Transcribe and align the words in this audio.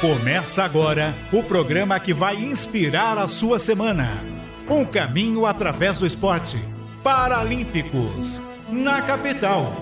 Começa 0.00 0.62
agora 0.62 1.12
o 1.32 1.42
programa 1.42 1.98
que 1.98 2.14
vai 2.14 2.36
inspirar 2.36 3.18
a 3.18 3.26
sua 3.26 3.58
semana. 3.58 4.16
Um 4.70 4.84
caminho 4.84 5.44
através 5.44 5.98
do 5.98 6.06
esporte. 6.06 6.56
Paralímpicos, 7.02 8.40
na 8.70 9.02
capital. 9.02 9.72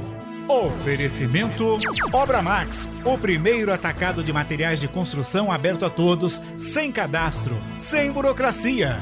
Oferecimento 0.49 1.77
Obra 2.15 2.41
Max, 2.41 2.89
o 3.05 3.19
primeiro 3.19 3.71
atacado 3.71 4.25
de 4.25 4.33
materiais 4.33 4.81
de 4.81 4.89
construção 4.89 5.53
aberto 5.53 5.85
a 5.85 5.91
todos, 5.91 6.41
sem 6.57 6.91
cadastro, 6.91 7.55
sem 7.79 8.11
burocracia. 8.11 8.99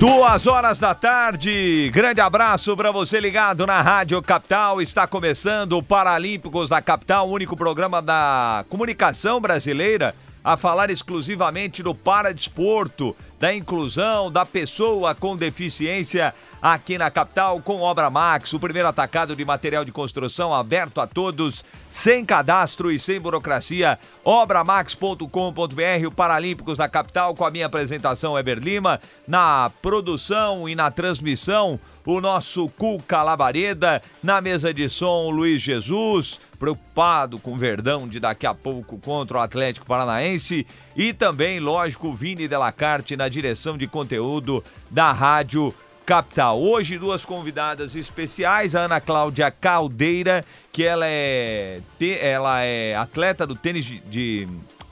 Duas 0.00 0.46
horas 0.46 0.78
da 0.78 0.94
tarde, 0.94 1.90
grande 1.92 2.22
abraço 2.22 2.74
para 2.74 2.90
você 2.90 3.20
ligado 3.20 3.66
na 3.66 3.82
Rádio 3.82 4.22
Capital. 4.22 4.80
Está 4.80 5.06
começando 5.06 5.76
o 5.76 5.82
Paralímpicos 5.82 6.70
da 6.70 6.80
Capital, 6.80 7.28
o 7.28 7.32
único 7.32 7.54
programa 7.54 8.00
da 8.00 8.64
comunicação 8.70 9.42
brasileira 9.42 10.14
a 10.42 10.56
falar 10.56 10.88
exclusivamente 10.88 11.82
do 11.82 11.94
paradesporto, 11.94 13.14
da 13.40 13.54
inclusão 13.54 14.30
da 14.30 14.44
pessoa 14.44 15.14
com 15.14 15.34
deficiência 15.34 16.34
aqui 16.60 16.98
na 16.98 17.10
capital 17.10 17.58
com 17.62 17.80
Obra 17.80 18.10
Max, 18.10 18.52
o 18.52 18.60
primeiro 18.60 18.86
atacado 18.86 19.34
de 19.34 19.42
material 19.46 19.82
de 19.82 19.90
construção 19.90 20.52
aberto 20.52 21.00
a 21.00 21.06
todos, 21.06 21.64
sem 21.90 22.22
cadastro 22.22 22.92
e 22.92 22.98
sem 22.98 23.18
burocracia. 23.18 23.98
Obramax.com.br, 24.22 26.06
o 26.06 26.10
Paralímpicos 26.10 26.76
da 26.76 26.86
capital 26.86 27.34
com 27.34 27.46
a 27.46 27.50
minha 27.50 27.64
apresentação 27.64 28.38
Eber 28.38 28.58
Lima, 28.58 29.00
na 29.26 29.70
produção 29.80 30.68
e 30.68 30.74
na 30.74 30.90
transmissão 30.90 31.80
o 32.04 32.20
nosso 32.20 32.68
Cuca 32.68 33.22
Labareda, 33.22 34.02
na 34.22 34.42
mesa 34.42 34.74
de 34.74 34.86
som 34.90 35.30
Luiz 35.30 35.62
Jesus, 35.62 36.38
preocupado 36.60 37.38
com 37.38 37.54
o 37.54 37.56
Verdão 37.56 38.06
de 38.06 38.20
daqui 38.20 38.46
a 38.46 38.52
pouco 38.52 38.98
contra 38.98 39.38
o 39.38 39.40
Atlético 39.40 39.86
Paranaense 39.86 40.66
e 40.94 41.14
também, 41.14 41.58
lógico, 41.58 42.12
Vini 42.12 42.46
Delacarte 42.46 43.16
na 43.16 43.30
direção 43.30 43.78
de 43.78 43.86
conteúdo 43.86 44.62
da 44.90 45.10
Rádio 45.10 45.74
Capital. 46.04 46.60
Hoje, 46.60 46.98
duas 46.98 47.24
convidadas 47.24 47.96
especiais, 47.96 48.74
a 48.74 48.80
Ana 48.80 49.00
Cláudia 49.00 49.50
Caldeira, 49.50 50.44
que 50.70 50.84
ela 50.84 51.06
é, 51.06 51.80
ela 52.20 52.60
é 52.60 52.94
atleta 52.94 53.46
do 53.46 53.56
tênis 53.56 53.86
de, 53.86 54.00
de 54.00 54.48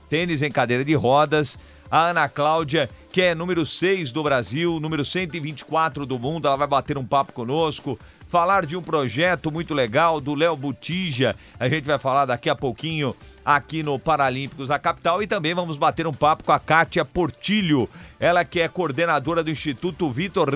tênis 0.09 0.41
em 0.41 0.51
cadeira 0.51 0.83
de 0.83 0.95
rodas. 0.95 1.59
A 1.91 2.09
Ana 2.09 2.29
Cláudia, 2.29 2.89
que 3.13 3.21
é 3.21 3.35
número 3.35 3.67
6 3.67 4.11
do 4.11 4.23
Brasil, 4.23 4.81
número 4.81 5.05
124 5.05 6.07
do 6.07 6.19
mundo, 6.19 6.47
ela 6.47 6.57
vai 6.57 6.67
bater 6.67 6.97
um 6.97 7.05
papo 7.05 7.33
conosco, 7.33 7.99
falar 8.29 8.67
de 8.67 8.77
um 8.77 8.83
projeto 8.83 9.51
muito 9.51 9.75
legal 9.75 10.21
do 10.21 10.35
Léo 10.35 10.57
Butija. 10.57 11.35
A 11.59 11.69
gente 11.69 11.85
vai 11.85 11.99
falar 11.99 12.27
daqui 12.27 12.49
a 12.49 12.55
pouquinho 12.55 13.15
aqui 13.45 13.83
no 13.83 13.99
Paralímpicos 13.99 14.69
da 14.69 14.79
capital 14.79 15.23
e 15.23 15.27
também 15.27 15.55
vamos 15.55 15.79
bater 15.79 16.07
um 16.07 16.13
papo 16.13 16.45
com 16.45 16.53
a 16.53 16.61
Kátia 16.61 17.05
Portilho, 17.05 17.89
ela 18.21 18.45
que 18.45 18.61
é 18.61 18.69
coordenadora 18.69 19.43
do 19.43 19.51
Instituto 19.51 20.11
Vitor 20.11 20.51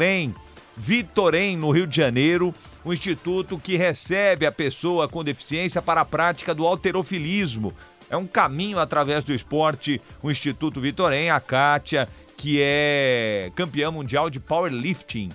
Vitorem, 0.77 1.57
no 1.57 1.71
Rio 1.71 1.87
de 1.87 1.97
Janeiro, 1.97 2.55
um 2.85 2.93
instituto 2.93 3.59
que 3.59 3.77
recebe 3.77 4.47
a 4.47 4.53
pessoa 4.53 5.09
com 5.09 5.25
deficiência 5.25 5.81
para 5.81 6.01
a 6.01 6.05
prática 6.05 6.55
do 6.55 6.67
alterofilismo. 6.67 7.75
É 8.11 8.17
um 8.17 8.27
caminho 8.27 8.79
através 8.79 9.25
do 9.25 9.35
esporte, 9.35 10.01
o 10.23 10.31
Instituto 10.31 10.81
Vitorem, 10.81 11.31
a 11.31 11.41
Kátia, 11.41 12.09
que 12.37 12.59
é 12.61 13.51
campeã 13.55 13.91
mundial 13.91 14.29
de 14.29 14.41
powerlifting. 14.41 15.31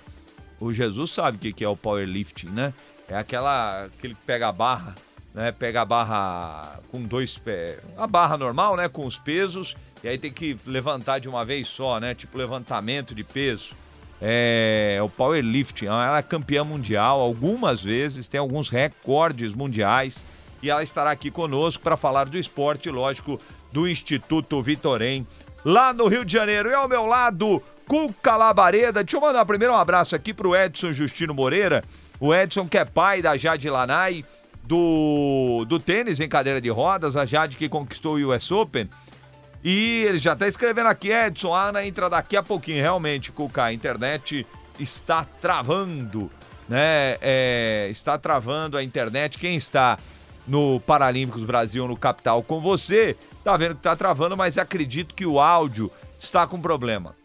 O 0.60 0.72
Jesus 0.72 1.12
sabe 1.12 1.50
o 1.50 1.54
que 1.54 1.64
é 1.64 1.68
o 1.68 1.76
powerlifting, 1.76 2.48
né? 2.48 2.72
É 3.08 3.16
aquela 3.16 3.84
aquele 3.84 4.14
que 4.14 4.20
pega 4.26 4.48
a 4.48 4.52
barra 4.52 4.94
né? 5.34 5.52
Pega 5.52 5.82
a 5.82 5.84
barra 5.84 6.80
com 6.90 7.02
dois 7.02 7.38
pés, 7.38 7.78
a 7.96 8.06
barra 8.06 8.36
normal, 8.36 8.76
né? 8.76 8.88
Com 8.88 9.06
os 9.06 9.18
pesos 9.18 9.76
e 10.02 10.08
aí 10.08 10.18
tem 10.18 10.32
que 10.32 10.56
levantar 10.66 11.18
de 11.18 11.28
uma 11.28 11.44
vez 11.44 11.68
só, 11.68 11.98
né? 11.98 12.14
Tipo 12.14 12.38
levantamento 12.38 13.14
de 13.14 13.24
peso. 13.24 13.74
É 14.20 14.98
o 15.00 15.08
powerlifting. 15.08 15.86
Ela 15.86 16.18
é 16.18 16.22
campeã 16.22 16.64
mundial 16.64 17.20
algumas 17.20 17.82
vezes, 17.82 18.26
tem 18.26 18.40
alguns 18.40 18.68
recordes 18.68 19.52
mundiais 19.52 20.24
e 20.60 20.70
ela 20.70 20.82
estará 20.82 21.12
aqui 21.12 21.30
conosco 21.30 21.82
para 21.82 21.96
falar 21.96 22.28
do 22.28 22.36
esporte, 22.36 22.90
lógico, 22.90 23.40
do 23.72 23.86
Instituto 23.86 24.60
Vitorém, 24.60 25.24
lá 25.64 25.92
no 25.92 26.08
Rio 26.08 26.24
de 26.24 26.32
Janeiro. 26.32 26.68
E 26.68 26.74
ao 26.74 26.88
meu 26.88 27.06
lado, 27.06 27.62
Cuca 27.88 28.36
Labareda. 28.36 29.02
Deixa 29.02 29.16
eu 29.16 29.20
mandar 29.20 29.46
primeiro 29.46 29.72
um 29.72 29.76
abraço 29.76 30.14
aqui 30.14 30.34
pro 30.34 30.54
Edson 30.54 30.92
Justino 30.92 31.32
Moreira. 31.32 31.82
O 32.20 32.34
Edson, 32.34 32.68
que 32.68 32.76
é 32.76 32.84
pai 32.84 33.22
da 33.22 33.36
Jade 33.36 33.70
Lanai 33.70 34.24
do, 34.62 35.64
do 35.66 35.80
tênis 35.80 36.20
em 36.20 36.28
cadeira 36.28 36.60
de 36.60 36.68
rodas, 36.68 37.16
a 37.16 37.24
Jade 37.24 37.56
que 37.56 37.68
conquistou 37.68 38.16
o 38.16 38.34
US 38.34 38.52
Open. 38.52 38.90
E 39.64 40.04
ele 40.06 40.18
já 40.18 40.34
está 40.34 40.46
escrevendo 40.46 40.88
aqui, 40.88 41.10
Edson, 41.10 41.54
a 41.54 41.70
Ana 41.70 41.84
entra 41.84 42.10
daqui 42.10 42.36
a 42.36 42.42
pouquinho. 42.42 42.82
Realmente, 42.82 43.32
Cuca, 43.32 43.64
a 43.64 43.72
internet 43.72 44.46
está 44.78 45.24
travando, 45.24 46.30
né? 46.68 47.16
É, 47.22 47.88
está 47.90 48.18
travando 48.18 48.76
a 48.76 48.84
internet. 48.84 49.38
Quem 49.38 49.56
está 49.56 49.98
no 50.46 50.78
Paralímpicos 50.80 51.42
Brasil, 51.42 51.88
no 51.88 51.96
Capital, 51.96 52.42
com 52.42 52.60
você, 52.60 53.16
tá 53.42 53.56
vendo 53.56 53.72
que 53.72 53.80
está 53.80 53.96
travando, 53.96 54.36
mas 54.36 54.58
acredito 54.58 55.14
que 55.14 55.26
o 55.26 55.40
áudio 55.40 55.90
está 56.18 56.46
com 56.46 56.60
problema. 56.60 57.16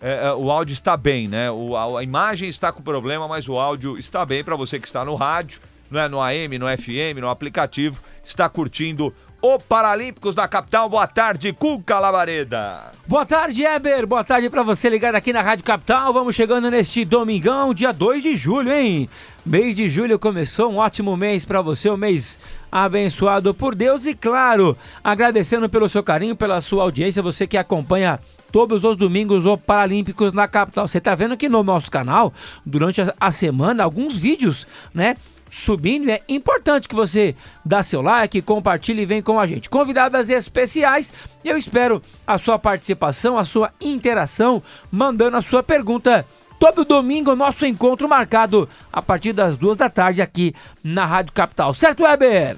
É, 0.00 0.28
é, 0.28 0.32
o 0.32 0.50
áudio 0.50 0.72
está 0.72 0.96
bem, 0.96 1.28
né? 1.28 1.50
O, 1.50 1.76
a, 1.76 2.00
a, 2.00 2.02
imagem 2.02 2.48
está 2.48 2.72
com 2.72 2.82
problema, 2.82 3.28
mas 3.28 3.48
o 3.48 3.58
áudio 3.58 3.98
está 3.98 4.24
bem 4.24 4.42
para 4.42 4.56
você 4.56 4.78
que 4.80 4.86
está 4.86 5.04
no 5.04 5.14
rádio 5.14 5.60
é 5.98 6.08
no 6.08 6.20
AM, 6.20 6.56
no 6.56 6.66
FM, 6.66 7.18
no 7.20 7.28
aplicativo, 7.28 8.00
está 8.24 8.48
curtindo 8.48 9.12
o 9.42 9.58
Paralímpicos 9.58 10.34
da 10.34 10.46
capital. 10.46 10.88
Boa 10.88 11.06
tarde, 11.06 11.52
Cuca 11.52 11.98
Labareda. 11.98 12.92
Boa 13.08 13.26
tarde, 13.26 13.64
Eber. 13.64 14.06
Boa 14.06 14.22
tarde 14.22 14.48
para 14.48 14.62
você 14.62 14.88
ligado 14.88 15.16
aqui 15.16 15.32
na 15.32 15.42
Rádio 15.42 15.64
Capital. 15.64 16.12
Vamos 16.12 16.36
chegando 16.36 16.70
neste 16.70 17.04
domingão, 17.04 17.74
dia 17.74 17.92
2 17.92 18.22
de 18.22 18.36
julho, 18.36 18.72
hein? 18.72 19.08
Mês 19.44 19.74
de 19.74 19.88
julho 19.88 20.18
começou, 20.18 20.70
um 20.70 20.76
ótimo 20.76 21.16
mês 21.16 21.44
para 21.44 21.60
você, 21.60 21.90
um 21.90 21.96
mês 21.96 22.38
abençoado 22.70 23.52
por 23.52 23.74
Deus 23.74 24.06
e 24.06 24.14
claro, 24.14 24.76
agradecendo 25.02 25.68
pelo 25.68 25.88
seu 25.88 26.04
carinho, 26.04 26.36
pela 26.36 26.60
sua 26.60 26.84
audiência, 26.84 27.22
você 27.22 27.46
que 27.46 27.56
acompanha 27.56 28.20
todos 28.50 28.84
os 28.84 28.96
domingos 28.96 29.46
o 29.46 29.56
Paralímpicos 29.56 30.32
na 30.32 30.46
capital. 30.48 30.86
Você 30.86 31.00
tá 31.00 31.14
vendo 31.14 31.36
que 31.36 31.48
no 31.48 31.62
nosso 31.62 31.90
canal, 31.90 32.32
durante 32.64 33.00
a 33.18 33.30
semana, 33.30 33.84
alguns 33.84 34.16
vídeos, 34.16 34.66
né, 34.92 35.16
subindo. 35.50 36.08
É 36.08 36.22
importante 36.28 36.88
que 36.88 36.94
você 36.94 37.34
dá 37.64 37.82
seu 37.82 38.00
like, 38.00 38.40
compartilhe 38.40 39.02
e 39.02 39.06
vem 39.06 39.20
com 39.20 39.38
a 39.38 39.46
gente. 39.46 39.68
Convidadas 39.68 40.30
especiais, 40.30 41.12
eu 41.44 41.58
espero 41.58 42.00
a 42.26 42.38
sua 42.38 42.58
participação, 42.58 43.36
a 43.36 43.44
sua 43.44 43.72
interação, 43.80 44.62
mandando 44.90 45.36
a 45.36 45.42
sua 45.42 45.62
pergunta. 45.62 46.24
Todo 46.58 46.84
domingo, 46.84 47.34
nosso 47.34 47.64
encontro 47.64 48.06
marcado 48.06 48.68
a 48.92 49.00
partir 49.00 49.32
das 49.32 49.56
duas 49.56 49.78
da 49.78 49.88
tarde 49.88 50.20
aqui 50.20 50.54
na 50.84 51.06
Rádio 51.06 51.32
Capital. 51.32 51.72
Certo, 51.72 52.02
Weber? 52.02 52.56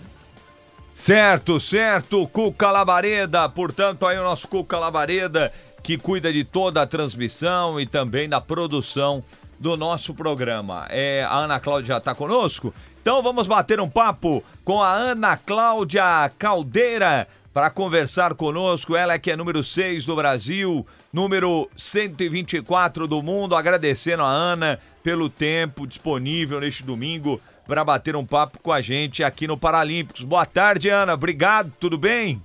Certo, 0.92 1.58
certo, 1.58 2.26
Cuca 2.26 2.70
Labareda. 2.70 3.48
Portanto, 3.48 4.04
aí 4.04 4.18
o 4.18 4.22
nosso 4.22 4.46
Cuca 4.48 4.78
Labareda 4.78 5.52
que 5.82 5.98
cuida 5.98 6.32
de 6.32 6.44
toda 6.44 6.82
a 6.82 6.86
transmissão 6.86 7.80
e 7.80 7.86
também 7.86 8.28
da 8.28 8.40
produção 8.40 9.22
do 9.58 9.76
nosso 9.76 10.14
programa. 10.14 10.86
É, 10.90 11.24
a 11.24 11.36
Ana 11.36 11.60
Cláudia 11.60 11.88
já 11.88 11.98
está 11.98 12.14
conosco? 12.14 12.74
Então 13.00 13.22
vamos 13.22 13.46
bater 13.46 13.80
um 13.80 13.88
papo 13.88 14.44
com 14.64 14.80
a 14.80 14.92
Ana 14.92 15.36
Cláudia 15.36 16.30
Caldeira 16.38 17.26
para 17.52 17.68
conversar 17.70 18.34
conosco. 18.34 18.96
Ela 18.96 19.18
que 19.18 19.30
é 19.30 19.36
número 19.36 19.62
6 19.62 20.06
do 20.06 20.16
Brasil, 20.16 20.86
número 21.12 21.68
124 21.76 23.08
do 23.08 23.22
mundo. 23.22 23.56
Agradecendo 23.56 24.22
a 24.22 24.28
Ana 24.28 24.78
pelo 25.02 25.28
tempo 25.28 25.86
disponível 25.86 26.60
neste 26.60 26.82
domingo 26.82 27.40
para 27.66 27.84
bater 27.84 28.14
um 28.16 28.24
papo 28.24 28.58
com 28.60 28.72
a 28.72 28.80
gente 28.80 29.22
aqui 29.24 29.46
no 29.46 29.56
Paralímpicos. 29.56 30.22
Boa 30.22 30.46
tarde, 30.46 30.88
Ana. 30.88 31.14
Obrigado. 31.14 31.72
Tudo 31.78 31.98
bem? 31.98 32.40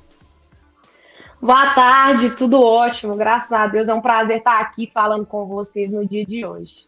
Boa 1.41 1.75
tarde, 1.75 2.31
tudo 2.31 2.59
ótimo. 2.61 3.15
Graças 3.15 3.51
a 3.51 3.67
Deus 3.67 3.87
é 3.87 3.93
um 3.93 4.01
prazer 4.01 4.37
estar 4.37 4.59
aqui 4.59 4.89
falando 4.91 5.25
com 5.25 5.45
vocês 5.45 5.91
no 5.91 6.07
dia 6.07 6.25
de 6.25 6.43
hoje. 6.45 6.85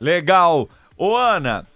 Legal. 0.00 0.68
Ô, 0.96 1.16
Ana, 1.16 1.66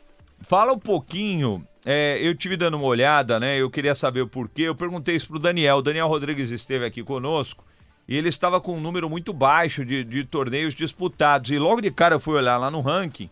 fala 0.41 0.73
um 0.73 0.79
pouquinho. 0.79 1.67
É, 1.85 2.19
eu 2.23 2.37
tive 2.37 2.57
dando 2.57 2.77
uma 2.77 2.87
olhada, 2.87 3.41
né? 3.41 3.57
Eu 3.57 3.69
queria 3.69 3.95
saber 3.95 4.21
o 4.21 4.29
porquê. 4.29 4.63
Eu 4.63 4.77
perguntei 4.77 5.17
isso 5.17 5.27
pro 5.27 5.39
Daniel. 5.39 5.79
O 5.79 5.83
Daniel 5.83 6.07
Rodrigues 6.07 6.51
esteve 6.51 6.85
aqui 6.85 7.03
conosco 7.03 7.65
e 8.07 8.17
ele 8.17 8.29
estava 8.29 8.61
com 8.61 8.77
um 8.77 8.81
número 8.81 9.11
muito 9.11 9.33
baixo 9.33 9.85
de, 9.85 10.05
de 10.05 10.25
torneios 10.25 10.75
disputados. 10.75 11.51
E 11.51 11.59
logo 11.59 11.81
de 11.81 11.91
cara 11.91 12.15
eu 12.15 12.21
fui 12.21 12.37
olhar 12.37 12.59
lá 12.59 12.71
no 12.71 12.81
ranking 12.81 13.29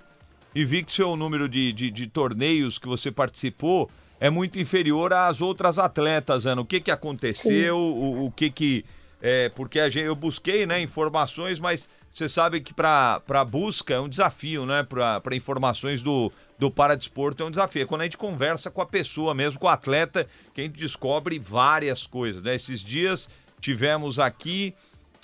e 0.55 0.65
vi 0.65 0.83
que 0.83 0.93
seu 0.93 1.15
número 1.15 1.49
de, 1.49 1.73
de, 1.73 1.91
de 1.91 2.07
torneios 2.09 2.79
que 2.79 2.89
você 2.89 3.13
participou 3.13 3.89
é 4.19 4.31
muito 4.31 4.59
inferior 4.59 5.13
às 5.13 5.41
outras 5.41 5.79
atletas, 5.79 6.47
Ana. 6.47 6.63
O 6.63 6.65
que 6.65 6.81
que 6.81 6.91
aconteceu? 6.91 7.77
O, 7.77 8.27
o, 8.27 8.31
que 8.31 8.51
que 8.51 8.85
é, 9.21 9.49
porque 9.51 9.81
a 9.81 9.89
gente, 9.89 10.07
eu 10.07 10.15
busquei 10.15 10.67
né, 10.67 10.81
informações, 10.81 11.59
mas 11.59 11.89
você 12.13 12.29
sabe 12.29 12.61
que 12.61 12.73
para 12.73 13.45
busca 13.47 13.95
é 13.95 14.01
um 14.01 14.09
desafio, 14.09 14.65
né? 14.65 14.83
Para 14.83 15.37
informações 15.37 16.01
do, 16.01 16.33
do 16.59 16.71
paradesporto 16.71 17.43
é 17.43 17.47
um 17.47 17.51
desafio. 17.51 17.83
É 17.83 17.87
quando 17.87 18.01
a 18.01 18.05
gente 18.05 18.17
conversa 18.17 18.71
com 18.71 18.81
a 18.81 18.87
pessoa 18.87 19.35
mesmo, 19.35 19.61
com 19.61 19.67
o 19.67 19.71
atleta, 19.71 20.27
que 20.55 20.63
a 20.63 20.65
gente 20.65 20.79
descobre 20.79 21.39
várias 21.39 22.07
coisas. 22.07 22.43
Né? 22.43 22.55
Esses 22.55 22.81
dias 22.81 23.29
tivemos 23.61 24.19
aqui 24.19 24.75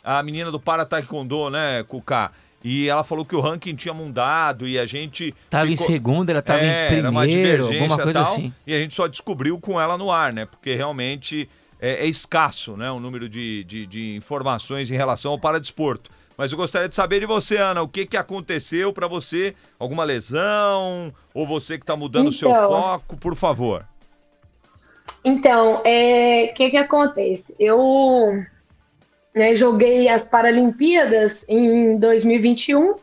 a 0.05 0.23
menina 0.23 0.51
do 0.51 0.61
Para 0.61 0.85
Taekwondo, 0.85 1.49
né, 1.49 1.83
Cucá? 1.85 2.33
E 2.65 2.89
ela 2.89 3.03
falou 3.03 3.25
que 3.25 3.35
o 3.35 3.41
ranking 3.41 3.75
tinha 3.75 3.93
mudado 3.93 4.67
e 4.69 4.79
a 4.79 4.87
gente. 4.87 5.35
Tava 5.51 5.67
ficou... 5.67 5.85
em 5.85 5.89
segundo, 5.89 6.31
ela 6.31 6.43
tava 6.43 6.61
é, 6.61 6.87
em 6.87 6.89
primeiro, 6.89 7.67
alguma 7.67 7.97
coisa 7.97 8.23
tal, 8.23 8.33
assim. 8.33 8.55
E 8.67 8.75
a 8.75 8.79
gente 8.79 8.95
só 8.95 9.07
descobriu 9.07 9.59
com 9.59 9.81
ela 9.81 9.99
no 9.99 10.11
ar, 10.11 10.33
né? 10.33 10.47
Porque 10.47 10.75
realmente 10.75 11.49
é, 11.81 12.05
é 12.05 12.07
escasso, 12.07 12.77
né? 12.77 12.91
O 12.91 13.01
número 13.01 13.29
de, 13.29 13.65
de, 13.65 13.87
de, 13.87 14.17
informações 14.17 14.91
em 14.91 14.95
relação 14.95 15.33
ao 15.33 15.39
paradesporto. 15.39 16.11
Mas 16.37 16.53
eu 16.53 16.57
gostaria 16.57 16.89
de 16.89 16.95
saber 16.95 17.21
de 17.21 17.27
você, 17.27 17.59
Ana, 17.59 17.83
o 17.83 17.89
que, 17.89 18.07
que 18.07 18.17
aconteceu 18.17 18.93
para 18.93 19.09
você? 19.09 19.55
Alguma 19.79 20.05
lesão? 20.05 21.13
Ou 21.35 21.47
você 21.47 21.77
que 21.77 21.83
está 21.83 21.97
mudando 21.97 22.29
o 22.29 22.35
então, 22.35 22.51
seu 22.51 22.69
foco? 22.69 23.17
Por 23.17 23.35
favor. 23.35 23.85
Então, 25.25 25.77
o 25.77 25.83
é, 25.85 26.49
que, 26.57 26.71
que 26.71 26.77
acontece? 26.77 27.55
Eu 27.59 28.45
né, 29.35 29.57
joguei 29.57 30.09
as 30.09 30.25
Paralimpíadas 30.25 31.45
em 31.49 31.99
2021. 31.99 32.97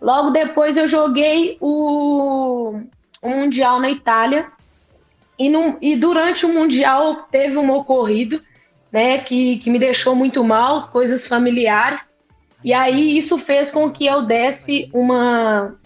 Logo 0.00 0.30
depois 0.30 0.76
eu 0.76 0.86
joguei 0.86 1.56
o, 1.60 2.80
o 3.20 3.28
Mundial 3.28 3.80
na 3.80 3.90
Itália. 3.90 4.46
E, 5.38 5.50
no, 5.50 5.76
e 5.80 5.96
durante 5.96 6.46
o 6.46 6.48
Mundial 6.48 7.26
teve 7.30 7.56
um 7.58 7.72
ocorrido 7.72 8.40
né, 8.92 9.18
que, 9.18 9.58
que 9.58 9.70
me 9.70 9.78
deixou 9.78 10.14
muito 10.14 10.44
mal, 10.44 10.88
coisas 10.88 11.26
familiares. 11.26 12.14
E 12.62 12.72
aí 12.72 13.18
isso 13.18 13.36
fez 13.36 13.70
com 13.72 13.90
que 13.90 14.06
eu 14.06 14.22
desse 14.22 14.88
uma, 14.92 15.76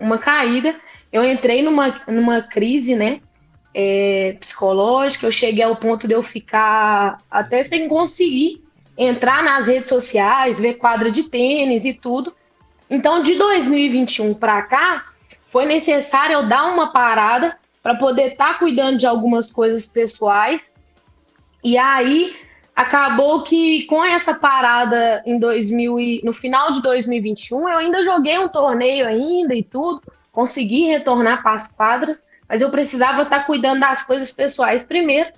uma 0.00 0.18
caída. 0.18 0.74
Eu 1.12 1.24
entrei 1.24 1.62
numa, 1.62 2.00
numa 2.08 2.42
crise, 2.42 2.96
né? 2.96 3.20
É, 3.72 4.36
psicológica, 4.40 5.26
eu 5.26 5.30
cheguei 5.30 5.62
ao 5.62 5.76
ponto 5.76 6.08
de 6.08 6.14
eu 6.14 6.22
ficar 6.22 7.18
até 7.30 7.62
sem 7.62 7.86
conseguir 7.86 8.60
entrar 8.98 9.44
nas 9.44 9.68
redes 9.68 9.88
sociais, 9.88 10.60
ver 10.60 10.74
quadra 10.74 11.10
de 11.10 11.22
tênis 11.22 11.84
e 11.84 11.94
tudo. 11.94 12.34
Então, 12.90 13.22
de 13.22 13.36
2021 13.36 14.34
para 14.34 14.60
cá, 14.62 15.06
foi 15.46 15.64
necessário 15.64 16.34
eu 16.34 16.48
dar 16.48 16.64
uma 16.64 16.92
parada 16.92 17.56
para 17.80 17.94
poder 17.94 18.32
estar 18.32 18.54
tá 18.54 18.58
cuidando 18.58 18.98
de 18.98 19.06
algumas 19.06 19.52
coisas 19.52 19.86
pessoais. 19.86 20.74
E 21.62 21.78
aí 21.78 22.34
acabou 22.74 23.44
que 23.44 23.84
com 23.86 24.04
essa 24.04 24.34
parada 24.34 25.22
em 25.24 25.38
2000 25.38 26.00
e, 26.00 26.20
no 26.24 26.32
final 26.32 26.72
de 26.72 26.82
2021, 26.82 27.68
eu 27.68 27.78
ainda 27.78 28.02
joguei 28.02 28.38
um 28.38 28.48
torneio 28.48 29.06
ainda 29.06 29.54
e 29.54 29.62
tudo, 29.62 30.02
consegui 30.32 30.86
retornar 30.86 31.42
para 31.42 31.54
as 31.54 31.68
quadras, 31.68 32.24
mas 32.48 32.62
eu 32.62 32.70
precisava 32.70 33.22
estar 33.22 33.40
tá 33.40 33.44
cuidando 33.44 33.80
das 33.80 34.02
coisas 34.02 34.32
pessoais 34.32 34.82
primeiro 34.82 35.30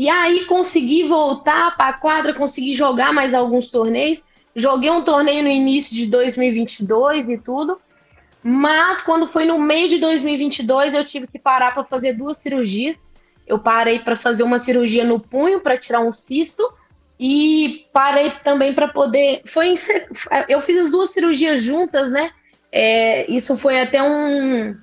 e 0.00 0.08
aí 0.08 0.46
consegui 0.46 1.06
voltar 1.06 1.76
para 1.76 1.90
a 1.90 1.92
quadra, 1.92 2.32
consegui 2.32 2.72
jogar 2.72 3.12
mais 3.12 3.34
alguns 3.34 3.68
torneios. 3.68 4.24
Joguei 4.56 4.88
um 4.90 5.04
torneio 5.04 5.42
no 5.42 5.50
início 5.50 5.94
de 5.94 6.06
2022 6.06 7.28
e 7.28 7.36
tudo. 7.36 7.78
Mas 8.42 9.02
quando 9.02 9.28
foi 9.28 9.44
no 9.44 9.58
meio 9.58 9.90
de 9.90 9.98
2022, 9.98 10.94
eu 10.94 11.04
tive 11.04 11.26
que 11.26 11.38
parar 11.38 11.74
para 11.74 11.84
fazer 11.84 12.14
duas 12.14 12.38
cirurgias. 12.38 12.96
Eu 13.46 13.58
parei 13.58 13.98
para 13.98 14.16
fazer 14.16 14.42
uma 14.42 14.58
cirurgia 14.58 15.04
no 15.04 15.20
punho 15.20 15.60
para 15.60 15.76
tirar 15.76 16.00
um 16.00 16.14
cisto 16.14 16.62
e 17.18 17.86
parei 17.92 18.30
também 18.42 18.72
para 18.72 18.88
poder. 18.88 19.42
Foi 19.52 19.74
eu 20.48 20.62
fiz 20.62 20.78
as 20.78 20.90
duas 20.90 21.10
cirurgias 21.10 21.62
juntas, 21.62 22.10
né? 22.10 22.30
É, 22.72 23.30
isso 23.30 23.54
foi 23.58 23.78
até 23.78 24.02
um, 24.02 24.74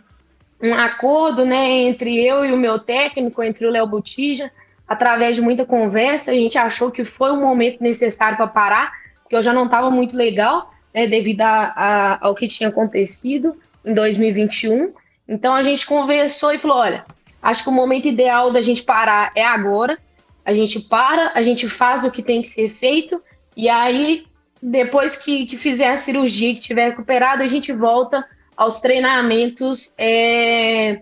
um 0.62 0.75
acordo, 0.75 1.44
né, 1.44 1.68
entre 1.88 2.24
eu 2.24 2.46
e 2.46 2.52
o 2.52 2.58
meu 2.58 2.78
técnico, 2.78 3.42
entre 3.42 3.66
o 3.66 3.72
Léo 3.72 3.88
Botija 3.88 4.52
através 4.88 5.36
de 5.36 5.42
muita 5.42 5.66
conversa, 5.66 6.31
a 6.31 6.34
gente 6.34 6.57
achou 6.57 6.89
que 6.89 7.04
foi 7.04 7.31
o 7.31 7.38
momento 7.38 7.81
necessário 7.81 8.38
para 8.38 8.48
parar, 8.48 8.94
porque 9.22 9.36
eu 9.36 9.42
já 9.42 9.51
não 9.51 9.66
estava 9.66 9.92
muito 9.92 10.16
legal, 10.16 10.72
né, 10.94 11.06
devido 11.06 11.42
a, 11.42 11.74
a, 11.75 12.25
ao 12.25 12.34
que 12.34 12.48
tinha 12.48 12.69
acontecido 12.69 13.56
em 13.86 13.94
2021. 13.94 14.94
Então 15.28 15.54
a 15.54 15.62
gente 15.62 15.86
conversou 15.86 16.54
e 16.54 16.60
falou: 16.60 16.78
olha, 16.78 17.06
acho 17.42 17.63
que 17.63 17.69
o 17.69 17.74
momento 17.74 18.07
ideal 18.07 18.51
da 18.51 18.62
gente 18.62 18.84
parar 18.84 19.31
é 19.36 19.44
agora. 19.44 19.98
A 20.45 20.54
gente 20.54 20.80
para, 20.80 21.33
a 21.36 21.42
gente 21.42 21.68
faz 21.68 22.06
o 22.06 22.12
que 22.12 22.24
tem 22.24 22.42
que 22.42 22.48
ser 22.48 22.69
feito, 22.69 23.22
e 23.57 23.68
aí, 23.68 24.25
depois 24.62 25.18
que, 25.18 25.45
que 25.45 25.57
fizer 25.57 25.90
a 25.90 25.98
cirurgia, 25.98 26.56
que 26.56 26.62
tiver 26.62 26.90
recuperado, 26.90 27.44
a 27.44 27.48
gente 27.48 27.74
volta 27.74 28.25
aos 28.56 28.80
treinamentos 28.80 29.94
é, 29.98 31.01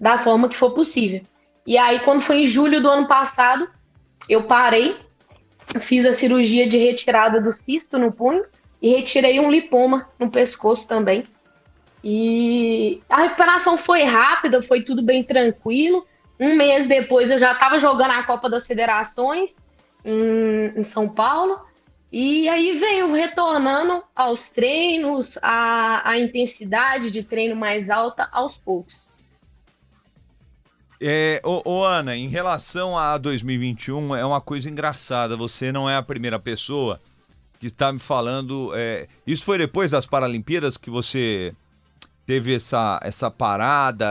da 0.00 0.18
forma 0.18 0.48
que 0.48 0.56
for 0.56 0.72
possível. 0.72 1.20
E 1.66 1.78
aí, 1.78 2.00
quando 2.00 2.22
foi 2.22 2.42
em 2.42 2.46
julho 2.46 2.80
do 2.80 2.88
ano 2.88 3.06
passado, 3.06 3.68
eu 4.28 4.44
parei, 4.44 4.96
fiz 5.80 6.04
a 6.04 6.12
cirurgia 6.12 6.68
de 6.68 6.76
retirada 6.76 7.40
do 7.40 7.54
cisto 7.54 7.98
no 7.98 8.12
punho 8.12 8.44
e 8.80 8.90
retirei 8.96 9.38
um 9.38 9.50
lipoma 9.50 10.08
no 10.18 10.30
pescoço 10.30 10.88
também. 10.88 11.26
E 12.02 13.00
a 13.08 13.22
recuperação 13.22 13.78
foi 13.78 14.02
rápida, 14.02 14.60
foi 14.62 14.82
tudo 14.82 15.02
bem 15.02 15.22
tranquilo. 15.22 16.04
Um 16.38 16.56
mês 16.56 16.88
depois 16.88 17.30
eu 17.30 17.38
já 17.38 17.52
estava 17.52 17.78
jogando 17.78 18.10
a 18.10 18.24
Copa 18.24 18.50
das 18.50 18.66
Federações 18.66 19.54
em, 20.04 20.72
em, 20.76 20.82
São 20.82 21.08
Paulo. 21.08 21.60
E 22.10 22.48
aí 22.48 22.76
veio 22.76 23.12
retornando 23.12 24.02
aos 24.14 24.48
treinos, 24.48 25.38
a, 25.40 26.10
a 26.10 26.18
intensidade 26.18 27.10
de 27.10 27.22
treino 27.22 27.54
mais 27.54 27.88
alta 27.88 28.28
aos 28.32 28.56
poucos. 28.56 29.11
É, 31.04 31.40
ô, 31.44 31.62
ô, 31.64 31.84
Ana, 31.84 32.16
em 32.16 32.28
relação 32.28 32.96
a 32.96 33.18
2021, 33.18 34.14
é 34.14 34.24
uma 34.24 34.40
coisa 34.40 34.70
engraçada. 34.70 35.36
Você 35.36 35.72
não 35.72 35.90
é 35.90 35.96
a 35.96 36.02
primeira 36.02 36.38
pessoa 36.38 37.00
que 37.58 37.66
está 37.66 37.92
me 37.92 37.98
falando. 37.98 38.70
É, 38.72 39.08
isso 39.26 39.44
foi 39.44 39.58
depois 39.58 39.90
das 39.90 40.06
Paralimpíadas 40.06 40.76
que 40.76 40.88
você 40.88 41.52
teve 42.24 42.54
essa, 42.54 43.00
essa 43.02 43.28
parada 43.32 44.06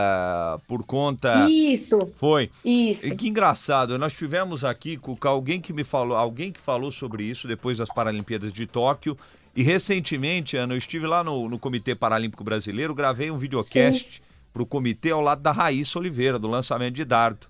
por 0.68 0.84
conta. 0.84 1.48
Isso. 1.48 2.12
Foi. 2.16 2.50
Isso. 2.62 3.06
E 3.06 3.16
que 3.16 3.26
engraçado. 3.26 3.98
Nós 3.98 4.12
tivemos 4.12 4.62
aqui 4.62 4.98
com 4.98 5.16
alguém 5.22 5.62
que 5.62 5.72
me 5.72 5.84
falou, 5.84 6.14
alguém 6.14 6.52
que 6.52 6.60
falou 6.60 6.92
sobre 6.92 7.24
isso 7.24 7.48
depois 7.48 7.78
das 7.78 7.88
Paralimpíadas 7.88 8.52
de 8.52 8.66
Tóquio. 8.66 9.16
E 9.56 9.62
recentemente, 9.62 10.58
Ana, 10.58 10.74
eu 10.74 10.78
estive 10.78 11.06
lá 11.06 11.24
no, 11.24 11.48
no 11.48 11.58
Comitê 11.58 11.94
Paralímpico 11.94 12.44
Brasileiro, 12.44 12.94
gravei 12.94 13.30
um 13.30 13.38
videocast. 13.38 14.16
Sim 14.16 14.31
para 14.52 14.62
o 14.62 14.66
comitê 14.66 15.10
ao 15.10 15.20
lado 15.20 15.40
da 15.40 15.50
Raíssa 15.50 15.98
Oliveira, 15.98 16.38
do 16.38 16.48
lançamento 16.48 16.94
de 16.94 17.04
dardo. 17.04 17.46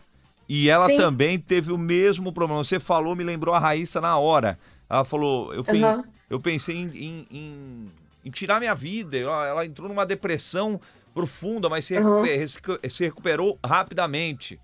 E 0.48 0.68
ela 0.68 0.86
Sim. 0.86 0.96
também 0.96 1.38
teve 1.38 1.72
o 1.72 1.78
mesmo 1.78 2.32
problema. 2.32 2.62
Você 2.62 2.78
falou, 2.78 3.16
me 3.16 3.24
lembrou 3.24 3.54
a 3.54 3.58
Raíssa 3.58 4.00
na 4.00 4.16
hora. 4.18 4.58
Ela 4.88 5.04
falou, 5.04 5.52
eu, 5.54 5.64
uhum. 5.66 6.04
eu 6.28 6.40
pensei 6.40 6.76
em, 6.76 6.88
em, 6.88 7.26
em, 7.30 7.92
em, 8.24 8.30
tirar 8.30 8.60
minha 8.60 8.74
vida. 8.74 9.16
Ela, 9.16 9.46
ela, 9.46 9.66
entrou 9.66 9.88
numa 9.88 10.04
depressão 10.04 10.80
profunda, 11.14 11.68
mas 11.68 11.84
se, 11.84 11.98
uhum. 11.98 12.22
se 12.88 13.04
recuperou 13.04 13.58
rapidamente. 13.64 14.60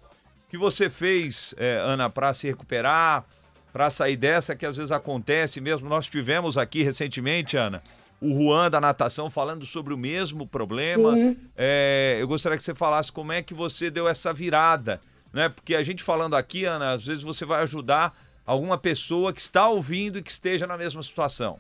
O 0.47 0.51
que 0.51 0.59
você 0.59 0.91
fez, 0.91 1.55
é, 1.57 1.79
Ana, 1.83 2.11
para 2.11 2.35
se 2.35 2.47
recuperar, 2.47 3.25
para 3.73 3.91
sair 3.91 4.17
dessa 4.17 4.57
que 4.57 4.67
às 4.67 4.77
vezes 4.77 4.93
acontece 4.93 5.61
mesmo? 5.61 5.89
Nós 5.89 6.07
tivemos 6.07 6.59
aqui 6.59 6.83
recentemente, 6.83 7.57
Ana, 7.57 7.83
o 8.21 8.31
Juan 8.31 8.71
da 8.71 8.81
natação 8.81 9.31
falando 9.31 9.65
sobre 9.65 9.95
o 9.95 9.99
mesmo 9.99 10.47
problema. 10.47 11.15
É, 11.57 12.19
eu 12.21 12.27
gostaria 12.27 12.59
que 12.59 12.65
você 12.65 12.75
falasse 12.75 13.13
como 13.13 13.33
é 13.33 13.43
que 13.43 13.55
você 13.55 13.91
deu 13.91 14.09
essa 14.09 14.33
virada, 14.33 15.01
né? 15.33 15.49
Porque 15.49 15.75
a 15.75 15.83
gente 15.83 16.03
falando 16.03 16.35
aqui, 16.35 16.65
Ana, 16.65 16.93
às 16.93 17.07
vezes 17.07 17.23
você 17.23 17.45
vai 17.45 17.63
ajudar 17.63 18.17
alguma 18.45 18.77
pessoa 18.77 19.33
que 19.33 19.41
está 19.41 19.69
ouvindo 19.69 20.19
e 20.19 20.23
que 20.23 20.31
esteja 20.31 20.67
na 20.67 20.77
mesma 20.77 21.03
situação. 21.03 21.59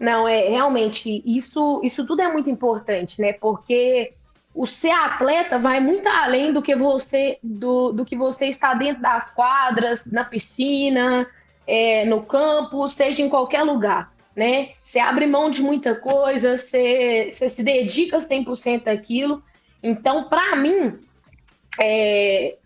Não, 0.00 0.26
é 0.26 0.48
realmente 0.48 1.22
isso, 1.24 1.80
isso 1.84 2.04
tudo 2.04 2.22
é 2.22 2.32
muito 2.32 2.50
importante, 2.50 3.20
né? 3.20 3.32
Porque 3.32 4.14
o 4.52 4.66
ser 4.66 4.90
atleta 4.90 5.58
vai 5.58 5.78
muito 5.78 6.08
além 6.08 6.52
do 6.52 6.60
que 6.60 6.74
você 6.74 7.38
do, 7.42 7.92
do 7.92 8.04
que 8.04 8.16
você 8.16 8.46
está 8.46 8.74
dentro 8.74 9.00
das 9.00 9.30
quadras, 9.30 10.04
na 10.04 10.24
piscina, 10.24 11.28
é, 11.64 12.04
no 12.06 12.22
campo, 12.22 12.88
seja 12.88 13.22
em 13.22 13.28
qualquer 13.28 13.62
lugar 13.62 14.11
né? 14.34 14.70
Você 14.84 14.98
abre 14.98 15.26
mão 15.26 15.50
de 15.50 15.62
muita 15.62 15.94
coisa, 15.94 16.56
você, 16.56 17.32
se 17.32 17.62
dedica 17.62 18.20
100% 18.20 18.88
àquilo. 18.88 19.42
Então, 19.82 20.28
para 20.28 20.56
mim, 20.56 20.98
é, 21.80 22.56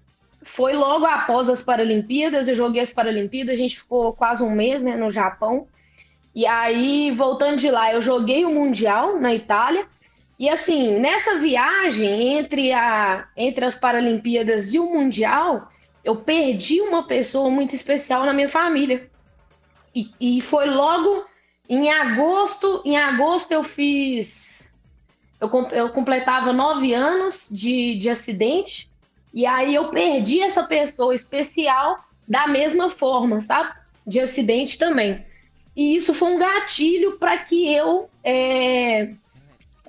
foi 0.42 0.75
logo 0.75 1.04
após 1.04 1.49
as 1.49 1.62
Paralimpíadas, 1.62 2.49
eu 2.49 2.54
joguei 2.54 2.82
as 2.82 2.92
Paralimpíadas, 2.92 3.54
a 3.54 3.58
gente 3.58 3.78
ficou 3.78 4.12
quase 4.12 4.42
um 4.42 4.50
mês 4.50 4.82
né, 4.82 4.96
no 4.96 5.11
Japão. 5.11 5.66
E 6.35 6.46
aí, 6.46 7.12
voltando 7.12 7.56
de 7.56 7.70
lá, 7.70 7.92
eu 7.92 8.02
joguei 8.02 8.44
o 8.44 8.50
Mundial 8.50 9.18
na 9.18 9.35
Itália. 9.35 9.87
E 10.38 10.49
assim, 10.49 10.99
nessa 10.99 11.38
viagem 11.38 12.37
entre, 12.38 12.73
a, 12.73 13.26
entre 13.37 13.64
as 13.64 13.76
Paralimpíadas 13.76 14.75
e 14.75 14.78
o 14.78 14.85
Mundial, 14.85 15.68
eu 16.04 16.16
perdi 16.16 16.80
uma 16.80 17.04
pessoa 17.04 17.50
muito 17.50 17.75
especial 17.75 18.25
na 18.25 18.32
minha 18.32 18.49
família, 18.49 19.11
e, 19.96 20.11
e 20.20 20.40
foi 20.42 20.66
logo 20.66 21.26
em 21.68 21.90
agosto. 21.90 22.82
Em 22.85 22.96
agosto 22.96 23.52
eu 23.52 23.64
fiz. 23.64 24.68
Eu, 25.40 25.50
eu 25.70 25.90
completava 25.90 26.52
nove 26.52 26.94
anos 26.94 27.46
de, 27.50 27.99
de 27.99 28.08
acidente. 28.08 28.90
E 29.32 29.44
aí 29.44 29.75
eu 29.75 29.88
perdi 29.90 30.40
essa 30.40 30.62
pessoa 30.64 31.14
especial 31.14 31.99
da 32.26 32.49
mesma 32.49 32.90
forma, 32.90 33.40
sabe? 33.40 33.75
De 34.06 34.18
acidente 34.18 34.78
também. 34.78 35.25
E 35.76 35.94
isso 35.94 36.14
foi 36.14 36.32
um 36.32 36.38
gatilho 36.38 37.18
para 37.18 37.37
que 37.38 37.70
eu 37.70 38.08
é, 38.25 39.12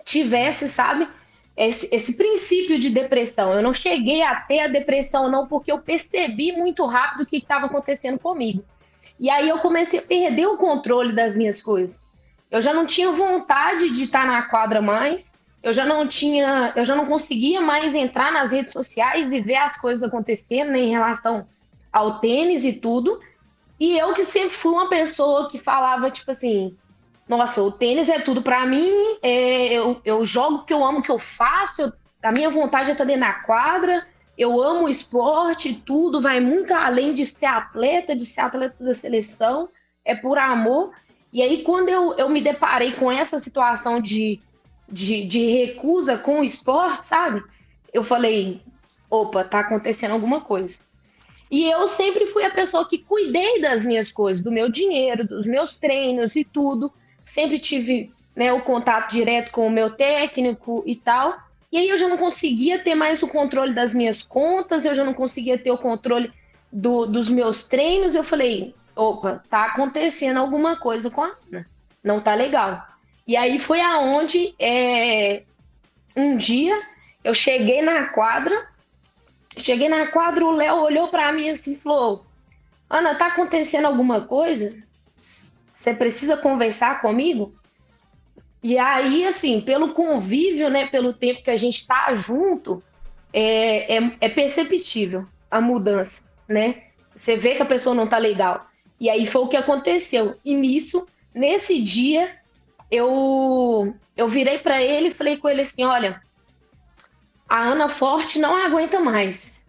tivesse, 0.04 0.68
sabe, 0.68 1.08
esse, 1.56 1.88
esse, 1.92 2.14
princípio 2.14 2.78
de 2.78 2.90
depressão. 2.90 3.54
Eu 3.54 3.64
não 3.64 3.74
cheguei 3.74 4.22
a 4.22 4.36
ter 4.36 4.60
a 4.60 4.68
depressão, 4.68 5.32
não, 5.32 5.48
porque 5.48 5.72
eu 5.72 5.80
percebi 5.80 6.52
muito 6.52 6.86
rápido 6.86 7.22
o 7.22 7.26
que 7.26 7.38
estava 7.38 7.68
acontecendo 7.68 8.20
comigo. 8.20 8.64
E 9.20 9.30
aí 9.30 9.50
eu 9.50 9.60
comecei 9.60 10.00
a 10.00 10.04
perder 10.04 10.46
o 10.48 10.58
controle 10.58 11.14
das 11.14 11.36
minhas 11.36 11.62
coisas. 11.62 12.02
Eu 12.52 12.62
já 12.62 12.74
não 12.74 12.86
tinha 12.86 13.12
vontade 13.12 13.90
de 13.92 14.04
estar 14.04 14.26
na 14.26 14.44
quadra 14.44 14.82
mais. 14.82 15.34
Eu 15.62 15.74
já 15.74 15.86
não 15.86 16.08
tinha, 16.08 16.72
eu 16.76 16.86
já 16.86 16.96
não 16.96 17.06
conseguia 17.06 17.60
mais 17.60 17.94
entrar 17.94 18.32
nas 18.32 18.52
redes 18.52 18.72
sociais 18.72 19.34
e 19.34 19.42
ver 19.42 19.56
as 19.56 19.76
coisas 19.76 20.08
acontecendo 20.08 20.72
né, 20.72 20.80
em 20.80 20.92
relação 20.92 21.48
ao 21.92 22.20
tênis 22.20 22.64
e 22.64 22.74
tudo. 22.74 23.20
E 23.80 23.98
eu 23.98 24.14
que 24.14 24.24
sempre 24.24 24.56
fui 24.56 24.72
uma 24.72 24.88
pessoa 24.88 25.50
que 25.50 25.58
falava, 25.58 26.10
tipo 26.10 26.32
assim, 26.32 26.76
nossa, 27.28 27.62
o 27.62 27.72
tênis 27.72 28.08
é 28.08 28.20
tudo 28.20 28.42
para 28.42 28.66
mim, 28.66 28.92
é, 29.22 29.74
eu, 29.74 30.00
eu 30.06 30.26
jogo 30.26 30.58
o 30.58 30.64
que 30.64 30.74
eu 30.74 30.84
amo, 30.84 31.00
o 31.00 31.02
que 31.02 31.12
eu 31.12 31.20
faço, 31.20 31.82
eu, 31.82 31.94
a 32.24 32.32
minha 32.32 32.50
vontade 32.50 32.90
é 32.90 32.94
estar 32.94 33.04
dentro 33.04 33.22
da 33.22 33.34
quadra, 33.34 34.08
eu 34.38 34.62
amo 34.62 34.88
esporte, 34.88 35.82
tudo 35.86 36.22
vai 36.22 36.40
muito 36.40 36.74
além 36.74 37.14
de 37.14 37.26
ser 37.26 37.48
atleta, 37.48 38.16
de 38.16 38.26
ser 38.26 38.42
atleta 38.42 38.84
da 38.84 38.94
seleção, 38.94 39.68
é 40.06 40.14
por 40.14 40.38
amor. 40.38 40.92
E 41.34 41.42
aí, 41.42 41.64
quando 41.64 41.90
eu, 41.90 42.14
eu 42.14 42.30
me 42.30 42.40
deparei 42.40 42.94
com 42.94 43.12
essa 43.12 43.40
situação 43.40 44.00
de, 44.00 44.40
de, 44.88 45.26
de 45.26 45.46
recusa 45.48 46.18
com 46.18 46.42
o 46.42 46.44
esporte, 46.44 47.08
sabe? 47.08 47.44
Eu 47.92 48.04
falei, 48.04 48.62
opa, 49.10 49.44
tá 49.44 49.62
acontecendo 49.62 50.12
alguma 50.12 50.42
coisa. 50.42 50.80
E 51.50 51.66
eu 51.66 51.88
sempre 51.88 52.28
fui 52.28 52.44
a 52.44 52.52
pessoa 52.52 52.88
que 52.88 53.00
cuidei 53.00 53.60
das 53.60 53.84
minhas 53.84 54.12
coisas, 54.12 54.44
do 54.44 54.52
meu 54.52 54.70
dinheiro, 54.70 55.28
dos 55.28 55.46
meus 55.46 55.76
treinos 55.76 56.36
e 56.36 56.44
tudo. 56.44 56.94
Sempre 57.26 57.58
tive 57.58 58.12
né, 58.36 58.54
o 58.54 58.62
contato 58.62 59.12
direto 59.12 59.52
com 59.52 59.66
o 59.66 59.72
meu 59.72 59.90
técnico 59.90 60.84
e 60.86 60.96
tal. 60.96 61.47
E 61.72 61.78
aí 61.78 61.90
eu 61.90 61.98
já 61.98 62.08
não 62.08 62.18
conseguia 62.18 62.80
ter 62.80 62.96
mais 62.96 63.22
o 63.22 63.28
controle 63.28 63.74
das 63.74 63.94
minhas 63.94 64.22
contas, 64.22 64.86
eu 64.86 64.96
já 64.96 65.04
não 65.04 65.14
conseguia 65.14 65.58
ter 65.58 65.72
o 65.72 65.78
controle 65.78 66.32
do, 66.72 67.06
dos 67.06 67.30
meus 67.30 67.66
treinos. 67.66 68.16
Eu 68.16 68.24
falei, 68.24 68.74
opa, 68.96 69.44
tá 69.50 69.66
acontecendo 69.66 70.38
alguma 70.38 70.78
coisa 70.78 71.10
com 71.10 71.22
a 71.22 71.36
Ana. 71.52 71.68
Não 72.04 72.22
tá 72.22 72.34
legal. 72.34 72.86
E 73.28 73.36
aí 73.36 73.60
foi 73.60 73.82
aonde 73.82 74.56
é, 74.58 75.44
um 76.16 76.38
dia 76.38 76.82
eu 77.24 77.36
cheguei 77.36 77.82
na 77.82 78.06
quadra 78.06 78.68
Cheguei 79.58 79.90
na 79.90 80.08
quadra, 80.08 80.46
o 80.46 80.52
Léo 80.52 80.76
olhou 80.76 81.08
para 81.08 81.32
mim 81.34 81.50
assim 81.50 81.74
e 81.74 81.78
falou: 81.78 82.26
Ana, 82.90 83.16
tá 83.16 83.28
acontecendo 83.28 83.86
alguma 83.86 84.22
coisa? 84.22 84.76
Você 85.74 85.94
precisa 85.94 86.38
conversar 86.38 87.02
comigo? 87.02 87.54
E 88.62 88.78
aí, 88.78 89.26
assim, 89.26 89.62
pelo 89.62 89.94
convívio, 89.94 90.70
né, 90.70 90.88
pelo 90.88 91.14
tempo 91.14 91.44
que 91.44 91.52
a 91.52 91.58
gente 91.58 91.86
tá 91.86 92.16
junto, 92.16 92.84
é, 93.32 93.98
é, 93.98 94.18
é 94.22 94.30
perceptível 94.30 95.26
a 95.50 95.62
mudança, 95.62 96.32
né? 96.48 96.84
Você 97.16 97.38
vê 97.38 97.56
que 97.56 97.62
a 97.62 97.68
pessoa 97.68 97.96
não 97.96 98.08
tá 98.08 98.18
legal. 98.18 98.68
E 99.00 99.10
aí 99.10 99.28
foi 99.28 99.42
o 99.42 99.48
que 99.48 99.58
aconteceu. 99.58 100.38
E 100.44 100.56
nisso, 100.56 101.06
nesse 101.34 101.82
dia, 101.82 102.36
eu 102.90 103.96
eu 104.16 104.28
virei 104.28 104.60
para 104.60 104.82
ele 104.82 105.10
e 105.10 105.14
falei 105.14 105.38
com 105.38 105.48
ele 105.48 105.62
assim: 105.62 105.84
olha, 105.84 106.22
a 107.48 107.60
Ana 107.60 107.90
Forte 107.90 108.40
não 108.40 108.56
aguenta 108.56 109.00
mais. 109.00 109.64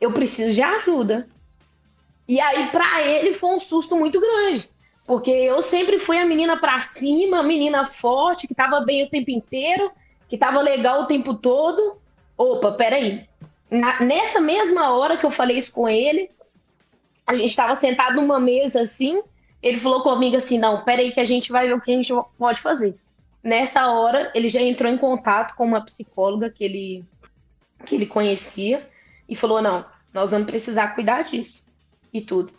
Eu 0.00 0.12
preciso 0.12 0.52
de 0.52 0.62
ajuda. 0.62 1.28
E 2.26 2.40
aí, 2.40 2.70
para 2.70 3.02
ele, 3.02 3.34
foi 3.34 3.50
um 3.50 3.60
susto 3.60 3.96
muito 3.96 4.20
grande. 4.20 4.68
Porque 5.06 5.30
eu 5.30 5.62
sempre 5.62 5.98
fui 5.98 6.18
a 6.18 6.24
menina 6.24 6.58
para 6.58 6.80
cima, 6.80 7.40
a 7.40 7.42
menina 7.42 7.88
forte, 7.88 8.46
que 8.46 8.54
tava 8.54 8.80
bem 8.80 9.04
o 9.04 9.10
tempo 9.10 9.30
inteiro, 9.30 9.90
que 10.28 10.38
tava 10.38 10.60
legal 10.60 11.02
o 11.02 11.06
tempo 11.06 11.34
todo. 11.34 11.98
Opa, 12.36 12.72
peraí. 12.72 13.26
Na, 13.70 14.00
nessa 14.00 14.40
mesma 14.40 14.92
hora 14.92 15.16
que 15.16 15.26
eu 15.26 15.30
falei 15.30 15.58
isso 15.58 15.72
com 15.72 15.88
ele, 15.88 16.30
a 17.26 17.34
gente 17.34 17.50
estava 17.50 17.76
sentado 17.76 18.16
numa 18.16 18.38
mesa 18.38 18.82
assim. 18.82 19.22
Ele 19.62 19.80
falou 19.80 20.02
comigo 20.02 20.36
assim: 20.36 20.58
Não, 20.58 20.82
peraí, 20.84 21.12
que 21.12 21.20
a 21.20 21.26
gente 21.26 21.50
vai 21.50 21.66
ver 21.66 21.74
o 21.74 21.80
que 21.80 21.90
a 21.90 21.96
gente 21.96 22.12
pode 22.38 22.60
fazer. 22.60 22.96
Nessa 23.42 23.90
hora, 23.90 24.30
ele 24.34 24.48
já 24.48 24.60
entrou 24.60 24.90
em 24.90 24.98
contato 24.98 25.54
com 25.54 25.64
uma 25.64 25.84
psicóloga 25.84 26.50
que 26.50 26.62
ele, 26.62 27.04
que 27.86 27.94
ele 27.94 28.06
conhecia 28.06 28.86
e 29.26 29.34
falou: 29.34 29.62
não, 29.62 29.84
nós 30.12 30.30
vamos 30.30 30.46
precisar 30.46 30.88
cuidar 30.88 31.22
disso 31.22 31.66
e 32.12 32.20
tudo. 32.20 32.52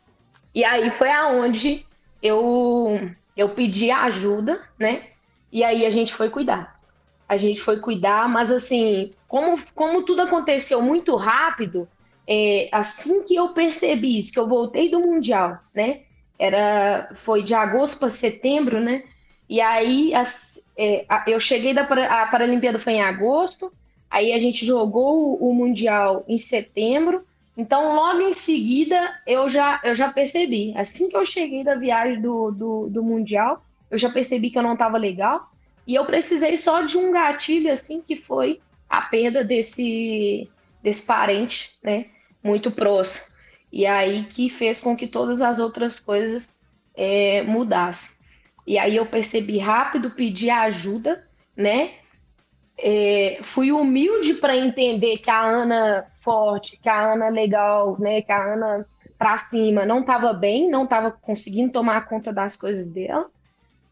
E 0.55 0.63
aí 0.63 0.89
foi 0.89 1.11
aonde 1.11 1.85
eu, 2.21 3.11
eu 3.35 3.49
pedi 3.49 3.91
ajuda, 3.91 4.61
né? 4.77 5.03
E 5.51 5.63
aí 5.63 5.85
a 5.85 5.91
gente 5.91 6.13
foi 6.13 6.29
cuidar. 6.29 6.79
A 7.27 7.37
gente 7.37 7.61
foi 7.61 7.79
cuidar, 7.79 8.27
mas 8.29 8.51
assim, 8.51 9.11
como, 9.27 9.57
como 9.73 10.05
tudo 10.05 10.21
aconteceu 10.21 10.81
muito 10.81 11.15
rápido, 11.15 11.87
é, 12.27 12.69
assim 12.71 13.23
que 13.23 13.35
eu 13.35 13.49
percebi 13.49 14.17
isso, 14.17 14.31
que 14.31 14.39
eu 14.39 14.47
voltei 14.47 14.89
do 14.89 14.99
Mundial, 14.99 15.59
né? 15.73 16.01
Era, 16.37 17.11
foi 17.15 17.43
de 17.43 17.53
agosto 17.53 17.99
para 17.99 18.09
setembro, 18.09 18.79
né? 18.79 19.03
E 19.49 19.59
aí 19.59 20.13
as, 20.13 20.63
é, 20.77 21.05
eu 21.27 21.39
cheguei 21.39 21.73
da 21.73 21.83
a 21.83 22.27
Paralimpíada 22.27 22.79
foi 22.79 22.93
em 22.93 23.01
agosto, 23.01 23.71
aí 24.09 24.33
a 24.33 24.39
gente 24.39 24.65
jogou 24.65 25.41
o, 25.41 25.49
o 25.49 25.53
Mundial 25.53 26.23
em 26.27 26.37
setembro. 26.37 27.25
Então, 27.57 27.95
logo 27.95 28.21
em 28.21 28.33
seguida, 28.33 29.19
eu 29.27 29.49
já, 29.49 29.79
eu 29.83 29.95
já 29.95 30.11
percebi. 30.11 30.73
Assim 30.75 31.09
que 31.09 31.17
eu 31.17 31.25
cheguei 31.25 31.63
da 31.63 31.75
viagem 31.75 32.21
do, 32.21 32.51
do, 32.51 32.87
do 32.89 33.03
Mundial, 33.03 33.63
eu 33.89 33.97
já 33.97 34.09
percebi 34.09 34.49
que 34.49 34.57
eu 34.57 34.63
não 34.63 34.73
estava 34.73 34.97
legal. 34.97 35.51
E 35.85 35.95
eu 35.95 36.05
precisei 36.05 36.55
só 36.57 36.81
de 36.81 36.97
um 36.97 37.11
gatilho, 37.11 37.71
assim, 37.71 38.01
que 38.01 38.15
foi 38.15 38.61
a 38.89 39.01
perda 39.01 39.43
desse, 39.43 40.49
desse 40.81 41.03
parente, 41.03 41.71
né? 41.83 42.05
Muito 42.43 42.71
próximo. 42.71 43.25
E 43.71 43.85
aí 43.85 44.25
que 44.25 44.49
fez 44.49 44.79
com 44.81 44.95
que 44.95 45.07
todas 45.07 45.41
as 45.41 45.59
outras 45.59 45.99
coisas 45.99 46.57
é, 46.95 47.41
mudassem. 47.43 48.15
E 48.65 48.77
aí 48.77 48.95
eu 48.95 49.05
percebi 49.05 49.57
rápido, 49.57 50.11
pedi 50.11 50.49
ajuda, 50.49 51.27
né? 51.55 51.91
É, 52.83 53.39
fui 53.43 53.71
humilde 53.71 54.33
para 54.33 54.57
entender 54.57 55.17
que 55.17 55.29
a 55.29 55.41
Ana 55.41 56.07
forte, 56.21 56.79
que 56.81 56.89
a 56.89 57.13
Ana 57.13 57.29
legal, 57.29 57.97
né? 57.99 58.21
Que 58.21 58.31
a 58.31 58.53
Ana 58.53 58.85
para 59.17 59.37
cima 59.37 59.85
não 59.85 59.99
estava 59.99 60.33
bem, 60.33 60.67
não 60.67 60.85
estava 60.85 61.11
conseguindo 61.11 61.71
tomar 61.71 62.07
conta 62.07 62.33
das 62.33 62.55
coisas 62.55 62.89
dela. 62.89 63.29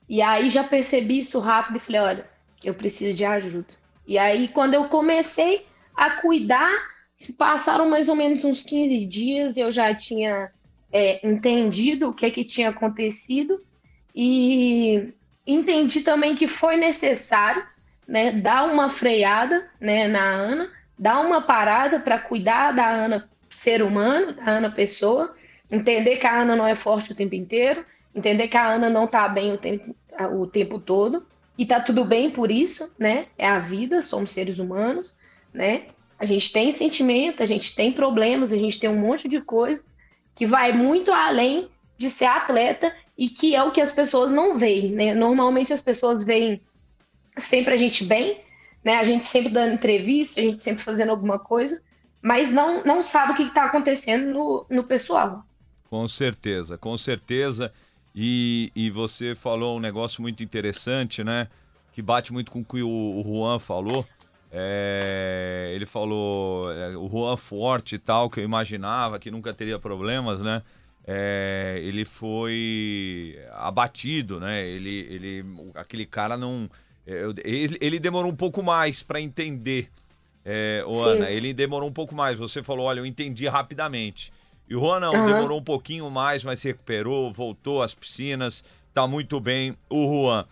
E 0.08 0.24
aí 0.24 0.50
já 0.50 0.63
percebi 0.63 1.19
isso 1.19 1.38
rápido 1.39 1.75
e 1.77 1.79
falei, 1.79 2.01
olha, 2.01 2.25
eu 2.63 2.74
preciso 2.74 3.15
de 3.15 3.24
ajuda. 3.24 3.67
E 4.08 4.17
aí 4.17 4.48
quando 4.48 4.74
eu 4.74 4.86
comecei 4.86 5.67
a 5.96 6.22
cuidar, 6.22 6.72
se 7.15 7.34
passaram 7.34 7.88
mais 7.88 8.10
ou 8.10 8.15
menos 8.15 8.43
uns 8.43 8.63
15 8.63 9.05
dias, 9.05 9.55
eu 9.55 9.72
já 9.72 9.93
tinha 9.93 10.50
é, 10.91 11.25
entendido 11.27 12.10
o 12.10 12.13
que, 12.13 12.31
que 12.31 12.43
tinha 12.43 12.69
acontecido 12.69 13.63
e 14.15 15.13
entendi 15.46 16.01
também 16.01 16.36
que 16.36 16.48
foi 16.48 16.75
necessário 16.75 17.63
né, 18.10 18.32
dar 18.32 18.66
uma 18.66 18.89
freada 18.89 19.70
né, 19.80 20.08
na 20.08 20.24
Ana, 20.24 20.72
dar 20.98 21.20
uma 21.20 21.42
parada 21.42 22.00
para 22.00 22.18
cuidar 22.18 22.72
da 22.72 22.89
Ana 22.89 23.30
ser 23.51 23.84
humano, 23.84 24.34
da 24.34 24.46
Ana 24.50 24.72
pessoa, 24.72 25.36
entender 25.72 26.18
que 26.18 26.25
a 26.25 26.42
Ana 26.42 26.56
não 26.56 26.66
é 26.66 26.75
forte 26.75 27.12
o 27.12 27.16
tempo 27.16 27.36
inteiro, 27.36 27.86
entender 28.13 28.48
que 28.48 28.58
a 28.58 28.68
Ana 28.68 28.89
não 28.89 29.06
está 29.06 29.30
bem 29.30 29.54
o 29.54 29.58
tempo, 29.60 29.96
o 30.34 30.48
tempo 30.48 30.80
todo, 30.80 31.24
e 31.56 31.68
tá 31.68 31.80
tudo 31.80 32.04
bem 32.04 32.32
por 32.32 32.50
isso, 32.50 32.92
né? 32.98 33.28
É 33.38 33.48
a 33.48 33.60
vida, 33.60 34.01
somos 34.01 34.32
seres 34.32 34.58
humanos, 34.58 35.16
né? 35.54 35.84
A 36.18 36.25
gente 36.25 36.51
tem 36.51 36.72
sentimento, 36.72 37.44
a 37.44 37.46
gente 37.46 37.75
tem 37.75 37.92
problemas, 37.92 38.51
a 38.51 38.58
gente 38.58 38.80
tem 38.80 38.89
um 38.89 39.00
monte 39.00 39.28
de 39.28 39.39
coisas 39.39 39.96
que 40.36 40.48
vai 40.48 40.74
muito 40.74 41.12
além 41.12 41.70
de 41.98 42.10
ser 42.10 42.25
atleta 42.25 42.92
e 43.18 43.30
que 43.30 43.56
é 43.56 43.62
o 43.62 43.72
que 43.72 43.82
as 43.82 43.92
pessoas 43.92 44.32
não 44.32 44.58
veem, 44.58 44.94
né? 44.94 45.13
Normalmente 45.13 45.72
as 45.72 45.82
pessoas 45.82 46.24
veem 46.24 46.60
sempre 47.39 47.74
a 47.74 47.77
gente 47.77 48.03
bem, 48.03 48.41
né? 48.84 48.98
A 48.98 49.05
gente 49.05 49.25
sempre 49.27 49.51
dando 49.51 49.74
entrevista, 49.74 50.39
a 50.39 50.43
gente 50.43 50.63
sempre 50.63 50.84
fazendo 50.84 51.10
alguma 51.10 51.39
coisa, 51.39 51.81
mas 52.22 52.51
não, 52.51 52.84
não 52.84 53.03
sabe 53.03 53.34
o 53.34 53.36
que 53.36 53.43
está 53.43 53.65
acontecendo 53.65 54.34
no, 54.34 54.65
no 54.69 54.84
pessoal. 54.84 55.43
Com 55.89 56.08
certeza, 56.08 56.77
com 56.77 56.98
certeza. 56.98 57.72
E, 58.15 58.72
e 58.75 58.89
você 58.89 59.36
falou 59.36 59.77
um 59.77 59.79
negócio 59.79 60.22
muito 60.22 60.43
interessante, 60.43 61.24
né? 61.24 61.48
Que 61.93 62.01
bate 62.01 62.31
muito 62.34 62.51
com 62.51 62.62
o 62.62 62.65
que 62.65 62.81
o, 62.81 62.88
o 62.88 63.24
Juan 63.24 63.60
falou. 63.60 64.05
É, 64.51 65.72
ele 65.75 65.86
falou 65.86 66.72
é, 66.72 66.98
o 66.98 67.08
Juan 67.08 67.38
forte 67.38 67.96
e 67.96 68.00
tal, 68.00 68.29
que 68.29 68.39
eu 68.39 68.43
imaginava 68.43 69.19
que 69.19 69.29
nunca 69.29 69.53
teria 69.53 69.77
problemas, 69.77 70.41
né? 70.41 70.63
é, 71.12 71.79
ele 71.81 72.05
foi 72.05 73.39
abatido, 73.53 74.39
né? 74.39 74.63
Ele, 74.67 75.08
ele, 75.10 75.46
aquele 75.74 76.05
cara 76.05 76.38
não, 76.38 76.69
é, 77.10 77.24
ele, 77.44 77.78
ele 77.82 78.00
demorou 78.00 78.32
um 78.32 78.36
pouco 78.36 78.62
mais 78.62 79.01
para 79.01 79.20
entender, 79.20 79.89
é, 80.46 80.84
o 80.86 81.01
Ana. 81.01 81.32
Ele 81.32 81.54
demorou 81.54 81.89
um 81.89 81.94
pouco 81.94 82.13
mais. 82.13 82.38
Você 82.38 82.62
falou, 82.62 82.86
olha, 82.86 83.00
eu 83.00 83.06
entendi 83.06 83.48
rapidamente. 83.48 84.32
E 84.70 84.75
o 84.75 84.80
Juan 84.80 85.00
não, 85.00 85.13
uhum. 85.13 85.25
demorou 85.25 85.60
um 85.60 85.63
pouquinho 85.63 86.10
mais, 86.12 86.44
mas 86.44 86.60
se 86.60 86.68
recuperou, 86.68 87.32
voltou 87.32 87.82
às 87.82 87.96
piscinas, 87.96 88.63
tá 88.94 89.08
muito 89.08 89.39
bem 89.39 89.75
o 89.89 90.06
Juan. 90.06 90.46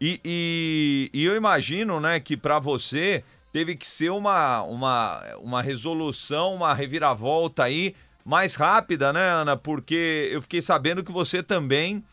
E, 0.00 0.20
e, 0.24 1.10
e 1.12 1.24
eu 1.24 1.34
imagino, 1.34 1.98
né, 1.98 2.20
que 2.20 2.36
para 2.36 2.60
você 2.60 3.24
teve 3.52 3.74
que 3.74 3.86
ser 3.86 4.10
uma, 4.10 4.62
uma, 4.62 5.22
uma 5.40 5.62
resolução, 5.62 6.54
uma 6.54 6.72
reviravolta 6.72 7.64
aí 7.64 7.96
mais 8.24 8.54
rápida, 8.54 9.12
né, 9.12 9.30
Ana? 9.30 9.56
Porque 9.56 10.28
eu 10.30 10.40
fiquei 10.42 10.62
sabendo 10.62 11.02
que 11.02 11.10
você 11.10 11.42
também 11.42 12.04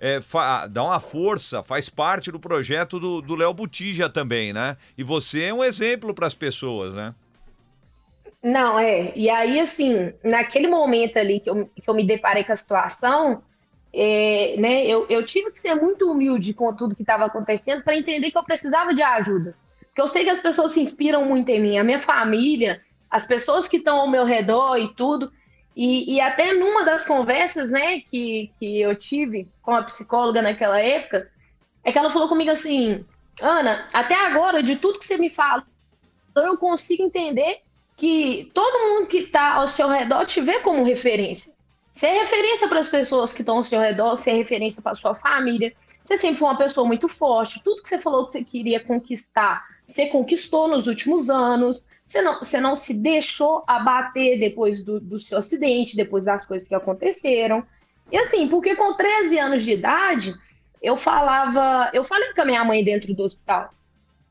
é, 0.00 0.18
dá 0.70 0.82
uma 0.82 0.98
força, 0.98 1.62
faz 1.62 1.90
parte 1.90 2.32
do 2.32 2.40
projeto 2.40 2.98
do 2.98 3.34
Léo 3.34 3.52
Botija 3.52 4.08
também, 4.08 4.52
né? 4.52 4.78
E 4.96 5.02
você 5.02 5.44
é 5.44 5.54
um 5.54 5.62
exemplo 5.62 6.14
para 6.14 6.26
as 6.26 6.34
pessoas, 6.34 6.94
né? 6.94 7.14
Não, 8.42 8.78
é. 8.78 9.12
E 9.14 9.28
aí, 9.28 9.60
assim, 9.60 10.12
naquele 10.24 10.66
momento 10.66 11.18
ali 11.18 11.40
que 11.40 11.50
eu, 11.50 11.66
que 11.66 11.88
eu 11.88 11.94
me 11.94 12.06
deparei 12.06 12.42
com 12.42 12.52
a 12.52 12.56
situação, 12.56 13.42
é, 13.92 14.54
né, 14.58 14.86
eu, 14.86 15.06
eu 15.10 15.26
tive 15.26 15.50
que 15.50 15.60
ser 15.60 15.74
muito 15.74 16.10
humilde 16.10 16.54
com 16.54 16.74
tudo 16.74 16.94
que 16.94 17.02
estava 17.02 17.26
acontecendo 17.26 17.82
para 17.82 17.96
entender 17.96 18.30
que 18.30 18.38
eu 18.38 18.44
precisava 18.44 18.94
de 18.94 19.02
ajuda. 19.02 19.54
Porque 19.86 20.00
eu 20.00 20.08
sei 20.08 20.24
que 20.24 20.30
as 20.30 20.40
pessoas 20.40 20.72
se 20.72 20.80
inspiram 20.80 21.26
muito 21.26 21.50
em 21.50 21.60
mim, 21.60 21.78
a 21.78 21.84
minha 21.84 22.00
família, 22.00 22.80
as 23.10 23.26
pessoas 23.26 23.68
que 23.68 23.76
estão 23.76 23.98
ao 23.98 24.10
meu 24.10 24.24
redor 24.24 24.76
e 24.78 24.88
tudo. 24.94 25.30
E, 25.76 26.16
e, 26.16 26.20
até 26.20 26.52
numa 26.52 26.84
das 26.84 27.04
conversas, 27.04 27.70
né, 27.70 28.00
que, 28.00 28.50
que 28.58 28.80
eu 28.80 28.94
tive 28.96 29.48
com 29.62 29.72
a 29.72 29.82
psicóloga 29.84 30.42
naquela 30.42 30.80
época, 30.80 31.30
é 31.84 31.92
que 31.92 31.98
ela 31.98 32.12
falou 32.12 32.28
comigo 32.28 32.50
assim, 32.50 33.04
Ana, 33.40 33.88
até 33.92 34.14
agora, 34.14 34.62
de 34.62 34.76
tudo 34.76 34.98
que 34.98 35.06
você 35.06 35.16
me 35.16 35.30
fala, 35.30 35.64
eu 36.36 36.58
consigo 36.58 37.02
entender 37.02 37.60
que 37.96 38.50
todo 38.54 38.88
mundo 38.88 39.06
que 39.06 39.18
está 39.18 39.54
ao 39.54 39.68
seu 39.68 39.88
redor 39.88 40.24
te 40.26 40.40
vê 40.40 40.60
como 40.60 40.84
referência. 40.84 41.52
Você 41.94 42.06
é 42.06 42.20
referência 42.20 42.68
para 42.68 42.80
as 42.80 42.88
pessoas 42.88 43.32
que 43.32 43.42
estão 43.42 43.58
ao 43.58 43.64
seu 43.64 43.80
redor, 43.80 44.16
você 44.16 44.30
é 44.30 44.34
referência 44.34 44.80
para 44.80 44.94
sua 44.94 45.14
família. 45.14 45.72
Você 46.02 46.16
sempre 46.16 46.38
foi 46.38 46.48
uma 46.48 46.56
pessoa 46.56 46.86
muito 46.86 47.08
forte. 47.08 47.62
Tudo 47.62 47.82
que 47.82 47.88
você 47.88 47.98
falou 47.98 48.24
que 48.24 48.32
você 48.32 48.42
queria 48.42 48.80
conquistar, 48.82 49.64
você 49.90 50.06
conquistou 50.06 50.68
nos 50.68 50.86
últimos 50.86 51.28
anos. 51.28 51.86
Você 52.06 52.22
não, 52.22 52.38
você 52.38 52.60
não 52.60 52.76
se 52.76 52.94
deixou 52.94 53.62
abater 53.66 54.38
depois 54.38 54.82
do, 54.84 55.00
do 55.00 55.20
seu 55.20 55.38
acidente, 55.38 55.96
depois 55.96 56.24
das 56.24 56.44
coisas 56.44 56.68
que 56.68 56.74
aconteceram. 56.74 57.64
E 58.10 58.16
assim, 58.16 58.48
porque 58.48 58.74
com 58.76 58.94
13 58.94 59.38
anos 59.38 59.62
de 59.62 59.72
idade, 59.72 60.34
eu 60.82 60.96
falava, 60.96 61.90
eu 61.92 62.04
falei 62.04 62.32
com 62.32 62.42
a 62.42 62.44
minha 62.44 62.64
mãe 62.64 62.82
dentro 62.82 63.14
do 63.14 63.22
hospital. 63.22 63.70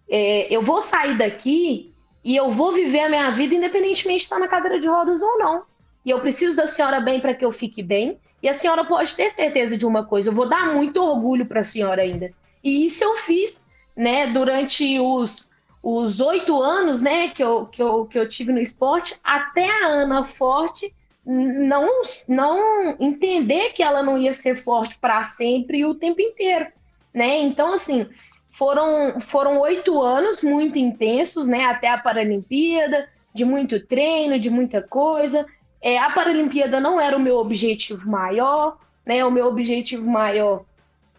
É, 0.10 0.54
eu 0.54 0.62
vou 0.62 0.82
sair 0.82 1.18
daqui 1.18 1.94
e 2.24 2.36
eu 2.36 2.52
vou 2.52 2.74
viver 2.74 3.02
a 3.02 3.10
minha 3.10 3.32
vida 3.32 3.56
independentemente 3.56 4.20
de 4.20 4.24
estar 4.24 4.40
na 4.40 4.48
cadeira 4.48 4.80
de 4.80 4.88
rodas 4.88 5.22
ou 5.22 5.38
não. 5.38 5.64
E 6.06 6.10
eu 6.10 6.20
preciso 6.20 6.56
da 6.56 6.68
senhora 6.68 7.00
bem 7.00 7.20
para 7.20 7.34
que 7.34 7.46
eu 7.46 7.52
fique 7.52 7.84
bem. 7.84 8.18
E 8.42 8.48
a 8.48 8.54
senhora 8.54 8.86
pode 8.86 9.16
ter 9.16 9.30
certeza 9.32 9.78
de 9.78 9.86
uma 9.86 10.06
coisa, 10.06 10.30
eu 10.30 10.34
vou 10.34 10.48
dar 10.48 10.74
muito 10.74 11.02
orgulho 11.02 11.46
para 11.46 11.60
a 11.60 11.64
senhora 11.64 12.02
ainda. 12.02 12.32
E 12.64 12.86
isso 12.86 13.04
eu 13.04 13.18
fiz, 13.18 13.68
né, 13.96 14.28
durante 14.28 14.98
os 15.00 15.49
os 15.82 16.20
oito 16.20 16.62
anos 16.62 17.02
né, 17.02 17.30
que, 17.30 17.44
eu, 17.44 17.66
que, 17.66 17.82
eu, 17.82 18.06
que 18.06 18.20
eu 18.20 18.28
tive 18.28 18.52
no 18.52 18.60
esporte, 18.60 19.20
até 19.24 19.70
a 19.84 19.88
Ana 19.88 20.26
Forte 20.26 20.94
não, 21.26 22.02
não 22.28 22.96
entender 23.00 23.74
que 23.74 23.84
ela 23.84 24.02
não 24.02 24.18
ia 24.18 24.34
ser 24.34 24.64
forte 24.64 24.98
para 25.00 25.24
sempre 25.24 25.80
e 25.80 25.86
o 25.86 25.96
tempo 25.96 26.22
inteiro. 26.22 26.68
Né? 27.14 27.40
Então, 27.42 27.74
assim, 27.74 28.08
foram, 28.52 29.22
foram 29.22 29.60
oito 29.60 30.02
anos 30.02 30.42
muito 30.42 30.78
intensos, 30.78 31.48
né, 31.48 31.66
até 31.66 31.88
a 31.88 31.98
Paralimpíada, 31.98 33.08
de 33.34 33.46
muito 33.46 33.80
treino, 33.86 34.40
de 34.40 34.50
muita 34.50 34.82
coisa. 34.82 35.46
É, 35.82 35.98
a 35.98 36.10
Paralimpíada 36.10 36.80
não 36.80 37.00
era 37.00 37.16
o 37.16 37.20
meu 37.22 37.38
objetivo 37.38 38.10
maior, 38.10 38.78
né? 39.06 39.24
O 39.26 39.32
meu 39.32 39.48
objetivo 39.48 40.10
maior 40.10 40.66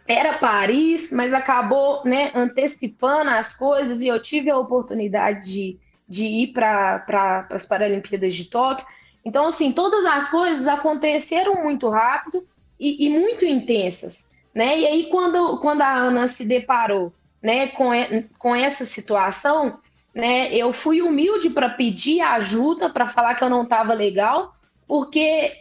era 0.07 0.39
Paris, 0.39 1.11
mas 1.13 1.33
acabou 1.33 2.03
né, 2.05 2.33
antecipando 2.35 3.31
as 3.31 3.55
coisas 3.55 4.01
e 4.01 4.09
eu 4.09 4.21
tive 4.21 4.51
a 4.51 4.59
oportunidade 4.59 5.45
de, 5.45 5.79
de 6.09 6.25
ir 6.25 6.53
para 6.53 6.99
pra, 7.01 7.47
as 7.51 7.67
Paralimpíadas 7.67 8.35
de 8.35 8.45
Tóquio. 8.47 8.87
Então, 9.25 9.47
assim, 9.47 9.73
todas 9.73 10.05
as 10.05 10.31
coisas 10.31 10.67
aconteceram 10.67 11.63
muito 11.63 11.89
rápido 11.89 12.47
e, 12.79 13.07
e, 13.07 13.11
muito 13.11 13.45
intensas, 13.45 14.31
né? 14.55 14.79
E 14.79 14.87
aí, 14.87 15.07
quando, 15.11 15.59
quando 15.59 15.83
a 15.83 15.95
Ana 15.95 16.27
se 16.27 16.45
deparou 16.45 17.13
né, 17.43 17.69
com, 17.69 17.91
com 18.39 18.55
essa 18.55 18.85
situação, 18.85 19.79
né, 20.15 20.53
eu 20.55 20.73
fui 20.73 21.03
humilde 21.03 21.51
para 21.51 21.71
pedir 21.71 22.21
ajuda, 22.21 22.91
para 22.91 23.09
falar 23.09 23.35
que 23.35 23.45
eu 23.45 23.51
não 23.51 23.63
estava 23.63 23.93
legal, 23.93 24.55
porque 24.89 25.53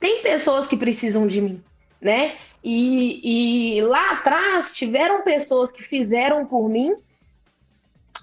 tem 0.00 0.22
pessoas 0.22 0.66
que 0.66 0.76
precisam 0.76 1.26
de 1.26 1.40
mim, 1.40 1.62
né? 2.00 2.36
E, 2.64 3.76
e 3.76 3.82
lá 3.82 4.12
atrás 4.12 4.74
tiveram 4.74 5.20
pessoas 5.20 5.70
que 5.70 5.82
fizeram 5.82 6.46
por 6.46 6.66
mim. 6.66 6.96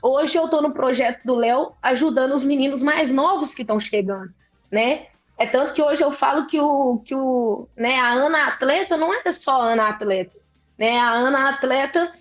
Hoje 0.01 0.35
eu 0.35 0.45
estou 0.45 0.63
no 0.63 0.73
projeto 0.73 1.23
do 1.23 1.35
Léo 1.35 1.73
ajudando 1.79 2.33
os 2.33 2.43
meninos 2.43 2.81
mais 2.81 3.11
novos 3.11 3.53
que 3.53 3.61
estão 3.61 3.79
chegando, 3.79 4.33
né? 4.71 5.05
É 5.37 5.45
tanto 5.45 5.73
que 5.73 5.81
hoje 5.81 6.03
eu 6.03 6.11
falo 6.11 6.47
que 6.47 6.59
o, 6.59 6.97
que 7.05 7.13
o, 7.13 7.67
né, 7.77 7.99
a 7.99 8.13
Ana 8.13 8.47
Atleta 8.47 8.97
não 8.97 9.13
é 9.13 9.31
só 9.31 9.61
Ana 9.61 9.89
Atleta, 9.89 10.35
né? 10.75 10.97
A 10.97 11.11
Ana 11.11 11.49
Atleta 11.49 12.11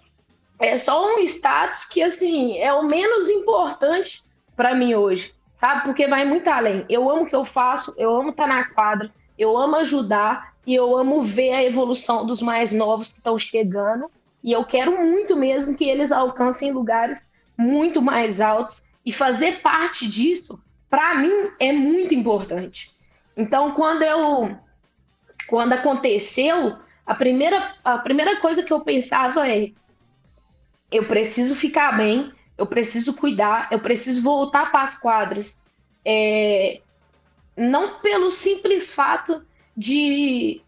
é 0.59 0.77
só 0.77 1.15
um 1.15 1.21
status 1.21 1.87
que 1.87 2.03
assim 2.03 2.59
é 2.59 2.71
o 2.75 2.83
menos 2.83 3.31
importante 3.31 4.23
para 4.55 4.75
mim 4.75 4.95
hoje, 4.95 5.35
sabe? 5.55 5.85
Porque 5.85 6.07
vai 6.07 6.27
muito 6.27 6.49
além. 6.49 6.85
Eu 6.87 7.11
amo 7.11 7.23
o 7.23 7.27
que 7.27 7.35
eu 7.35 7.47
faço, 7.47 7.95
eu 7.97 8.15
amo 8.15 8.29
estar 8.29 8.47
tá 8.47 8.55
na 8.55 8.65
quadra, 8.75 9.11
eu 9.39 9.57
amo 9.57 9.77
ajudar, 9.77 10.50
e 10.67 10.75
eu 10.75 10.97
amo 10.97 11.23
ver 11.23 11.53
a 11.53 11.65
evolução 11.65 12.27
dos 12.27 12.43
mais 12.43 12.73
novos 12.73 13.09
que 13.09 13.19
estão 13.19 13.39
chegando. 13.39 14.11
E 14.43 14.53
eu 14.53 14.65
quero 14.65 15.01
muito 15.03 15.37
mesmo 15.37 15.77
que 15.77 15.85
eles 15.85 16.13
alcancem 16.13 16.73
lugares 16.73 17.27
muito 17.57 18.01
mais 18.01 18.41
altos. 18.41 18.83
E 19.05 19.13
fazer 19.13 19.61
parte 19.63 20.07
disso, 20.07 20.61
para 20.89 21.15
mim, 21.15 21.51
é 21.59 21.73
muito 21.73 22.15
importante. 22.15 22.91
Então, 23.37 23.73
quando 23.73 24.03
eu. 24.03 24.57
Quando 25.49 25.73
aconteceu, 25.73 26.77
a 27.07 27.15
primeira, 27.15 27.75
a 27.83 27.99
primeira 27.99 28.41
coisa 28.41 28.63
que 28.63 28.73
eu 28.73 28.83
pensava 28.83 29.49
é: 29.49 29.73
eu 30.93 31.07
preciso 31.07 31.57
ficar 31.57 31.97
bem, 31.97 32.33
eu 32.57 32.67
preciso 32.67 33.15
cuidar, 33.15 33.69
eu 33.71 33.81
preciso 33.81 34.23
voltar 34.23 34.71
para 34.71 34.83
as 34.83 34.99
quadras. 34.99 35.59
É, 36.05 36.81
não 37.57 38.01
pelo 38.01 38.31
simples 38.31 38.91
fato 38.93 39.45
de 39.81 40.61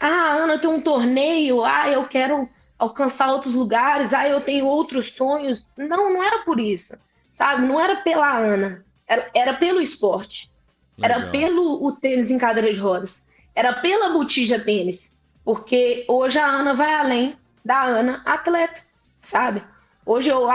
ah, 0.00 0.32
Ana, 0.32 0.54
eu 0.54 0.60
tenho 0.60 0.74
um 0.74 0.80
torneio, 0.80 1.64
ah, 1.64 1.88
eu 1.88 2.08
quero 2.08 2.48
alcançar 2.76 3.32
outros 3.32 3.54
lugares, 3.54 4.12
ah, 4.12 4.28
eu 4.28 4.40
tenho 4.40 4.66
outros 4.66 5.12
sonhos. 5.12 5.64
Não, 5.76 6.12
não 6.12 6.20
era 6.20 6.40
por 6.40 6.58
isso, 6.58 6.98
sabe? 7.30 7.64
Não 7.64 7.80
era 7.80 7.96
pela 8.02 8.36
Ana, 8.36 8.84
era, 9.06 9.30
era 9.32 9.54
pelo 9.54 9.80
esporte. 9.80 10.50
Legal. 10.98 11.20
Era 11.20 11.30
pelo 11.30 11.86
o 11.86 11.92
tênis 11.92 12.32
em 12.32 12.38
cadeira 12.38 12.72
de 12.72 12.80
rodas. 12.80 13.24
Era 13.54 13.74
pela 13.74 14.10
botija 14.10 14.58
tênis. 14.58 15.12
Porque 15.44 16.04
hoje 16.08 16.38
a 16.38 16.46
Ana 16.46 16.74
vai 16.74 16.94
além 16.94 17.36
da 17.64 17.84
Ana 17.84 18.22
atleta, 18.24 18.80
sabe? 19.20 19.62
Hoje 20.04 20.30
eu 20.30 20.48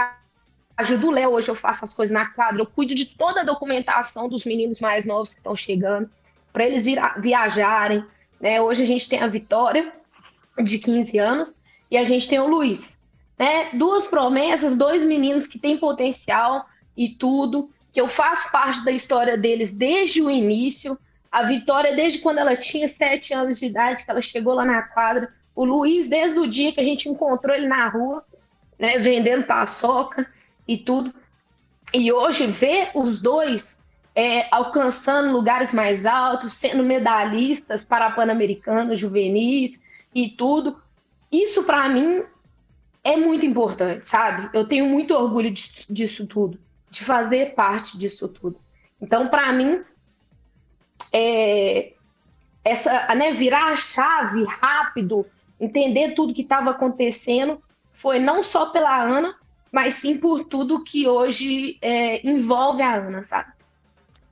ajudo 0.76 1.08
o 1.08 1.12
Léo, 1.12 1.32
hoje 1.32 1.50
eu 1.50 1.56
faço 1.56 1.86
as 1.86 1.93
coisas 1.93 2.13
na 2.13 2.26
quadra, 2.28 2.62
eu 2.62 2.65
cuido 2.65 2.93
de 2.93 3.06
toda 3.06 3.41
a 3.41 3.45
documentação 3.45 4.28
dos 4.28 4.45
meninos 4.45 4.80
mais 4.80 5.06
novos 5.06 5.32
que 5.32 5.39
estão 5.39 5.56
chegando 5.56 6.10
para 6.58 6.65
eles 6.65 6.88
viajarem. 7.20 8.04
Né? 8.41 8.60
Hoje 8.60 8.82
a 8.82 8.86
gente 8.88 9.08
tem 9.08 9.20
a 9.20 9.28
Vitória, 9.28 9.93
de 10.63 10.80
15 10.80 11.15
anos, 11.20 11.62
e 11.91 11.96
a 11.96 12.04
gente 12.04 12.28
tem 12.28 12.39
o 12.39 12.48
Luiz. 12.48 13.00
Né? 13.38 13.70
Duas 13.74 14.08
promessas, 14.08 14.76
dois 14.76 15.04
meninos 15.04 15.46
que 15.46 15.60
têm 15.60 15.78
potencial 15.78 16.65
e 16.98 17.10
tudo, 17.10 17.70
que 17.93 18.02
eu 18.02 18.08
faço 18.08 18.52
parte 18.52 18.84
da 18.84 18.91
história 18.91 19.38
deles 19.38 19.70
desde 19.70 20.20
o 20.20 20.32
início. 20.32 20.98
A 21.32 21.43
Vitória, 21.43 21.96
desde 21.96 22.17
quando 22.22 22.39
ela 22.39 22.56
tinha 22.56 22.88
sete 22.88 23.36
anos 23.36 23.60
de 23.60 23.67
idade, 23.67 24.04
que 24.04 24.10
ela 24.10 24.22
chegou 24.24 24.56
lá 24.56 24.65
na 24.65 24.82
quadra. 24.82 25.32
O 25.56 25.63
Luiz, 25.63 26.10
desde 26.10 26.39
o 26.39 26.50
dia 26.50 26.74
que 26.74 26.82
a 26.82 26.84
gente 26.84 27.08
encontrou 27.08 27.56
ele 27.56 27.67
na 27.67 27.88
rua, 27.88 28.26
né, 28.80 28.98
vendendo 28.98 29.46
paçoca 29.46 30.28
e 30.67 30.76
tudo. 30.76 31.13
E 31.93 32.12
hoje 32.12 32.48
ver 32.48 32.89
os 32.96 33.22
dois 33.22 33.76
é, 34.17 34.47
alcançando 34.49 35.32
lugares 35.32 35.71
mais 35.71 36.03
altos, 36.03 36.53
sendo 36.53 36.84
medalhistas 36.84 37.86
para 37.86 38.10
Pan-Americanos, 38.10 38.97
juvenis 38.97 39.80
e 40.13 40.30
tudo. 40.32 40.82
Isso 41.32 41.62
para 41.65 41.88
mim 41.88 42.23
é 43.03 43.15
muito 43.15 43.45
importante, 43.45 44.08
sabe? 44.08 44.49
Eu 44.58 44.67
tenho 44.67 44.88
muito 44.89 45.13
orgulho 45.13 45.51
de, 45.51 45.86
disso 45.88 46.25
tudo, 46.25 46.60
de 46.89 47.06
fazer 47.06 47.53
parte 47.53 47.95
disso 47.95 48.27
tudo. 48.27 48.60
Então, 48.99 49.27
para 49.27 49.53
mim, 49.53 49.84
é, 51.13 51.93
essa, 52.65 53.13
né, 53.13 53.34
virar 53.34 53.73
a 53.73 53.77
chave 53.77 54.43
rápido, 54.45 55.27
entender 55.60 56.15
tudo 56.15 56.34
que 56.34 56.41
estava 56.41 56.71
acontecendo, 56.71 57.62
foi 57.93 58.17
não 58.17 58.41
só 58.41 58.71
pela 58.71 58.99
Ana, 58.99 59.36
mas 59.71 59.93
sim 59.93 60.17
por 60.17 60.45
tudo 60.45 60.84
que 60.84 61.08
hoje 61.08 61.77
é, 61.84 62.27
envolve 62.27 62.82
a 62.82 62.95
Ana, 62.95 63.21
sabe? 63.21 63.57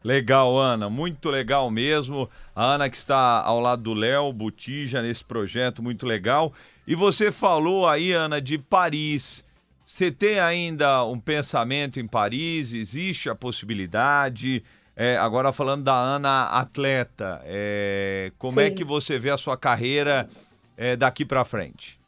Legal, 0.06 0.56
Ana, 0.60 0.88
muito 0.88 1.32
legal 1.32 1.72
mesmo. 1.72 2.30
A 2.56 2.63
Ana 2.76 2.88
que 2.91 2.96
está 2.96 3.41
ao 3.41 3.60
lado 3.60 3.82
do 3.82 3.94
Léo 3.96 4.32
Botija 4.32 5.02
nesse 5.02 5.26
projeto 5.26 5.82
muito 5.82 6.06
legal. 6.06 6.54
E 6.86 6.94
você 6.94 7.32
falou 7.32 7.89
aí, 7.89 8.12
Ana, 8.12 8.39
de 8.39 8.60
Paris. 8.60 9.44
Você 9.84 10.12
tem 10.12 10.39
ainda 10.39 11.04
um 11.06 11.20
pensamento 11.20 12.00
em 12.00 12.06
Paris? 12.06 12.72
Existe 12.72 13.32
a 13.32 13.34
possibilidade? 13.36 14.63
É, 14.96 15.18
agora 15.18 15.52
falando 15.52 15.84
da 15.86 15.96
Ana 15.96 16.50
atleta, 16.50 17.41
é, 17.44 18.32
como 18.38 18.60
é 18.60 18.65
Sim. 18.68 18.72
é 18.72 18.76
que 18.76 18.84
você 18.84 19.18
vê 19.18 19.32
a 19.32 19.38
sua 19.38 19.58
carreira 19.58 20.30
é, 20.78 20.96
daqui 20.96 21.26
para 21.26 21.44
frente? 21.44 22.00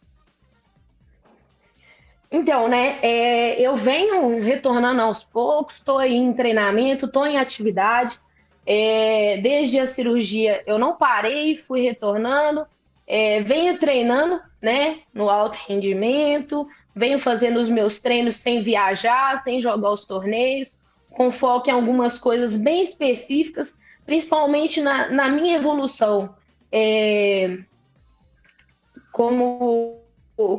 Então, 2.29 2.67
né, 2.67 2.99
é, 3.01 3.61
eu 3.61 3.77
venho 3.77 4.41
retornando 4.41 5.01
aos 5.01 5.23
poucos, 5.23 5.75
estou 5.75 6.01
em 6.01 6.33
treinamento, 6.33 7.05
estou 7.05 7.25
em 7.25 7.37
atividade. 7.37 8.19
É, 8.65 9.39
desde 9.41 9.79
a 9.79 9.87
cirurgia 9.87 10.61
eu 10.67 10.77
não 10.77 10.97
parei, 10.97 11.57
fui 11.57 11.81
retornando, 11.81 12.67
é, 13.07 13.41
venho 13.41 13.79
treinando, 13.79 14.41
né, 14.61 14.99
no 15.13 15.29
alto 15.29 15.57
rendimento, 15.67 16.67
venho 16.93 17.17
fazendo 17.19 17.61
os 17.61 17.69
meus 17.69 17.99
treinos 17.99 18.35
sem 18.35 18.61
viajar, 18.61 19.41
sem 19.43 19.61
jogar 19.61 19.91
os 19.91 20.03
torneios, 20.03 20.77
com 21.09 21.31
foco 21.31 21.69
em 21.69 21.73
algumas 21.73 22.19
coisas 22.19 22.57
bem 22.57 22.83
específicas, 22.83 23.77
principalmente 24.05 24.81
na, 24.81 25.09
na 25.09 25.29
minha 25.29 25.55
evolução 25.55 26.35
é, 26.71 27.57
como 29.11 30.01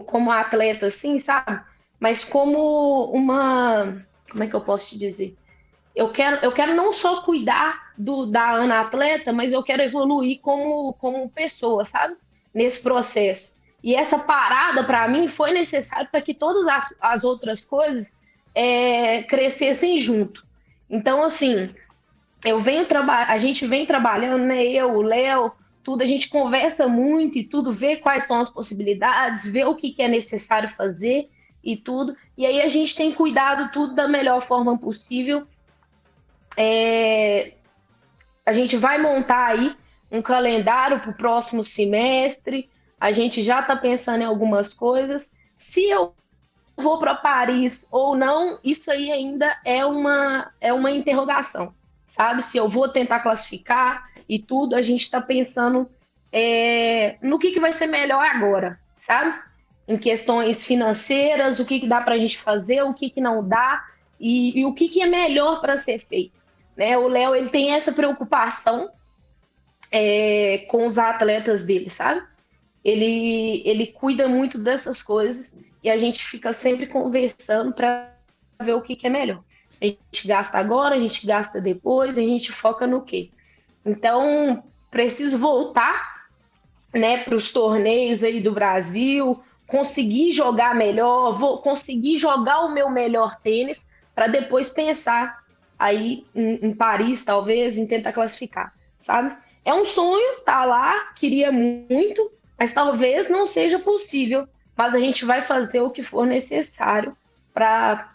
como 0.07 0.33
atleta, 0.33 0.87
assim, 0.87 1.19
sabe? 1.19 1.61
Mas 2.01 2.25
como 2.25 3.05
uma. 3.13 4.05
Como 4.31 4.45
é 4.45 4.47
que 4.47 4.55
eu 4.55 4.61
posso 4.61 4.91
te 4.91 4.99
dizer? 4.99 5.37
Eu 5.95 6.13
quero, 6.13 6.37
eu 6.45 6.53
quero 6.53 6.75
não 6.75 6.93
só 6.93 7.23
cuidar 7.23 7.93
do, 7.97 8.27
da 8.27 8.53
Ana 8.53 8.81
atleta, 8.81 9.33
mas 9.33 9.53
eu 9.53 9.63
quero 9.63 9.83
evoluir 9.83 10.41
como, 10.41 10.93
como 10.95 11.31
pessoa, 11.31 11.85
sabe? 11.85 12.17
Nesse 12.55 12.81
processo. 12.81 13.59
E 13.83 13.95
essa 13.95 14.19
parada, 14.19 14.85
para 14.85 15.09
mim, 15.09 15.29
foi 15.29 15.53
necessária 15.53 16.09
para 16.11 16.21
que 16.21 16.35
todas 16.35 16.67
as, 16.67 16.95
as 17.01 17.25
outras 17.25 17.65
coisas 17.65 18.17
é, 18.55 19.23
crescessem 19.23 19.99
junto. 19.99 20.47
Então, 20.91 21.23
assim, 21.23 21.75
eu 22.45 22.61
venho 22.61 22.87
a 23.09 23.39
gente 23.39 23.67
vem 23.67 23.87
trabalhando, 23.87 24.45
né? 24.45 24.65
Eu, 24.65 24.97
o 24.97 25.03
Léo, 25.03 25.53
tudo, 25.89 26.03
a 26.03 26.07
gente 26.07 26.29
conversa 26.29 26.87
muito 26.87 27.39
e 27.39 27.45
tudo, 27.45 27.73
vê 27.73 27.97
quais 27.97 28.27
são 28.27 28.39
as 28.39 28.51
possibilidades, 28.51 29.47
vê 29.51 29.65
o 29.65 29.75
que, 29.75 29.91
que 29.91 30.03
é 30.03 30.07
necessário 30.07 30.69
fazer 30.77 31.31
e 31.65 31.79
tudo. 31.79 32.15
E 32.37 32.45
aí 32.45 32.61
a 32.61 32.69
gente 32.69 32.95
tem 32.95 33.11
cuidado 33.11 33.73
tudo 33.73 33.95
da 33.95 34.07
melhor 34.07 34.43
forma 34.43 34.77
possível. 34.77 35.47
É... 36.55 37.55
A 38.45 38.53
gente 38.53 38.77
vai 38.77 39.01
montar 39.01 39.47
aí 39.47 39.75
um 40.13 40.21
calendário 40.21 41.01
para 41.01 41.11
o 41.11 41.15
próximo 41.17 41.65
semestre. 41.65 42.69
A 43.01 43.11
gente 43.11 43.43
já 43.43 43.61
está 43.61 43.75
pensando 43.75 44.21
em 44.21 44.27
algumas 44.27 44.75
coisas. 44.75 45.33
Se 45.57 45.89
eu 45.89 46.15
vou 46.77 46.99
para 46.99 47.15
Paris 47.15 47.89
ou 47.91 48.15
não, 48.15 48.59
isso 48.63 48.91
aí 48.91 49.11
ainda 49.11 49.59
é 49.65 49.87
uma, 49.87 50.53
é 50.61 50.71
uma 50.71 50.91
interrogação, 50.91 51.73
sabe? 52.07 52.43
Se 52.43 52.59
eu 52.59 52.69
vou 52.69 52.91
tentar 52.91 53.21
classificar, 53.21 54.08
e 54.29 54.39
tudo, 54.39 54.75
a 54.75 54.83
gente 54.83 55.03
está 55.05 55.21
pensando 55.21 55.89
é, 56.33 57.17
no 57.23 57.39
que, 57.39 57.53
que 57.53 57.61
vai 57.61 57.73
ser 57.73 57.87
melhor 57.87 58.25
agora, 58.25 58.79
sabe? 58.99 59.39
Em 59.87 59.97
questões 59.97 60.67
financeiras, 60.67 61.59
o 61.59 61.65
que, 61.65 61.81
que 61.81 61.89
dá 61.89 62.01
para 62.01 62.15
a 62.15 62.19
gente 62.19 62.39
fazer, 62.39 62.83
o 62.83 62.93
que, 62.93 63.09
que 63.09 63.21
não 63.21 63.47
dá 63.47 63.85
e, 64.21 64.61
e 64.61 64.67
o 64.67 64.75
que, 64.75 64.89
que 64.89 65.01
é 65.01 65.07
melhor 65.07 65.61
para 65.61 65.79
ser 65.79 66.01
feito. 66.01 66.39
Né? 66.77 66.99
O 66.99 67.09
Léo 67.09 67.35
ele 67.35 67.49
tem 67.49 67.73
essa 67.73 67.91
preocupação 67.91 68.91
é, 69.91 70.67
com 70.69 70.87
os 70.87 70.99
atletas 70.99 71.65
dele, 71.65 71.89
sabe? 71.89 72.23
Ele, 72.85 73.63
ele 73.65 73.87
cuida 73.87 74.29
muito 74.29 74.59
dessas 74.59 75.03
coisas 75.03 75.57
e 75.83 75.91
a 75.91 75.97
gente 75.97 76.25
fica 76.25 76.53
sempre 76.53 76.87
conversando 76.87 77.73
para 77.73 78.15
ver 78.63 78.75
o 78.75 78.83
que, 78.83 78.95
que 78.95 79.07
é 79.07 79.11
melhor. 79.11 79.43
A 79.81 79.87
gente 79.87 80.27
gasta 80.27 80.59
agora, 80.59 80.95
a 80.95 80.99
gente 80.99 81.27
gasta 81.27 81.61
depois, 81.61 82.19
a 82.19 82.21
gente 82.21 82.53
foca 82.53 82.87
no 82.87 83.03
quê? 83.03 83.31
Então, 83.85 84.63
preciso 84.91 85.39
voltar 85.39 86.19
né, 86.93 87.25
para 87.25 87.37
os 87.37 87.53
torneios 87.53 88.23
aí 88.23 88.41
do 88.41 88.53
Brasil, 88.53 89.43
conseguir 89.67 90.33
jogar 90.33 90.75
melhor, 90.75 91.39
vou 91.39 91.59
conseguir 91.59 92.19
jogar 92.19 92.61
o 92.61 92.73
meu 92.73 92.89
melhor 92.91 93.39
tênis 93.41 93.85
para 94.15 94.27
depois 94.27 94.71
pensar 94.71 95.45
aí 95.79 96.27
em, 96.35 96.67
em, 96.67 96.75
Paris, 96.75 97.25
talvez, 97.25 97.77
em 97.77 97.87
tentar 97.87 98.13
classificar, 98.13 98.75
sabe? 98.99 99.37
É 99.65 99.73
um 99.73 99.85
sonho, 99.85 100.41
tá 100.45 100.65
lá, 100.65 101.13
queria 101.15 101.53
muito, 101.53 102.33
mas 102.59 102.73
talvez 102.73 103.29
não 103.29 103.47
seja 103.47 103.79
possível. 103.79 104.49
Mas 104.75 104.95
a 104.95 104.99
gente 104.99 105.25
vai 105.25 105.43
fazer 105.43 105.81
o 105.81 105.91
que 105.91 106.03
for 106.03 106.27
necessário 106.27 107.17
para 107.53 108.15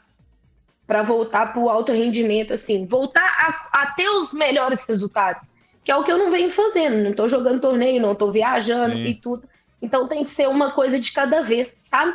para 0.85 1.01
voltar 1.01 1.53
para 1.53 1.61
o 1.61 1.69
alto 1.69 1.93
rendimento, 1.93 2.53
assim, 2.53 2.85
voltar 2.85 3.23
a, 3.23 3.83
a 3.83 3.91
ter 3.93 4.09
os 4.09 4.33
melhores 4.33 4.85
resultados 4.85 5.49
que 5.83 5.91
é 5.91 5.95
o 5.95 6.03
que 6.03 6.11
eu 6.11 6.17
não 6.17 6.31
venho 6.31 6.51
fazendo. 6.51 7.03
Não 7.03 7.11
estou 7.11 7.27
jogando 7.27 7.61
torneio, 7.61 8.01
não 8.01 8.13
estou 8.13 8.31
viajando 8.31 8.95
Sim. 8.95 9.05
e 9.05 9.15
tudo. 9.15 9.47
Então 9.81 10.07
tem 10.07 10.23
que 10.23 10.29
ser 10.29 10.47
uma 10.47 10.71
coisa 10.71 10.99
de 10.99 11.11
cada 11.11 11.41
vez, 11.41 11.67
sabe? 11.67 12.13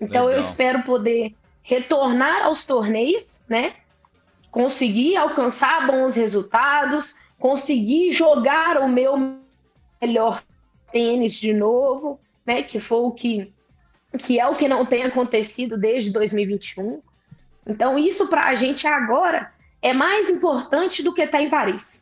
Então 0.00 0.26
Legal. 0.26 0.40
eu 0.40 0.40
espero 0.40 0.82
poder 0.82 1.34
retornar 1.62 2.44
aos 2.44 2.64
torneios, 2.64 3.44
né? 3.48 3.74
Conseguir 4.50 5.16
alcançar 5.16 5.86
bons 5.86 6.14
resultados, 6.16 7.14
conseguir 7.38 8.12
jogar 8.12 8.80
o 8.80 8.88
meu 8.88 9.36
melhor 10.00 10.42
tênis 10.90 11.34
de 11.34 11.52
novo, 11.52 12.18
né? 12.44 12.62
Que 12.62 12.80
foi 12.80 12.98
o 12.98 13.12
que 13.12 13.52
que 14.18 14.40
é 14.40 14.46
o 14.46 14.56
que 14.56 14.66
não 14.66 14.86
tem 14.86 15.04
acontecido 15.04 15.76
desde 15.76 16.10
2021. 16.10 17.02
Então 17.66 17.98
isso 17.98 18.28
para 18.28 18.46
a 18.46 18.54
gente 18.54 18.86
agora 18.86 19.52
é 19.82 19.92
mais 19.92 20.30
importante 20.30 21.02
do 21.02 21.12
que 21.12 21.22
estar 21.22 21.38
tá 21.38 21.44
em 21.44 21.50
Paris. 21.50 21.95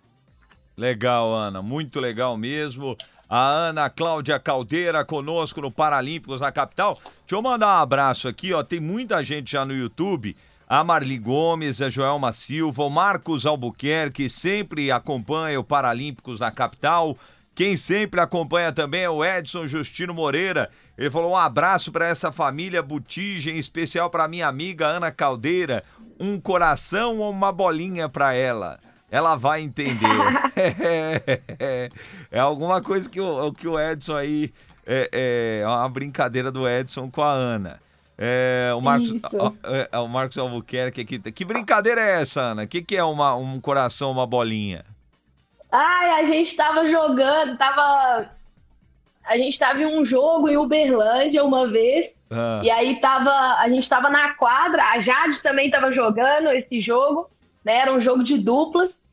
Legal, 0.76 1.32
Ana, 1.32 1.62
muito 1.62 2.00
legal 2.00 2.36
mesmo. 2.36 2.96
A 3.28 3.48
Ana 3.48 3.88
Cláudia 3.88 4.38
Caldeira 4.38 5.04
conosco 5.04 5.60
no 5.60 5.70
Paralímpicos 5.70 6.40
na 6.40 6.50
capital. 6.50 6.98
Deixa 7.04 7.36
eu 7.36 7.42
mandar 7.42 7.78
um 7.78 7.82
abraço 7.82 8.28
aqui, 8.28 8.52
ó. 8.52 8.62
Tem 8.62 8.80
muita 8.80 9.22
gente 9.22 9.52
já 9.52 9.64
no 9.64 9.72
YouTube. 9.72 10.36
A 10.68 10.82
Marli 10.82 11.18
Gomes, 11.18 11.80
a 11.80 11.88
Joelma 11.88 12.32
Silva, 12.32 12.82
o 12.84 12.90
Marcos 12.90 13.46
Albuquerque 13.46 14.28
sempre 14.28 14.90
acompanha 14.90 15.60
o 15.60 15.64
Paralímpicos 15.64 16.40
na 16.40 16.50
capital. 16.50 17.16
Quem 17.54 17.76
sempre 17.76 18.20
acompanha 18.20 18.72
também 18.72 19.02
é 19.02 19.10
o 19.10 19.24
Edson 19.24 19.68
Justino 19.68 20.12
Moreira. 20.12 20.70
Ele 20.98 21.10
falou 21.10 21.32
um 21.32 21.36
abraço 21.36 21.92
para 21.92 22.08
essa 22.08 22.32
família 22.32 22.82
Botija, 22.82 23.50
em 23.50 23.58
especial 23.58 24.10
para 24.10 24.26
minha 24.26 24.48
amiga 24.48 24.86
Ana 24.86 25.12
Caldeira. 25.12 25.84
Um 26.18 26.40
coração 26.40 27.18
ou 27.18 27.30
uma 27.30 27.52
bolinha 27.52 28.08
para 28.08 28.34
ela 28.34 28.80
ela 29.14 29.36
vai 29.36 29.60
entender. 29.60 30.10
é, 30.56 31.40
é, 31.60 31.90
é, 32.32 32.40
alguma 32.40 32.82
coisa 32.82 33.08
que 33.08 33.20
o, 33.20 33.52
que 33.52 33.68
o 33.68 33.78
Edson 33.78 34.16
aí. 34.16 34.52
É, 34.86 35.60
é 35.62 35.66
uma 35.66 35.88
brincadeira 35.88 36.50
do 36.50 36.68
Edson 36.68 37.08
com 37.08 37.22
a 37.22 37.30
Ana. 37.30 37.80
É, 38.18 38.72
o, 38.76 38.80
Marcos, 38.80 39.12
é, 39.12 39.88
é, 39.92 39.98
o 39.98 40.08
Marcos 40.08 40.36
Albuquerque 40.36 41.00
aqui. 41.00 41.18
Que 41.32 41.44
brincadeira 41.44 42.00
é 42.00 42.20
essa, 42.20 42.40
Ana? 42.40 42.64
O 42.64 42.68
que, 42.68 42.82
que 42.82 42.96
é 42.96 43.04
uma, 43.04 43.36
um 43.36 43.60
coração, 43.60 44.10
uma 44.10 44.26
bolinha? 44.26 44.84
Ai, 45.70 46.20
a 46.20 46.24
gente 46.24 46.54
tava 46.56 46.86
jogando, 46.88 47.56
tava. 47.56 48.28
A 49.24 49.38
gente 49.38 49.58
tava 49.58 49.80
em 49.80 49.86
um 49.86 50.04
jogo 50.04 50.48
em 50.48 50.56
Uberlândia 50.56 51.44
uma 51.44 51.68
vez. 51.68 52.10
Ah. 52.30 52.60
E 52.64 52.70
aí 52.70 53.00
tava. 53.00 53.30
A 53.30 53.68
gente 53.68 53.88
tava 53.88 54.10
na 54.10 54.34
quadra, 54.34 54.82
a 54.82 54.98
Jade 54.98 55.40
também 55.40 55.70
tava 55.70 55.92
jogando 55.92 56.50
esse 56.50 56.80
jogo, 56.80 57.30
né? 57.64 57.76
Era 57.76 57.94
um 57.94 58.00
jogo 58.00 58.24
de 58.24 58.36
duplas. 58.38 59.03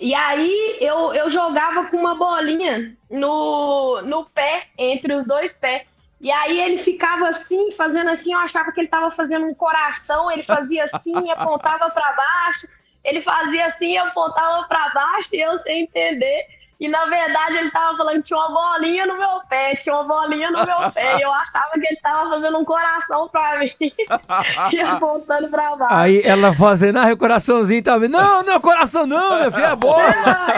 E 0.00 0.14
aí 0.14 0.78
eu, 0.80 1.12
eu 1.12 1.30
jogava 1.30 1.86
com 1.86 1.96
uma 1.96 2.14
bolinha 2.14 2.96
no, 3.10 4.00
no 4.02 4.24
pé, 4.24 4.66
entre 4.76 5.14
os 5.14 5.26
dois 5.26 5.52
pés. 5.52 5.86
E 6.20 6.30
aí 6.30 6.58
ele 6.60 6.78
ficava 6.78 7.28
assim, 7.28 7.70
fazendo 7.72 8.10
assim, 8.10 8.32
eu 8.32 8.40
achava 8.40 8.72
que 8.72 8.80
ele 8.80 8.86
estava 8.86 9.10
fazendo 9.10 9.46
um 9.46 9.54
coração, 9.54 10.30
ele 10.30 10.42
fazia 10.42 10.84
assim, 10.84 11.30
apontava 11.30 11.90
para 11.90 12.12
baixo, 12.12 12.68
ele 13.04 13.22
fazia 13.22 13.66
assim, 13.66 13.96
apontava 13.96 14.66
para 14.66 14.88
baixo, 14.90 15.28
e 15.32 15.40
eu 15.40 15.58
sem 15.58 15.82
entender. 15.82 16.46
E 16.80 16.86
na 16.86 17.06
verdade 17.06 17.56
ele 17.56 17.70
tava 17.72 17.96
falando 17.96 18.16
que 18.16 18.22
tinha 18.22 18.38
uma 18.38 18.52
bolinha 18.52 19.04
no 19.04 19.18
meu 19.18 19.40
pé, 19.48 19.74
tinha 19.74 19.94
uma 19.96 20.04
bolinha 20.04 20.48
no 20.52 20.64
meu 20.64 20.92
pé. 20.92 21.18
E 21.18 21.22
eu 21.22 21.32
achava 21.32 21.72
que 21.72 21.84
ele 21.84 21.96
tava 21.96 22.30
fazendo 22.30 22.56
um 22.56 22.64
coração 22.64 23.28
pra 23.28 23.58
mim. 23.58 23.72
e 24.72 24.80
apontando 24.80 25.48
pra 25.48 25.74
baixo. 25.74 25.94
Aí 25.94 26.22
ela 26.22 26.54
fazendo, 26.54 27.00
ah, 27.00 27.12
o 27.12 27.16
coraçãozinho 27.16 27.82
também. 27.82 28.08
Não, 28.08 28.44
não, 28.44 28.60
coração 28.60 29.06
não, 29.06 29.40
meu 29.40 29.50
filho, 29.50 29.64
é 29.64 29.74
bola. 29.74 30.04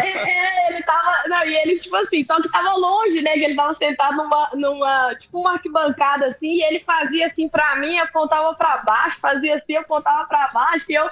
é, 0.05 0.11
é, 0.11 0.73
ele 0.75 0.83
tava. 0.83 1.23
Não, 1.27 1.43
e 1.47 1.57
ele, 1.57 1.79
tipo 1.79 1.97
assim, 1.97 2.23
só 2.23 2.37
que 2.41 2.51
tava 2.51 2.73
longe, 2.75 3.23
né? 3.23 3.33
Que 3.33 3.45
ele 3.45 3.57
tava 3.57 3.73
sentado 3.73 4.17
numa, 4.17 4.51
numa 4.53 5.15
tipo, 5.15 5.41
uma 5.41 5.53
arquibancada 5.53 6.27
assim, 6.27 6.57
e 6.57 6.63
ele 6.63 6.81
fazia 6.81 7.27
assim 7.27 7.49
pra 7.49 7.77
mim, 7.77 7.99
apontava 7.99 8.55
pra 8.55 8.83
baixo, 8.85 9.19
fazia 9.21 9.57
assim, 9.57 9.75
apontava 9.75 10.27
pra 10.27 10.51
baixo, 10.53 10.85
e 10.91 10.95
eu. 10.95 11.09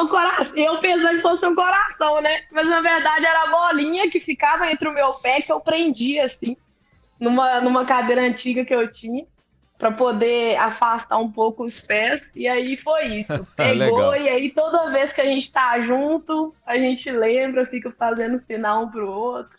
O 0.00 0.08
coração, 0.08 0.56
eu 0.56 0.78
pensando 0.78 1.16
que 1.16 1.22
fosse 1.22 1.44
um 1.46 1.54
coração, 1.54 2.20
né? 2.20 2.42
Mas 2.52 2.66
na 2.68 2.80
verdade 2.80 3.26
era 3.26 3.44
a 3.44 3.50
bolinha 3.50 4.10
que 4.10 4.20
ficava 4.20 4.70
entre 4.70 4.88
o 4.88 4.94
meu 4.94 5.14
pé 5.14 5.40
que 5.40 5.50
eu 5.50 5.60
prendia, 5.60 6.24
assim, 6.24 6.56
numa, 7.18 7.60
numa 7.60 7.84
cadeira 7.84 8.22
antiga 8.22 8.64
que 8.64 8.74
eu 8.74 8.90
tinha 8.90 9.26
para 9.78 9.92
poder 9.92 10.56
afastar 10.56 11.18
um 11.18 11.30
pouco 11.30 11.64
os 11.64 11.80
pés. 11.80 12.30
E 12.34 12.48
aí 12.48 12.76
foi 12.76 13.06
isso. 13.06 13.46
Pegou 13.56 14.14
e 14.16 14.28
aí 14.28 14.50
toda 14.50 14.90
vez 14.90 15.12
que 15.12 15.20
a 15.20 15.24
gente 15.24 15.52
tá 15.52 15.80
junto, 15.80 16.54
a 16.66 16.76
gente 16.76 17.10
lembra, 17.10 17.66
fica 17.66 17.90
fazendo 17.92 18.40
sinal 18.40 18.84
um 18.84 18.90
pro 18.90 19.08
outro. 19.08 19.56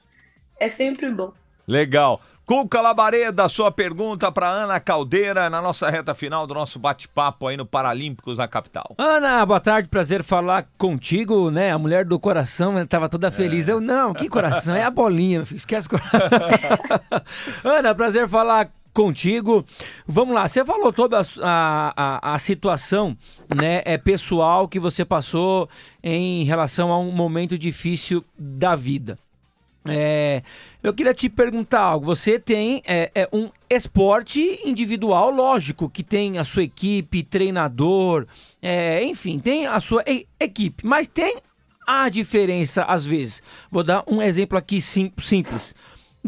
É 0.60 0.70
sempre 0.70 1.10
bom. 1.10 1.34
Legal. 1.66 2.22
Cuca 2.50 2.82
Labareda, 2.82 3.48
sua 3.48 3.72
pergunta 3.72 4.32
para 4.32 4.50
Ana 4.50 4.80
Caldeira 4.80 5.52
na 5.52 5.62
nossa 5.62 5.88
reta 5.88 6.16
final 6.16 6.48
do 6.48 6.56
nosso 6.56 6.80
bate-papo 6.80 7.46
aí 7.46 7.56
no 7.56 7.64
Paralímpicos 7.64 8.40
na 8.40 8.48
capital. 8.48 8.96
Ana, 8.98 9.46
boa 9.46 9.60
tarde, 9.60 9.88
prazer 9.88 10.24
falar 10.24 10.68
contigo, 10.76 11.52
né? 11.52 11.72
A 11.72 11.78
mulher 11.78 12.04
do 12.06 12.20
coração 12.20 12.74
né, 12.74 12.88
tava 12.88 13.08
toda 13.08 13.30
feliz. 13.30 13.70
É. 13.70 13.74
Eu, 13.74 13.80
não, 13.80 14.16
que 14.16 14.28
coração? 14.28 14.76
É 14.76 14.82
a 14.82 14.90
bolinha, 14.90 15.44
esquece 15.52 15.86
o 15.86 15.92
coração. 15.92 16.20
Ana, 17.64 17.94
prazer 17.94 18.28
falar 18.28 18.72
contigo. 18.96 19.64
Vamos 20.08 20.34
lá, 20.34 20.48
você 20.48 20.66
falou 20.66 20.92
toda 20.92 21.22
a, 21.44 21.94
a, 21.96 22.34
a, 22.34 22.40
situação 22.40 23.16
né, 23.56 23.84
é, 23.86 23.96
pessoal 23.96 24.68
que 24.68 24.80
você 24.80 25.06
passou 25.06 25.70
em 26.02 26.46
relação 26.46 26.92
a 26.92 26.98
um 26.98 27.12
momento 27.12 27.60
difícil 27.60 28.26
da 28.36 28.76
vida. 28.76 29.20
É, 29.86 30.44
eu 30.84 30.94
queria 30.94 31.14
te 31.14 31.30
perguntar 31.30 31.82
algo. 31.82 32.06
Você 32.06 32.38
tem 32.38 32.82
é, 32.86 33.12
é, 33.16 33.30
um 33.32 33.50
esporte 33.70 34.60
individual, 34.66 35.32
lógico, 35.32 35.90
que 35.90 36.04
tem 36.04 36.38
a 36.38 36.44
sua 36.44 36.64
equipe, 36.64 37.24
treinador, 37.24 38.28
é, 38.62 39.04
enfim, 39.04 39.40
tem 39.40 39.66
a 39.66 39.80
sua 39.80 40.04
e 40.06 40.28
equipe, 40.40 40.86
mas 40.86 41.08
tem 41.08 41.38
a 41.88 42.10
diferença 42.10 42.84
às 42.84 43.06
vezes. 43.06 43.42
Vou 43.72 43.84
dar 43.84 44.04
um 44.06 44.22
exemplo 44.22 44.58
aqui 44.58 44.80
sim, 44.80 45.12
simples 45.18 45.74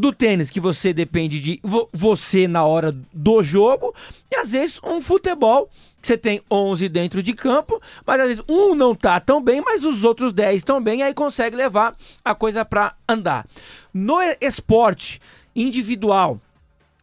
do 0.02 0.12
tênis 0.12 0.50
que 0.50 0.60
você 0.60 0.92
depende 0.92 1.40
de 1.40 1.60
vo 1.64 1.88
você 1.94 2.48
na 2.48 2.66
hora 2.66 2.92
do 3.14 3.44
jogo 3.44 3.94
e 4.32 4.36
às 4.36 4.52
vezes 4.52 4.80
um 4.84 5.00
futebol 5.00 5.70
que 6.02 6.08
você 6.08 6.18
tem 6.18 6.42
11 6.50 6.90
dentro 6.90 7.22
de 7.22 7.34
campo, 7.34 7.80
mas 8.06 8.20
às 8.20 8.28
vezes 8.28 8.44
um 8.50 8.74
não 8.74 8.96
tá 8.96 9.20
tão 9.20 9.40
bem, 9.40 9.62
mas 9.62 9.86
os 9.86 10.04
outros 10.04 10.34
10 10.34 10.58
estão 10.58 10.82
bem, 10.82 11.04
aí 11.04 11.14
consegue 11.14 11.56
levar 11.56 11.96
a 12.26 12.34
coisa 12.34 12.66
para 12.66 12.96
andar. 13.08 13.46
No 13.94 14.18
esporte 14.42 15.22
individual, 15.56 16.40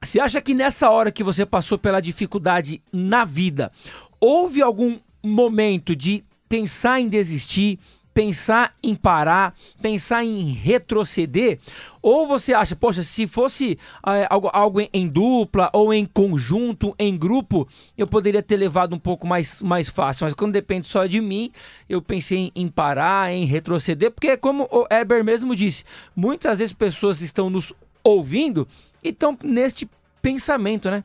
você 0.02 0.18
acha 0.18 0.40
que 0.40 0.52
nessa 0.52 0.90
hora 0.90 1.12
que 1.12 1.22
você 1.22 1.46
passou 1.46 1.78
pela 1.78 2.00
dificuldade 2.00 2.82
na 2.92 3.24
vida, 3.24 3.70
houve 4.18 4.61
algum 4.61 4.98
momento 5.22 5.94
de 5.94 6.24
pensar 6.48 7.00
em 7.00 7.08
desistir, 7.08 7.78
pensar 8.18 8.74
em 8.83 8.96
parar, 8.96 9.54
pensar 9.81 10.24
em 10.24 10.42
retroceder? 10.42 11.61
Ou 12.02 12.26
você 12.26 12.52
acha, 12.52 12.74
poxa, 12.74 13.04
se 13.04 13.28
fosse 13.28 13.78
é, 14.04 14.26
algo, 14.28 14.50
algo 14.52 14.81
em, 14.92 15.07
dupla 15.07 15.70
ou 15.72 15.94
em 15.94 16.04
conjunto, 16.04 16.96
em 16.98 17.16
grupo, 17.16 17.68
eu 17.96 18.09
poderia 18.09 18.42
ter 18.42 18.57
levado 18.57 18.92
um 18.92 18.98
pouco 18.98 19.24
mais, 19.24 19.62
mais 19.62 19.88
fácil. 19.88 20.24
Mas 20.24 20.35
quando 20.35 20.52
depende 20.52 20.88
só 20.88 21.07
de 21.07 21.20
mim, 21.20 21.52
eu 21.88 22.02
pensei 22.02 22.38
em, 22.38 22.52
em 22.57 22.68
parar, 22.68 23.33
em 23.33 23.44
retroceder, 23.44 24.11
porque 24.11 24.37
como 24.37 24.68
o 24.72 24.85
Eber 24.92 25.22
mesmo 25.22 25.54
disse, 25.54 25.85
muitas 26.16 26.59
vezes 26.59 26.74
pessoas 26.74 27.20
estão 27.20 27.48
nos 27.48 27.72
ouvindo 28.02 28.66
e 29.00 29.11
estão 29.11 29.38
neste 29.44 29.88
pensamento, 30.20 30.90
né? 30.90 31.04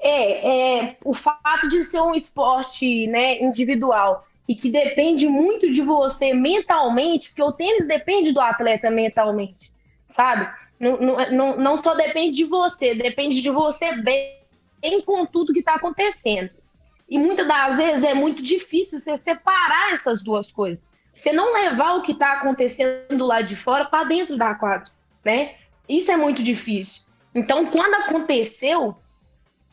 É, 0.00 0.80
é, 0.82 0.96
o 1.04 1.14
fato 1.14 1.68
de 1.68 1.84
ser 1.84 2.00
um 2.00 2.16
esporte 2.16 3.06
né, 3.06 3.40
individual 3.40 4.26
e 4.48 4.54
que 4.54 4.70
depende 4.70 5.26
muito 5.26 5.72
de 5.72 5.80
você 5.80 6.34
mentalmente, 6.34 7.28
porque 7.28 7.42
o 7.42 7.52
tênis 7.52 7.86
depende 7.86 8.32
do 8.32 8.40
atleta 8.40 8.90
mentalmente, 8.90 9.72
sabe? 10.08 10.50
Não, 10.78 10.98
não, 11.30 11.56
não 11.56 11.82
só 11.82 11.94
depende 11.94 12.36
de 12.36 12.44
você, 12.44 12.94
depende 12.94 13.40
de 13.40 13.50
você 13.50 13.96
bem, 13.96 14.38
bem 14.80 15.00
com 15.00 15.24
tudo 15.24 15.52
que 15.52 15.60
está 15.60 15.76
acontecendo. 15.76 16.50
E 17.08 17.18
muitas 17.18 17.46
das 17.46 17.76
vezes 17.76 18.02
é 18.02 18.14
muito 18.14 18.42
difícil 18.42 19.00
você 19.00 19.16
separar 19.16 19.92
essas 19.92 20.22
duas 20.22 20.50
coisas. 20.50 20.90
Você 21.12 21.32
não 21.32 21.52
levar 21.52 21.94
o 21.94 22.02
que 22.02 22.12
está 22.12 22.32
acontecendo 22.32 23.24
lá 23.24 23.40
de 23.40 23.56
fora 23.56 23.84
para 23.84 24.04
dentro 24.04 24.36
da 24.36 24.54
quadra, 24.54 24.90
né? 25.24 25.54
Isso 25.88 26.10
é 26.10 26.16
muito 26.16 26.42
difícil. 26.42 27.04
Então, 27.34 27.66
quando 27.66 27.94
aconteceu, 27.94 28.96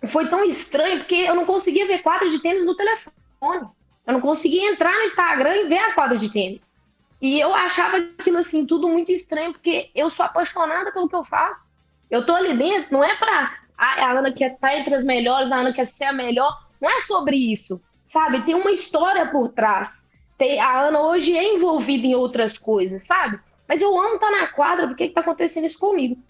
foi 0.07 0.29
tão 0.29 0.43
estranho 0.45 0.99
porque 0.99 1.15
eu 1.15 1.36
não 1.36 1.45
conseguia 1.45 1.88
ver 1.88 2.01
quadra 2.01 2.29
de 2.29 2.39
tênis 2.39 2.65
no 2.65 2.75
telefone. 2.75 3.67
Eu 4.12 4.15
não 4.15 4.21
conseguia 4.21 4.69
entrar 4.69 4.91
no 4.91 5.06
Instagram 5.06 5.56
e 5.56 5.67
ver 5.69 5.78
a 5.78 5.93
quadra 5.93 6.17
de 6.17 6.30
tênis. 6.30 6.62
E 7.21 7.39
eu 7.39 7.56
achava 7.56 7.95
aquilo 7.95 8.39
assim 8.39 8.65
tudo 8.65 8.89
muito 8.89 9.10
estranho, 9.10 9.54
porque 9.54 9.89
eu 9.95 10.10
sou 10.10 10.26
apaixonada 10.26 10.91
pelo 10.91 11.08
que 11.08 11.15
eu 11.15 11.24
faço. 11.24 11.74
Eu 12.10 12.26
tô 12.26 12.36
ali 12.36 12.58
dentro, 12.58 12.91
não 12.91 13.02
é 13.02 13.15
pra 13.15 13.58
a 13.78 14.12
Ana 14.12 14.34
quer 14.34 14.52
estar 14.52 14.78
entre 14.78 14.93
as 14.93 15.06
melhores, 15.06 15.50
a 15.50 15.56
Ana 15.56 15.71
quer 15.71 15.86
ser 15.86 16.04
a 16.04 16.13
melhor. 16.13 16.52
Não 16.82 16.89
é 16.89 17.02
sobre 17.04 17.38
isso, 17.38 17.82
sabe? 18.06 18.43
Tem 18.43 18.54
uma 18.54 18.71
história 18.71 19.26
por 19.28 19.47
trás. 19.47 20.06
Tem, 20.38 20.60
a 20.60 20.82
Ana 20.82 21.00
hoje 21.00 21.36
é 21.36 21.56
envolvida 21.56 22.06
em 22.06 22.13
outras 22.13 22.58
coisas, 22.58 23.04
sabe? 23.04 23.39
Mas 23.65 23.82
eu 23.82 23.97
amo 23.97 24.15
estar 24.15 24.30
tá 24.30 24.41
na 24.41 24.47
quadra, 24.47 24.88
porque 24.88 25.08
que 25.08 25.13
tá 25.13 25.21
acontecendo 25.21 25.65
isso 25.65 25.80
comigo? 25.80 26.21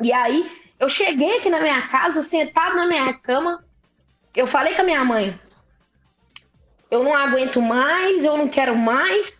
E 0.00 0.12
aí, 0.12 0.48
eu 0.78 0.88
cheguei 0.88 1.38
aqui 1.38 1.50
na 1.50 1.60
minha 1.60 1.88
casa, 1.88 2.22
sentado 2.22 2.76
na 2.76 2.86
minha 2.86 3.12
cama, 3.14 3.64
eu 4.34 4.46
falei 4.46 4.74
com 4.76 4.82
a 4.82 4.84
minha 4.84 5.04
mãe, 5.04 5.38
eu 6.90 7.04
não 7.04 7.16
aguento 7.16 7.62
mais, 7.62 8.24
eu 8.24 8.36
não 8.36 8.48
quero 8.48 8.76
mais. 8.76 9.38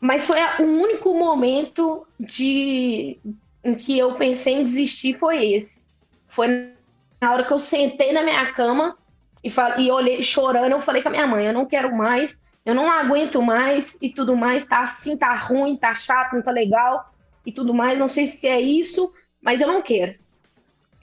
Mas 0.00 0.26
foi 0.26 0.38
o 0.58 0.62
único 0.62 1.14
momento 1.14 2.06
de 2.18 3.18
em 3.62 3.74
que 3.74 3.98
eu 3.98 4.14
pensei 4.14 4.54
em 4.54 4.64
desistir 4.64 5.18
foi 5.18 5.52
esse. 5.52 5.82
Foi 6.28 6.72
na 7.20 7.32
hora 7.32 7.44
que 7.44 7.52
eu 7.52 7.58
sentei 7.58 8.12
na 8.12 8.22
minha 8.22 8.52
cama 8.52 8.96
e, 9.44 9.50
falei, 9.50 9.86
e 9.86 9.90
olhei 9.90 10.22
chorando, 10.22 10.72
eu 10.72 10.80
falei 10.80 11.02
com 11.02 11.08
a 11.08 11.12
minha 11.12 11.26
mãe, 11.26 11.44
eu 11.44 11.52
não 11.52 11.66
quero 11.66 11.94
mais, 11.94 12.40
eu 12.64 12.74
não 12.74 12.90
aguento 12.90 13.42
mais 13.42 13.98
e 14.00 14.10
tudo 14.10 14.34
mais, 14.34 14.64
tá 14.64 14.80
assim, 14.80 15.18
tá 15.18 15.34
ruim, 15.34 15.76
tá 15.76 15.94
chato, 15.94 16.34
não 16.34 16.42
tá 16.42 16.50
legal 16.50 17.12
e 17.44 17.52
tudo 17.52 17.74
mais, 17.74 17.98
não 17.98 18.08
sei 18.08 18.26
se 18.26 18.48
é 18.48 18.60
isso, 18.60 19.12
mas 19.42 19.60
eu 19.60 19.68
não 19.68 19.82
quero. 19.82 20.14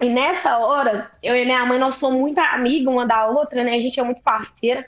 E 0.01 0.09
nessa 0.09 0.57
hora, 0.57 1.11
eu 1.21 1.35
e 1.35 1.45
minha 1.45 1.65
mãe, 1.65 1.79
nós 1.79 1.95
somos 1.95 2.19
muito 2.19 2.39
amigas 2.39 2.91
uma 2.91 3.05
da 3.05 3.27
outra, 3.27 3.63
né? 3.63 3.75
A 3.75 3.79
gente 3.79 3.99
é 3.99 4.03
muito 4.03 4.21
parceira 4.21 4.85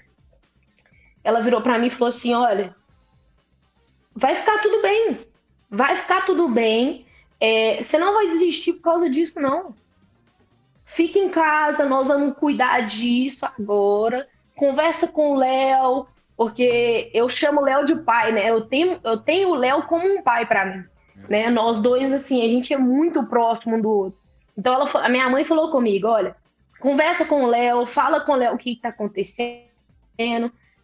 ela 1.30 1.42
virou 1.42 1.62
para 1.62 1.78
mim 1.78 1.88
e 1.88 1.92
falou 1.92 2.10
assim: 2.10 2.34
olha, 2.34 2.76
vai 4.16 4.36
ficar 4.36 4.60
tudo 4.62 4.82
bem, 4.82 5.20
vai 5.70 5.98
ficar 5.98 6.26
tudo 6.26 6.50
bem. 6.50 7.06
É, 7.40 7.82
você 7.82 7.98
não 7.98 8.14
vai 8.14 8.28
desistir 8.32 8.74
por 8.74 8.82
causa 8.82 9.10
disso, 9.10 9.40
não. 9.40 9.74
Fica 10.86 11.20
em 11.20 11.30
casa, 11.30 11.86
nós 11.86 12.08
vamos 12.08 12.36
cuidar 12.38 12.82
disso 12.82 13.46
agora. 13.46 14.28
Conversa 14.56 15.08
com 15.08 15.32
o 15.32 15.36
Léo, 15.38 16.08
porque 16.36 17.10
eu 17.14 17.30
chamo 17.30 17.62
o 17.62 17.64
Léo 17.64 17.86
de 17.86 17.96
pai, 17.96 18.34
né? 18.34 18.50
Eu 18.50 18.66
tenho, 18.66 19.00
eu 19.04 19.18
tenho 19.18 19.50
o 19.50 19.56
Léo 19.56 19.84
como 19.84 20.06
um 20.06 20.22
pai 20.22 20.46
para 20.46 20.66
mim, 20.66 20.84
né? 21.30 21.50
Nós 21.50 21.80
dois, 21.80 22.12
assim, 22.12 22.44
a 22.44 22.50
gente 22.50 22.74
é 22.74 22.78
muito 22.78 23.24
próximo 23.24 23.78
um 23.78 23.82
do 23.82 23.90
outro. 23.90 24.20
Então, 24.58 24.74
ela, 24.74 24.90
a 25.06 25.08
minha 25.08 25.30
mãe 25.30 25.46
falou 25.46 25.70
comigo: 25.70 26.08
olha, 26.08 26.36
conversa 26.80 27.24
com 27.24 27.44
o 27.44 27.48
Léo, 27.48 27.86
fala 27.86 28.20
com 28.22 28.34
o 28.34 28.36
Léo 28.36 28.56
o 28.56 28.58
que 28.58 28.74
está 28.74 28.90
acontecendo 28.90 29.70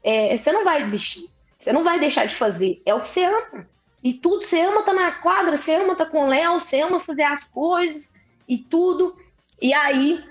é, 0.05 0.37
você 0.37 0.51
não 0.51 0.63
vai 0.63 0.83
desistir. 0.83 1.27
Você 1.57 1.73
não 1.73 1.83
vai 1.83 1.99
deixar 1.99 2.27
de 2.27 2.35
fazer. 2.35 2.79
É 2.85 2.93
o 2.93 3.01
que 3.01 3.07
você 3.07 3.25
ama. 3.25 3.67
E 4.03 4.13
tudo, 4.13 4.45
você 4.45 4.61
ama 4.61 4.83
tá 4.83 4.93
na 4.93 5.13
quadra, 5.13 5.57
você 5.57 5.73
ama 5.73 5.95
tá 5.95 6.05
com 6.05 6.25
o 6.25 6.27
Léo, 6.27 6.59
você 6.59 6.79
ama 6.79 6.99
fazer 6.99 7.23
as 7.23 7.43
coisas 7.45 8.13
e 8.47 8.59
tudo. 8.59 9.17
E 9.59 9.73
aí 9.73 10.23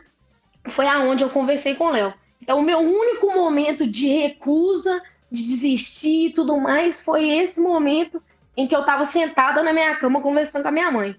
foi 0.68 0.86
aonde 0.86 1.24
eu 1.24 1.30
conversei 1.30 1.74
com 1.74 1.86
o 1.86 1.90
Léo. 1.90 2.14
Então, 2.40 2.60
o 2.60 2.62
meu 2.62 2.78
único 2.78 3.34
momento 3.34 3.84
de 3.84 4.06
recusa, 4.06 5.02
de 5.28 5.42
desistir 5.42 6.28
e 6.28 6.32
tudo 6.32 6.56
mais, 6.60 7.00
foi 7.00 7.28
esse 7.28 7.58
momento 7.58 8.22
em 8.56 8.68
que 8.68 8.76
eu 8.76 8.80
estava 8.80 9.06
sentada 9.06 9.60
na 9.64 9.72
minha 9.72 9.96
cama 9.96 10.22
conversando 10.22 10.62
com 10.62 10.68
a 10.68 10.72
minha 10.72 10.92
mãe. 10.92 11.16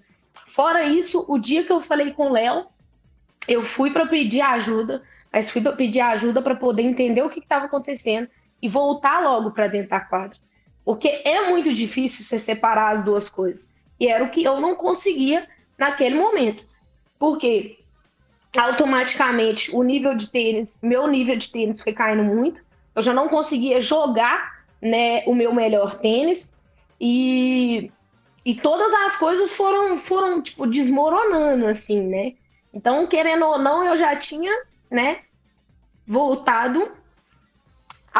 Fora 0.54 0.82
isso, 0.82 1.26
o 1.28 1.38
dia 1.38 1.62
que 1.64 1.72
eu 1.72 1.82
falei 1.82 2.12
com 2.12 2.30
o 2.30 2.32
Léo, 2.32 2.64
eu 3.46 3.62
fui 3.62 3.90
para 3.90 4.06
pedir 4.06 4.40
ajuda, 4.40 5.02
mas 5.30 5.50
fui 5.50 5.60
para 5.60 5.72
pedir 5.72 6.00
ajuda 6.00 6.40
para 6.40 6.54
poder 6.54 6.84
entender 6.84 7.20
o 7.20 7.28
que 7.28 7.40
estava 7.40 7.66
acontecendo 7.66 8.28
e 8.60 8.68
voltar 8.68 9.20
logo 9.22 9.50
para 9.50 9.68
dentro 9.68 9.90
da 9.90 10.00
quadra. 10.00 10.38
Porque 10.84 11.08
é 11.24 11.48
muito 11.48 11.72
difícil 11.72 12.24
você 12.24 12.38
separar 12.38 12.96
as 12.96 13.04
duas 13.04 13.28
coisas. 13.28 13.68
E 13.98 14.08
era 14.08 14.22
o 14.24 14.30
que 14.30 14.44
eu 14.44 14.60
não 14.60 14.74
conseguia 14.74 15.48
naquele 15.76 16.18
momento. 16.18 16.64
Porque 17.18 17.78
automaticamente 18.56 19.74
o 19.74 19.82
nível 19.82 20.14
de 20.14 20.30
tênis, 20.30 20.78
meu 20.80 21.06
nível 21.06 21.36
de 21.36 21.50
tênis 21.50 21.80
foi 21.80 21.92
caindo 21.92 22.22
muito. 22.22 22.60
Eu 22.94 23.02
já 23.02 23.12
não 23.12 23.28
conseguia 23.28 23.80
jogar 23.80 24.64
né, 24.80 25.24
o 25.26 25.34
meu 25.34 25.52
melhor 25.52 25.98
tênis. 25.98 26.54
E 27.00 27.90
e 28.46 28.54
todas 28.54 28.94
as 28.94 29.16
coisas 29.16 29.52
foram, 29.52 29.98
foram 29.98 30.40
tipo, 30.40 30.68
desmoronando, 30.68 31.66
assim, 31.66 32.00
né? 32.00 32.34
Então, 32.72 33.04
querendo 33.08 33.44
ou 33.44 33.58
não, 33.58 33.84
eu 33.84 33.96
já 33.96 34.14
tinha, 34.14 34.52
né, 34.88 35.22
voltado 36.06 36.92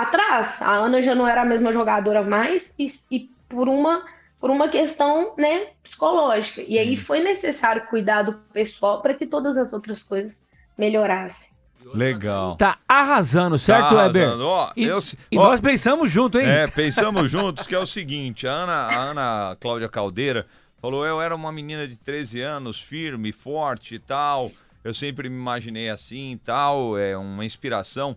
atrás. 0.02 0.61
A 0.62 0.72
Ana 0.72 1.00
já 1.02 1.14
não 1.14 1.26
era 1.26 1.42
a 1.42 1.44
mesma 1.44 1.72
jogadora 1.72 2.22
mais 2.22 2.74
e, 2.78 2.87
e 3.11 3.30
por 3.48 3.68
uma 3.68 4.04
por 4.38 4.50
uma 4.50 4.68
questão, 4.68 5.35
né, 5.38 5.68
psicológica. 5.82 6.61
E 6.61 6.78
aí 6.78 6.96
foi 6.96 7.20
necessário 7.20 7.87
cuidar 7.87 8.22
do 8.22 8.35
pessoal 8.52 9.00
para 9.00 9.14
que 9.14 9.26
todas 9.26 9.56
as 9.56 9.72
outras 9.72 10.02
coisas 10.02 10.40
melhorassem. 10.76 11.50
Legal. 11.94 12.56
Tá 12.56 12.78
arrasando, 12.87 13.56
certo, 13.59 13.88
Tá 13.90 13.94
Weber? 14.04 14.22
arrasando. 14.22 14.44
Ó, 14.46 14.72
E, 14.76 14.85
eu- 14.85 14.98
e 15.32 15.38
ó, 15.38 15.44
nós 15.48 15.61
pensamos 15.61 16.11
junto, 16.11 16.38
hein? 16.38 16.46
É, 16.48 16.66
pensamos 16.66 17.30
juntos 17.30 17.66
que 17.66 17.74
é 17.74 17.78
o 17.78 17.87
seguinte, 17.87 18.46
a 18.46 18.52
Ana, 18.52 18.72
a 18.74 19.02
Ana 19.02 19.56
Cláudia 19.59 19.88
Caldeira 19.88 20.46
falou, 20.82 21.04
eu 21.06 21.20
era 21.22 21.35
uma 21.35 21.50
menina 21.50 21.88
de 21.88 21.96
13 21.96 22.40
anos, 22.42 22.78
firme, 22.80 23.32
forte 23.32 23.94
e 23.94 23.98
tal, 23.98 24.50
eu 24.85 24.92
sempre 24.92 25.28
me 25.30 25.37
imaginei 25.37 25.88
assim 25.88 26.32
e 26.32 26.37
tal, 26.37 26.98
é 26.98 27.16
uma 27.16 27.44
inspiração 27.44 28.14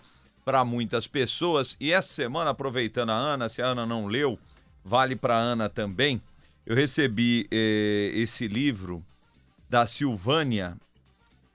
para 0.50 0.66
muitas 0.66 1.06
pessoas. 1.06 1.78
E 1.80 1.92
essa 1.94 2.12
semana, 2.12 2.50
aproveitando 2.50 3.12
a 3.12 3.14
Ana, 3.14 3.48
se 3.48 3.62
a 3.62 3.68
Ana 3.68 3.86
não 3.86 4.08
leu, 4.08 4.40
vale 4.84 5.16
para 5.16 5.38
Ana 5.38 5.70
também, 5.70 6.20
eu 6.66 6.76
recebi 6.76 7.48
eh, 7.52 8.10
esse 8.16 8.48
livro 8.48 9.06
da 9.70 9.86
Silvânia, 9.86 10.76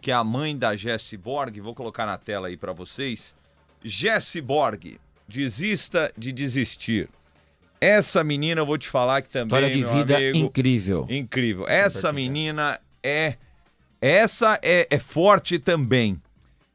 que 0.01 0.13
é 0.13 0.15
a 0.15 0.23
mãe 0.23 0.57
da 0.57 0.77
Jessie 0.77 1.19
Borg, 1.19 1.59
vou 1.59 1.75
colocar 1.75 2.07
na 2.07 2.17
tela 2.17 2.47
aí 2.47 2.57
para 2.57 2.73
vocês. 2.73 3.35
Jessie 3.83 4.41
Borg, 4.41 5.01
desista 5.27 6.13
de 6.17 6.31
desistir. 6.31 7.09
Essa 7.81 8.23
menina, 8.23 8.61
eu 8.61 8.67
vou 8.67 8.79
te 8.79 8.87
falar 8.87 9.23
que 9.23 9.29
também, 9.29 9.47
História 9.47 9.71
de 9.71 9.83
vida 9.83 10.17
amigo, 10.19 10.39
incrível. 10.39 11.07
incrível. 11.11 11.67
Essa 11.67 12.13
menina 12.13 12.79
é 13.03 13.39
essa 14.01 14.57
é, 14.63 14.87
é 14.89 14.99
forte 15.01 15.59
também. 15.59 16.23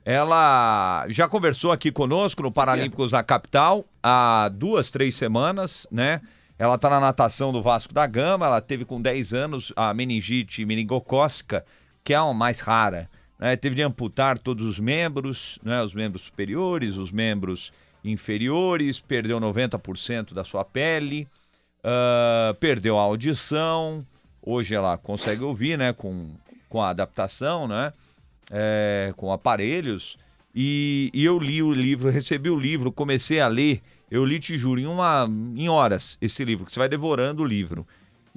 Ela 0.06 1.06
já 1.10 1.28
conversou 1.28 1.72
aqui 1.72 1.92
conosco 1.92 2.42
no 2.42 2.52
Paralímpicos 2.52 3.12
da 3.12 3.22
Capital 3.22 3.86
há 4.02 4.50
duas, 4.54 4.90
três 4.90 5.16
semanas, 5.16 5.86
né? 5.92 6.22
Ela 6.58 6.78
tá 6.78 6.90
na 6.90 7.00
natação 7.00 7.52
do 7.54 7.62
Vasco 7.62 7.94
da 7.94 8.06
Gama, 8.06 8.46
ela 8.46 8.60
teve 8.60 8.84
com 8.84 9.02
10 9.02 9.34
anos 9.34 9.74
a 9.76 9.94
meningite 9.94 10.66
meningocócica, 10.66 11.66
que 12.04 12.14
é 12.14 12.18
a 12.18 12.34
mais 12.34 12.60
rara. 12.60 13.10
Né? 13.38 13.56
Teve 13.56 13.76
de 13.76 13.82
amputar 13.82 14.38
todos 14.38 14.66
os 14.66 14.78
membros, 14.78 15.58
né? 15.64 15.82
os 15.82 15.94
membros 15.94 16.24
superiores, 16.24 16.98
os 16.98 17.12
membros 17.12 17.72
inferiores, 18.04 19.00
perdeu 19.00 19.40
90% 19.40 20.34
da 20.34 20.44
sua 20.44 20.66
pele, 20.66 21.28
ah, 21.84 22.56
perdeu 22.60 22.98
a 22.98 23.02
audição, 23.02 24.06
hoje 24.42 24.76
ela 24.76 24.98
consegue 24.98 25.44
ouvir, 25.44 25.78
né, 25.78 25.94
com, 25.94 26.30
com 26.68 26.82
a 26.82 26.90
adaptação, 26.90 27.68
né, 27.68 27.94
é, 28.50 29.14
com 29.16 29.32
aparelhos, 29.32 30.18
e, 30.54 31.10
e 31.14 31.24
eu 31.24 31.38
li 31.38 31.62
o 31.62 31.72
livro, 31.72 32.10
recebi 32.10 32.50
o 32.50 32.60
livro, 32.60 32.92
comecei 32.92 33.40
a 33.40 33.48
ler, 33.48 33.82
eu 34.10 34.26
li, 34.26 34.40
te 34.40 34.58
juro, 34.58 34.80
em, 34.80 34.88
uma, 34.88 35.28
em 35.56 35.70
horas 35.70 36.18
esse 36.20 36.44
livro, 36.44 36.66
que 36.66 36.74
você 36.74 36.80
vai 36.80 36.90
devorando 36.90 37.44
o 37.44 37.46
livro. 37.46 37.88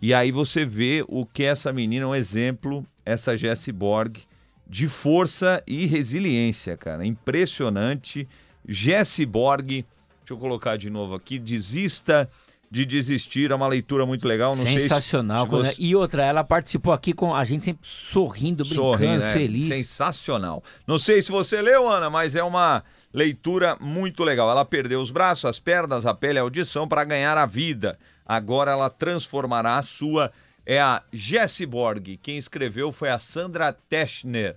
E 0.01 0.13
aí 0.13 0.31
você 0.31 0.65
vê 0.65 1.05
o 1.09 1.25
que 1.25 1.45
essa 1.45 1.73
menina 1.73 2.07
um 2.07 2.15
exemplo, 2.15 2.85
essa 3.05 3.37
Jessie 3.37 3.73
Borg, 3.73 4.19
de 4.67 4.89
força 4.89 5.63
e 5.67 5.87
resiliência, 5.87 6.77
cara. 6.77 7.07
Impressionante. 7.07 8.29
Jessie 8.69 9.27
Borg, 9.27 9.69
deixa 9.69 9.85
eu 10.31 10.37
colocar 10.37 10.77
de 10.77 10.91
novo 10.91 11.15
aqui, 11.15 11.39
desista 11.39 12.29
de 12.73 12.87
desistir, 12.87 13.51
é 13.51 13.55
uma 13.55 13.69
leitura 13.69 14.07
muito 14.07 14.27
legal. 14.27 14.57
Não 14.57 14.65
Sensacional. 14.65 15.47
sei 15.47 15.59
se, 15.59 15.65
se 15.69 15.75
você... 15.75 15.83
E 15.83 15.95
outra, 15.95 16.25
ela 16.25 16.43
participou 16.43 16.91
aqui 16.95 17.13
com 17.13 17.35
a 17.35 17.45
gente 17.45 17.67
sempre 17.67 17.87
sorrindo, 17.87 18.65
brincando, 18.65 18.83
Sorrindo, 18.83 19.19
né? 19.19 19.33
feliz. 19.35 19.69
Sensacional. 19.69 20.65
Não 20.87 20.97
sei 20.97 21.21
se 21.21 21.31
você 21.31 21.61
leu, 21.61 21.87
Ana, 21.87 22.09
mas 22.09 22.35
é 22.35 22.43
uma 22.43 22.83
leitura 23.13 23.77
muito 23.79 24.25
legal. 24.25 24.51
Ela 24.51 24.65
perdeu 24.65 25.03
os 25.03 25.11
braços, 25.11 25.45
as 25.45 25.59
pernas, 25.59 26.07
a 26.07 26.15
pele 26.15 26.39
a 26.39 26.43
audição 26.43 26.89
para 26.89 27.05
ganhar 27.05 27.37
a 27.37 27.45
vida. 27.45 27.99
Agora 28.25 28.73
ela 28.73 28.89
transformará 28.89 29.77
a 29.77 29.83
sua. 29.83 30.33
É 30.65 30.81
a 30.81 31.03
Jessie 31.13 31.67
Borg. 31.67 32.19
Quem 32.23 32.39
escreveu 32.39 32.91
foi 32.91 33.11
a 33.11 33.19
Sandra 33.19 33.77
Teschner. 33.91 34.57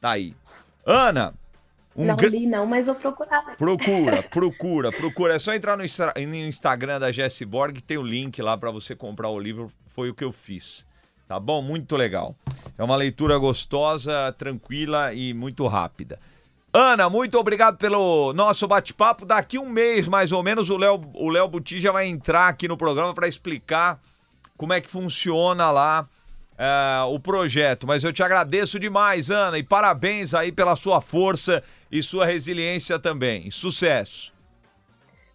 Tá 0.00 0.12
aí. 0.12 0.34
Ana, 0.86 1.34
um 1.94 2.04
não 2.04 2.16
li, 2.16 2.46
não, 2.46 2.66
mas 2.66 2.86
vou 2.86 2.94
procurar. 2.94 3.56
Procura, 3.56 4.22
procura, 4.30 4.92
procura. 4.92 5.34
É 5.34 5.38
só 5.38 5.54
entrar 5.54 5.76
no, 5.76 5.84
Instagram 5.84 6.98
da 6.98 7.12
Jessie 7.12 7.46
Borg, 7.46 7.80
tem 7.80 7.98
o 7.98 8.02
link 8.02 8.40
lá 8.40 8.56
para 8.56 8.70
você 8.70 8.96
comprar 8.96 9.28
o 9.28 9.38
livro. 9.38 9.70
Foi 9.88 10.08
o 10.08 10.14
que 10.14 10.24
eu 10.24 10.32
fiz. 10.32 10.86
Tá 11.28 11.38
bom? 11.38 11.62
Muito 11.62 11.96
legal. 11.96 12.34
É 12.76 12.82
uma 12.82 12.96
leitura 12.96 13.38
gostosa, 13.38 14.34
tranquila 14.38 15.12
e 15.12 15.34
muito 15.34 15.66
rápida. 15.66 16.18
Ana, 16.72 17.10
muito 17.10 17.38
obrigado 17.38 17.76
pelo 17.76 18.32
nosso 18.32 18.66
bate-papo. 18.66 19.26
Daqui 19.26 19.58
um 19.58 19.68
mês, 19.68 20.08
mais 20.08 20.32
ou 20.32 20.42
menos, 20.42 20.70
o 20.70 20.76
Léo 20.78 21.02
o 21.14 21.28
Léo 21.28 21.46
Buti 21.46 21.78
já 21.78 21.92
vai 21.92 22.06
entrar 22.06 22.48
aqui 22.48 22.66
no 22.66 22.78
programa 22.78 23.12
para 23.12 23.28
explicar 23.28 24.00
como 24.56 24.72
é 24.72 24.80
que 24.80 24.88
funciona 24.88 25.70
lá 25.70 26.08
é, 26.56 27.02
o 27.08 27.20
projeto. 27.20 27.86
Mas 27.86 28.04
eu 28.04 28.12
te 28.12 28.22
agradeço 28.22 28.80
demais, 28.80 29.30
Ana, 29.30 29.58
e 29.58 29.62
parabéns 29.62 30.32
aí 30.32 30.50
pela 30.50 30.74
sua 30.74 31.02
força 31.02 31.62
e 31.92 32.02
sua 32.02 32.24
resiliência 32.24 32.98
também. 32.98 33.50
Sucesso. 33.50 34.32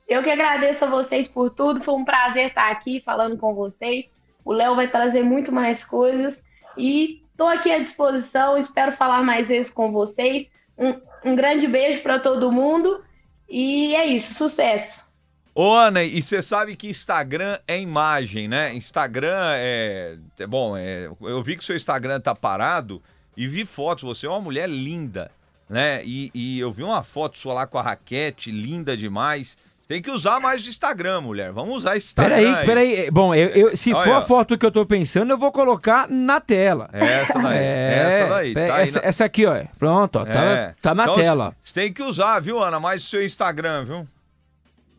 Eu 0.08 0.24
que 0.24 0.30
agradeço 0.32 0.84
a 0.84 0.90
vocês 0.90 1.28
por 1.28 1.52
tudo. 1.52 1.84
Foi 1.84 1.94
um 1.94 2.04
prazer 2.04 2.48
estar 2.48 2.72
aqui 2.72 3.00
falando 3.00 3.38
com 3.38 3.54
vocês. 3.54 4.10
O 4.44 4.52
Léo 4.52 4.76
vai 4.76 4.90
trazer 4.90 5.22
muito 5.22 5.52
mais 5.52 5.86
coisas. 5.86 6.42
E 6.76 7.22
estou 7.32 7.48
aqui 7.48 7.72
à 7.72 7.80
disposição. 7.80 8.58
Espero 8.58 8.94
falar 8.94 9.22
mais 9.22 9.50
vezes 9.50 9.70
com 9.70 9.92
vocês. 9.92 10.50
Um, 10.78 11.00
um 11.24 11.36
grande 11.36 11.68
beijo 11.68 12.02
para 12.02 12.20
todo 12.20 12.52
mundo. 12.52 13.04
E 13.48 13.94
é 13.94 14.06
isso. 14.08 14.34
Sucesso. 14.34 15.06
Ô, 15.54 15.74
Ana, 15.74 16.04
e 16.04 16.22
você 16.22 16.42
sabe 16.42 16.76
que 16.76 16.88
Instagram 16.88 17.60
é 17.68 17.80
imagem, 17.80 18.48
né? 18.48 18.74
Instagram 18.74 19.54
é. 19.56 20.18
é 20.40 20.48
bom, 20.48 20.78
é, 20.78 21.10
eu 21.22 21.42
vi 21.42 21.58
que 21.58 21.66
seu 21.66 21.76
Instagram 21.76 22.20
tá 22.20 22.36
parado 22.36 23.02
e 23.36 23.48
vi 23.48 23.66
fotos. 23.66 24.04
Você 24.04 24.28
é 24.28 24.30
uma 24.30 24.40
mulher 24.40 24.70
linda, 24.70 25.32
né? 25.70 26.02
E, 26.04 26.32
e 26.34 26.60
eu 26.60 26.72
vi 26.72 26.84
uma 26.84 27.04
foto 27.04 27.38
sua 27.38 27.54
lá 27.54 27.68
com 27.68 27.78
a 27.78 27.82
raquete, 27.82 28.52
linda 28.52 28.96
demais. 28.96 29.58
Você 29.82 29.94
tem 29.94 30.02
que 30.02 30.12
usar 30.12 30.40
mais 30.42 30.66
o 30.66 30.70
Instagram, 30.70 31.22
mulher. 31.22 31.52
Vamos 31.54 31.76
usar 31.76 31.96
esse 31.96 32.08
Instagram. 32.08 32.36
Peraí, 32.36 32.56
aí. 32.56 32.66
peraí. 32.66 33.12
Bom, 33.12 33.34
eu, 33.34 33.48
eu- 33.50 33.78
se 33.78 33.94
Olha, 33.94 34.04
for 34.04 34.14
a 34.16 34.22
foto 34.22 34.58
que 34.58 34.66
eu 34.66 34.72
tô 34.72 34.86
pensando, 34.86 35.32
eu 35.32 35.38
vou 35.38 35.50
colocar 35.52 36.10
na 36.10 36.42
tela. 36.42 36.90
Essa 36.92 37.40
daí. 37.40 37.58
essa 37.58 38.26
daí. 38.28 38.54
tá 38.54 38.62
aí 38.76 38.84
essa, 38.84 39.02
na- 39.02 39.08
essa 39.08 39.26
aqui, 39.26 39.46
ó. 39.46 39.64
Pronto, 39.80 40.20
ó, 40.20 40.26
tá, 40.26 40.44
É. 40.44 40.76
tá 40.82 40.94
na 40.94 41.04
Então, 41.04 41.16
tela. 41.16 41.56
Você 41.62 41.74
tem 41.74 41.94
que 41.94 42.04
usar, 42.04 42.42
viu, 42.42 42.62
Ana? 42.62 42.80
Mais 42.82 43.02
o 43.02 43.08
seu 43.08 43.24
Instagram, 43.24 43.86
viu? 43.86 44.08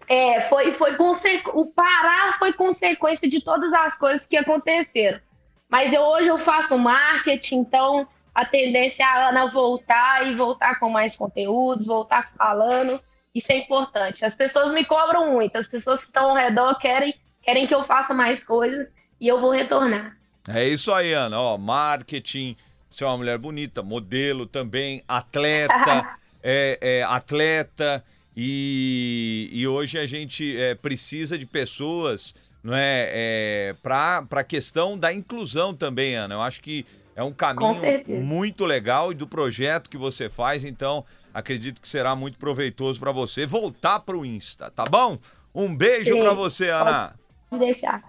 É, 0.09 0.49
foi, 0.49 0.73
foi 0.73 0.97
consequ... 0.97 1.51
o 1.55 1.67
parar 1.67 2.39
foi 2.39 2.55
consequência 2.55 3.29
de 3.29 3.43
todas 3.43 3.71
as 3.75 3.95
coisas 3.99 4.27
que 4.27 4.39
aconteceram. 4.39 5.21
Mas 5.69 5.93
eu, 5.93 6.01
hoje 6.01 6.29
eu 6.29 6.39
faço 6.39 6.79
marketing, 6.79 7.57
então 7.57 8.09
a 8.39 8.45
tendência 8.45 9.03
é 9.03 9.07
a 9.07 9.31
Ana 9.31 9.51
voltar 9.51 10.25
e 10.29 10.37
voltar 10.37 10.79
com 10.79 10.89
mais 10.89 11.17
conteúdos, 11.17 11.87
voltar 11.87 12.33
falando. 12.37 13.01
Isso 13.35 13.51
é 13.51 13.59
importante. 13.59 14.25
As 14.25 14.37
pessoas 14.37 14.73
me 14.73 14.85
cobram 14.85 15.33
muito, 15.33 15.59
as 15.59 15.67
pessoas 15.67 15.99
que 15.99 16.07
estão 16.07 16.31
ao 16.31 16.37
redor 16.37 16.79
querem, 16.79 17.13
querem 17.43 17.67
que 17.67 17.75
eu 17.75 17.83
faça 17.83 18.15
mais 18.15 18.47
coisas 18.47 18.95
e 19.21 19.27
eu 19.27 19.41
vou 19.41 19.51
retornar. 19.51 20.17
É 20.47 20.65
isso 20.69 20.93
aí, 20.93 21.13
Ana. 21.13 21.37
Ó, 21.37 21.59
marketing, 21.59 22.57
você 22.89 23.03
é 23.03 23.09
uma 23.09 23.17
mulher 23.17 23.39
bonita, 23.39 23.83
modelo 23.83 24.47
também, 24.47 25.03
atleta, 25.09 26.17
é, 26.41 26.79
é, 26.81 27.03
atleta. 27.03 28.05
E, 28.37 29.51
e 29.53 29.67
hoje 29.67 29.99
a 29.99 30.07
gente 30.07 30.57
é, 30.57 30.77
precisa 30.77 31.37
de 31.37 31.45
pessoas, 31.45 32.37
não 32.63 32.73
é, 32.73 33.11
é 33.11 33.77
para 33.83 34.25
a 34.31 34.45
questão 34.45 34.97
da 34.97 35.13
inclusão 35.13 35.75
também, 35.75 36.15
Ana. 36.15 36.37
Eu 36.37 36.43
acho 36.43 36.61
que 36.61 36.87
é 37.19 37.25
um 37.25 37.33
caminho 37.33 37.75
muito 38.23 38.65
legal 38.65 39.11
e 39.11 39.15
do 39.17 39.27
projeto 39.27 39.91
que 39.91 39.97
você 39.97 40.31
faz, 40.31 40.65
então 40.65 41.05
acredito 41.35 41.83
que 41.83 41.89
será 41.89 42.15
muito 42.15 42.39
proveitoso 42.39 43.01
para 43.01 43.11
você 43.11 43.45
voltar 43.45 43.99
para 43.99 44.17
o 44.17 44.25
Insta, 44.25 44.71
tá 44.71 44.85
bom? 44.85 45.19
Um 45.53 45.77
beijo 45.77 46.17
para 46.17 46.33
você, 46.33 46.69
Ana. 46.69 47.17
Pode 47.51 47.65
deixar. 47.65 48.05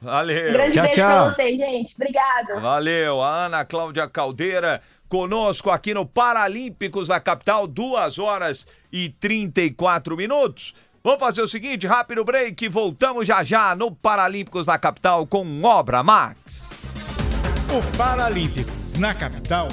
Valeu. 0.00 0.48
Um 0.48 0.52
grande 0.54 0.72
Tchau, 0.72 0.82
beijo 0.82 0.96
tchau. 0.96 1.24
pra 1.24 1.34
vocês, 1.34 1.58
gente. 1.58 1.94
Obrigada. 1.94 2.58
Valeu, 2.58 3.22
a 3.22 3.44
Ana 3.44 3.66
Cláudia 3.66 4.08
Caldeira 4.08 4.80
conosco 5.10 5.70
aqui 5.70 5.92
no 5.92 6.06
Paralímpicos 6.06 7.08
da 7.08 7.20
Capital, 7.20 7.66
2 7.66 8.18
horas 8.18 8.66
e 8.90 9.10
34 9.10 10.16
minutos. 10.16 10.74
Vamos 11.02 11.20
fazer 11.20 11.42
o 11.42 11.48
seguinte, 11.48 11.86
rápido 11.86 12.24
break, 12.24 12.66
voltamos 12.70 13.26
já 13.26 13.44
já 13.44 13.76
no 13.76 13.94
Paralímpicos 13.94 14.64
da 14.64 14.78
Capital 14.78 15.26
com 15.26 15.62
Obra 15.64 16.02
Max. 16.02 16.73
O 17.74 17.82
Paralímpicos 17.96 18.94
na 19.00 19.12
capital 19.12 19.66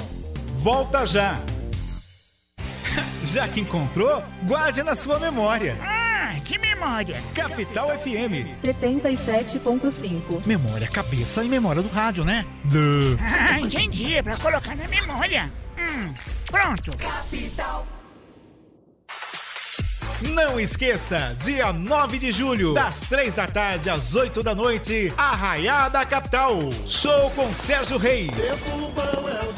volta 0.54 1.06
já. 1.06 1.38
Já 3.22 3.46
que 3.46 3.60
encontrou, 3.60 4.20
guarde 4.42 4.82
na 4.82 4.96
sua 4.96 5.20
memória. 5.20 5.76
Ah, 5.80 6.34
que 6.44 6.58
memória. 6.58 7.22
Capital 7.32 7.96
FM. 7.96 8.58
77.5. 8.60 10.44
Memória, 10.44 10.88
cabeça 10.88 11.44
e 11.44 11.48
memória 11.48 11.80
do 11.80 11.88
rádio, 11.88 12.24
né? 12.24 12.44
Duh. 12.64 13.16
Ah, 13.20 13.60
entendi. 13.60 14.16
É 14.16 14.22
pra 14.22 14.36
colocar 14.36 14.74
na 14.74 14.88
memória. 14.88 15.48
Hum, 15.78 16.12
pronto. 16.50 16.90
Não 20.30 20.60
esqueça, 20.60 21.36
dia 21.42 21.72
9 21.72 22.16
de 22.16 22.30
julho, 22.30 22.74
das 22.74 23.00
3 23.00 23.34
da 23.34 23.46
tarde 23.46 23.90
às 23.90 24.14
8 24.14 24.40
da 24.42 24.54
noite, 24.54 25.12
Arraiada 25.16 26.04
Capital. 26.06 26.54
Show 26.86 27.30
com 27.30 27.52
Sérgio 27.52 27.98
Reis. 27.98 28.30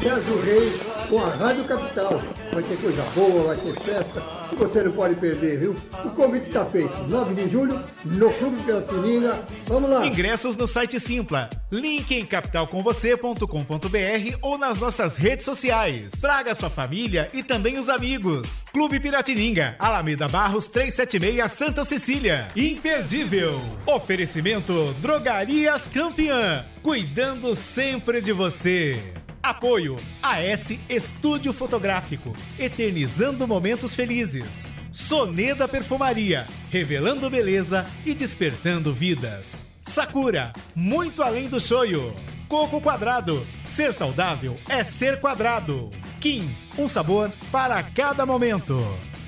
Sérgio 0.01 0.41
Reis 0.43 0.81
com 1.11 1.23
a 1.23 1.29
Rádio 1.29 1.65
Capital. 1.65 2.21
Vai 2.55 2.63
ter 2.63 2.77
coisa 2.77 3.03
boa, 3.17 3.49
vai 3.49 3.57
ter 3.57 3.75
festa 3.81 4.23
e 4.53 4.57
você 4.57 4.85
não 4.85 4.93
pode 4.93 5.17
perder, 5.17 5.59
viu? 5.59 5.75
O 6.05 6.11
convite 6.11 6.47
está 6.47 6.65
feito. 6.65 6.97
9 7.09 7.35
de 7.35 7.49
julho, 7.49 7.83
no 8.05 8.33
Clube 8.35 8.63
Piratininga. 8.63 9.43
Vamos 9.67 9.91
lá. 9.91 10.07
Ingressos 10.07 10.57
no 10.57 10.69
site 10.69 11.01
Simpla. 11.01 11.51
Link 11.73 12.15
em 12.15 12.25
capitalcomvocê.com.br 12.25 14.39
ou 14.41 14.57
nas 14.57 14.79
nossas 14.79 15.17
redes 15.17 15.45
sociais. 15.45 16.13
Traga 16.21 16.55
sua 16.55 16.71
família 16.71 17.29
e 17.35 17.43
também 17.43 17.77
os 17.77 17.89
amigos. 17.89 18.63
Clube 18.73 19.01
Piratininga, 19.01 19.75
Alameda 19.81 20.29
Barros 20.29 20.69
376, 20.69 21.51
Santa 21.51 21.85
Cecília. 21.85 22.47
Imperdível. 22.55 23.61
Oferecimento 23.85 24.95
Drogarias 25.01 25.89
Campeã. 25.89 26.65
Cuidando 26.85 27.57
sempre 27.57 28.21
de 28.21 28.33
você. 28.33 29.24
Apoio 29.45 30.01
AS 30.23 30.71
Estúdio 30.89 31.53
Fotográfico, 31.53 32.33
eternizando 32.59 33.47
momentos 33.47 33.95
felizes. 33.95 34.73
Soneda 34.91 35.69
Perfumaria, 35.69 36.47
revelando 36.71 37.29
beleza 37.29 37.85
e 38.07 38.15
despertando 38.15 38.95
vidas. 38.95 39.67
Sakura, 39.83 40.51
muito 40.75 41.23
além 41.23 41.47
do 41.47 41.61
shoyu. 41.61 42.17
Coco 42.49 42.81
Quadrado, 42.81 43.47
ser 43.67 43.93
saudável 43.93 44.57
é 44.67 44.83
ser 44.83 45.21
quadrado. 45.21 45.91
Kim, 46.21 46.57
um 46.79 46.89
sabor 46.89 47.31
para 47.53 47.83
cada 47.83 48.25
momento. 48.25 48.79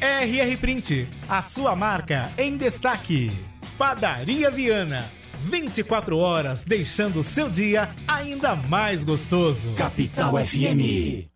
RR 0.01 0.57
Print, 0.57 1.11
a 1.29 1.43
sua 1.43 1.77
marca 1.77 2.33
em 2.39 2.57
destaque. 2.57 3.31
Padaria 3.77 4.51
Viana, 4.51 5.05
24 5.41 6.18
horas 6.18 6.64
deixando 6.64 7.22
seu 7.22 7.49
dia 7.49 7.89
ainda 8.07 8.55
mais 8.55 9.05
gostoso. 9.05 9.72
Capital 9.74 10.34
FM. 10.37 11.26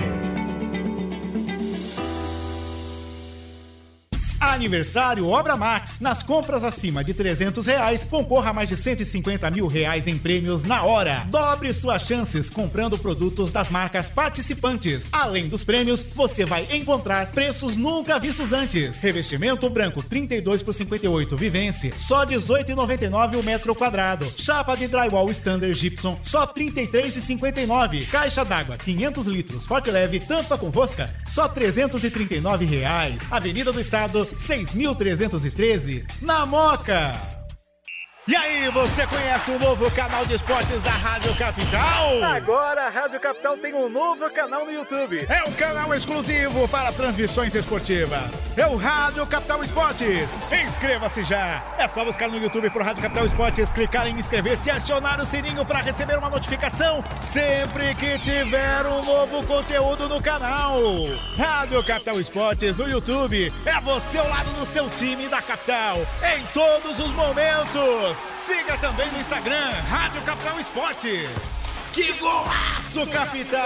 Aniversário 4.52 5.28
Obra 5.30 5.56
Max. 5.56 5.98
Nas 6.02 6.22
compras 6.22 6.66
acima 6.66 7.04
de 7.04 7.14
300 7.14 7.66
reais, 7.66 8.04
concorra 8.04 8.50
a 8.50 8.54
mais 8.54 8.68
de 8.68 8.76
150 8.76 9.50
mil 9.50 9.66
reais 9.66 10.08
em 10.08 10.18
prêmios 10.18 10.64
na 10.64 10.84
hora. 10.84 11.26
Dobre 11.30 11.74
suas 11.74 12.02
chances 12.02 12.50
comprando 12.50 12.98
produtos 12.98 13.52
das 13.52 13.70
marcas 13.70 14.10
participantes. 14.10 15.08
Além 15.12 15.48
dos 15.48 15.64
prêmios, 15.64 16.04
você 16.14 16.44
vai 16.44 16.68
encontrar 16.74 17.28
preços 17.28 17.78
nunca 17.78 18.20
vistos 18.20 18.52
antes. 18.52 19.00
Revestimento 19.00 19.70
branco 19.70 20.04
32 20.04 20.62
por 20.62 20.74
58 20.74 21.38
Vivence, 21.38 21.94
só 21.98 22.26
18,99 22.26 23.40
o 23.40 23.44
metro 23.44 23.74
quadrado. 23.74 24.32
Chapa 24.38 24.76
de 24.76 24.88
drywall 24.88 25.32
standard 25.32 25.74
Gibson, 25.74 26.20
só 26.24 26.46
33,59. 26.46 28.10
Caixa 28.10 28.44
d'água 28.44 28.78
500 28.78 29.28
litros, 29.28 29.66
forte 29.66 29.90
leve, 29.90 30.20
tampa 30.20 30.58
com 30.58 30.70
rosca, 30.70 31.10
só 31.30 31.48
339 31.48 32.66
reais. 32.66 33.22
Avenida 33.32 33.72
do 33.72 33.80
Estado 33.80 34.28
6.313, 34.42 36.04
na 36.22 36.46
Moca. 36.46 37.41
E 38.28 38.36
aí, 38.36 38.70
você 38.70 39.08
conhece 39.08 39.50
o 39.50 39.58
novo 39.58 39.90
canal 39.90 40.24
de 40.28 40.36
esportes 40.36 40.80
da 40.84 40.92
Rádio 40.92 41.36
Capital? 41.36 42.24
Agora 42.24 42.86
a 42.86 42.90
Rádio 42.90 43.20
Capital 43.20 43.58
tem 43.58 43.74
um 43.74 43.90
novo 43.90 44.30
canal 44.30 44.64
no 44.64 44.72
YouTube. 44.72 45.26
É 45.28 45.44
um 45.44 45.52
canal 45.54 45.92
exclusivo 45.96 46.68
para 46.68 46.94
transmissões 46.94 47.56
esportivas. 47.56 48.22
É 48.56 48.68
o 48.68 48.76
Rádio 48.76 49.26
Capital 49.26 49.64
Esportes. 49.64 50.36
Inscreva-se 50.52 51.24
já. 51.24 51.64
É 51.80 51.88
só 51.88 52.06
buscar 52.06 52.30
no 52.30 52.38
YouTube 52.38 52.70
pro 52.70 52.84
Rádio 52.84 53.02
Capital 53.02 53.26
Esportes, 53.26 53.72
clicar 53.72 54.06
em 54.06 54.20
inscrever-se 54.20 54.70
e 54.70 54.72
acionar 54.72 55.20
o 55.20 55.26
sininho 55.26 55.66
para 55.66 55.80
receber 55.80 56.20
uma 56.20 56.30
notificação 56.30 57.04
sempre 57.20 57.96
que 57.96 58.20
tiver 58.20 58.86
um 58.86 59.04
novo 59.04 59.44
conteúdo 59.48 60.08
no 60.08 60.22
canal. 60.22 60.78
Rádio 61.36 61.84
Capital 61.84 62.20
Esportes 62.20 62.78
no 62.78 62.88
YouTube. 62.88 63.52
É 63.66 63.82
você 63.82 64.20
ao 64.20 64.30
lado 64.30 64.52
do 64.52 64.66
seu 64.68 64.88
time 64.92 65.28
da 65.28 65.42
capital 65.42 65.98
em 66.36 66.44
todos 66.54 67.00
os 67.00 67.12
momentos. 67.14 68.11
Siga 68.36 68.78
também 68.78 69.12
no 69.12 69.20
Instagram, 69.20 69.72
Rádio 69.90 70.22
Capital 70.24 70.60
Esportes. 70.60 71.30
Que 71.94 72.14
golaço, 72.14 73.06
capital! 73.12 73.62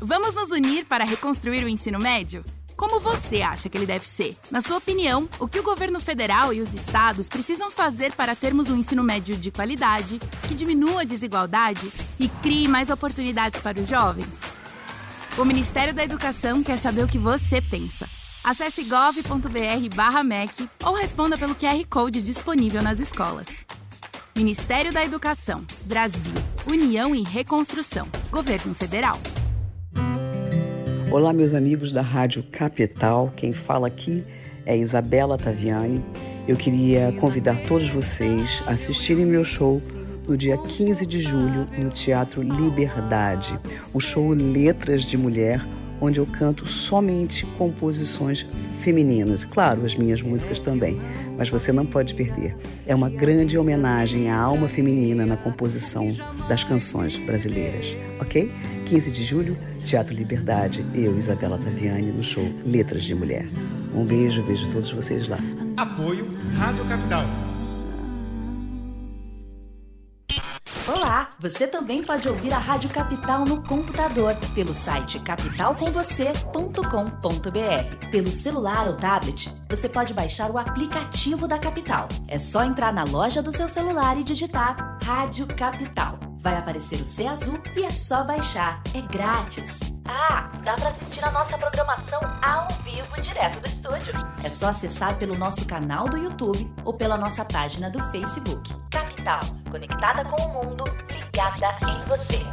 Vamos 0.00 0.34
nos 0.34 0.50
unir 0.50 0.86
para 0.86 1.04
reconstruir 1.04 1.62
o 1.62 1.68
ensino 1.68 1.98
médio? 1.98 2.42
Como 2.74 2.98
você 2.98 3.42
acha 3.42 3.68
que 3.68 3.76
ele 3.76 3.84
deve 3.84 4.06
ser? 4.06 4.34
Na 4.50 4.62
sua 4.62 4.78
opinião, 4.78 5.28
o 5.38 5.46
que 5.46 5.60
o 5.60 5.62
governo 5.62 6.00
federal 6.00 6.54
e 6.54 6.62
os 6.62 6.72
estados 6.72 7.28
precisam 7.28 7.70
fazer 7.70 8.12
para 8.14 8.34
termos 8.34 8.70
um 8.70 8.76
ensino 8.76 9.04
médio 9.04 9.36
de 9.36 9.50
qualidade, 9.50 10.18
que 10.48 10.54
diminua 10.54 11.02
a 11.02 11.04
desigualdade 11.04 11.92
e 12.18 12.26
crie 12.26 12.66
mais 12.66 12.88
oportunidades 12.88 13.60
para 13.60 13.78
os 13.78 13.86
jovens? 13.86 14.40
O 15.36 15.44
Ministério 15.44 15.92
da 15.92 16.02
Educação 16.02 16.62
quer 16.62 16.78
saber 16.78 17.04
o 17.04 17.08
que 17.08 17.18
você 17.18 17.60
pensa. 17.60 18.08
Acesse 18.42 18.84
gov.br/mec 18.84 20.68
ou 20.84 20.94
responda 20.94 21.36
pelo 21.36 21.54
QR 21.54 21.84
Code 21.88 22.22
disponível 22.22 22.82
nas 22.82 22.98
escolas. 22.98 23.62
Ministério 24.34 24.90
da 24.90 25.04
Educação, 25.04 25.62
Brasil, 25.84 26.32
União 26.66 27.14
e 27.14 27.22
Reconstrução, 27.22 28.08
Governo 28.30 28.74
Federal. 28.74 29.18
Olá, 31.10 31.34
meus 31.34 31.52
amigos 31.52 31.92
da 31.92 32.00
Rádio 32.00 32.42
Capital. 32.44 33.30
Quem 33.36 33.52
fala 33.52 33.88
aqui 33.88 34.24
é 34.64 34.74
Isabela 34.74 35.36
Taviani. 35.36 36.02
Eu 36.48 36.56
queria 36.56 37.12
convidar 37.20 37.60
todos 37.64 37.90
vocês 37.90 38.62
a 38.66 38.70
assistirem 38.70 39.26
meu 39.26 39.44
show 39.44 39.82
no 40.26 40.34
dia 40.34 40.56
15 40.56 41.04
de 41.04 41.20
julho 41.20 41.68
no 41.76 41.90
Teatro 41.90 42.40
Liberdade, 42.40 43.58
o 43.92 44.00
show 44.00 44.30
Letras 44.30 45.04
de 45.04 45.18
Mulher, 45.18 45.60
onde 46.00 46.18
eu 46.18 46.26
canto 46.26 46.66
somente 46.66 47.44
composições 47.58 48.46
femininas. 48.80 49.44
Claro, 49.44 49.84
as 49.84 49.94
minhas 49.94 50.22
músicas 50.22 50.58
também, 50.60 50.96
mas 51.36 51.48
você 51.48 51.72
não 51.72 51.84
pode 51.84 52.14
perder. 52.14 52.56
É 52.86 52.94
uma 52.94 53.10
grande 53.10 53.58
homenagem 53.58 54.30
à 54.30 54.38
alma 54.38 54.68
feminina 54.68 55.26
na 55.26 55.36
composição 55.36 56.08
das 56.48 56.64
canções 56.64 57.16
brasileiras, 57.18 57.96
ok? 58.20 58.50
15 58.86 59.10
de 59.10 59.24
julho, 59.24 59.56
Teatro 59.84 60.14
Liberdade, 60.14 60.84
eu, 60.94 61.16
Isabela 61.16 61.58
Taviani, 61.58 62.12
no 62.12 62.22
show 62.22 62.44
Letras 62.64 63.04
de 63.04 63.14
Mulher. 63.14 63.46
Um 63.94 64.04
beijo, 64.04 64.42
vejo 64.44 64.68
todos 64.70 64.90
vocês 64.92 65.28
lá. 65.28 65.38
Apoio 65.76 66.26
Rádio 66.56 66.84
Capital. 66.86 67.49
Você 71.40 71.66
também 71.66 72.04
pode 72.04 72.28
ouvir 72.28 72.52
a 72.52 72.58
Rádio 72.58 72.90
Capital 72.90 73.46
no 73.46 73.62
computador, 73.62 74.36
pelo 74.54 74.74
site 74.74 75.18
capitalcomvocê.com.br. 75.20 78.10
Pelo 78.10 78.28
celular 78.28 78.86
ou 78.86 78.94
tablet, 78.94 79.50
você 79.66 79.88
pode 79.88 80.12
baixar 80.12 80.50
o 80.50 80.58
aplicativo 80.58 81.48
da 81.48 81.58
Capital. 81.58 82.08
É 82.28 82.38
só 82.38 82.62
entrar 82.62 82.92
na 82.92 83.04
loja 83.04 83.42
do 83.42 83.56
seu 83.56 83.70
celular 83.70 84.18
e 84.18 84.24
digitar 84.24 84.98
Rádio 85.02 85.46
Capital. 85.46 86.18
Vai 86.40 86.58
aparecer 86.58 87.00
o 87.00 87.06
C 87.06 87.26
azul 87.26 87.58
e 87.74 87.84
é 87.84 87.90
só 87.90 88.22
baixar. 88.22 88.82
É 88.94 89.00
grátis. 89.00 89.80
Ah, 90.06 90.52
dá 90.62 90.74
para 90.74 90.90
assistir 90.90 91.24
a 91.24 91.30
nossa 91.30 91.56
programação 91.56 92.20
ao 92.42 92.68
vivo 92.82 93.18
direto 93.22 93.60
do 93.60 93.66
estúdio. 93.66 94.12
É 94.44 94.50
só 94.50 94.68
acessar 94.68 95.16
pelo 95.16 95.34
nosso 95.38 95.66
canal 95.66 96.06
do 96.06 96.18
YouTube 96.18 96.70
ou 96.84 96.92
pela 96.92 97.16
nossa 97.16 97.46
página 97.46 97.88
do 97.88 98.02
Facebook. 98.10 98.74
Capital, 98.90 99.40
conectada 99.70 100.22
com 100.24 100.36
o 100.36 100.64
mundo, 100.64 100.84
ligada 101.40 101.78
em 101.82 102.00
você. 102.06 102.44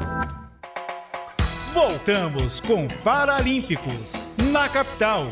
Voltamos 1.74 2.60
com 2.62 2.88
Paralímpicos 3.04 4.14
na 4.52 4.70
capital. 4.70 5.28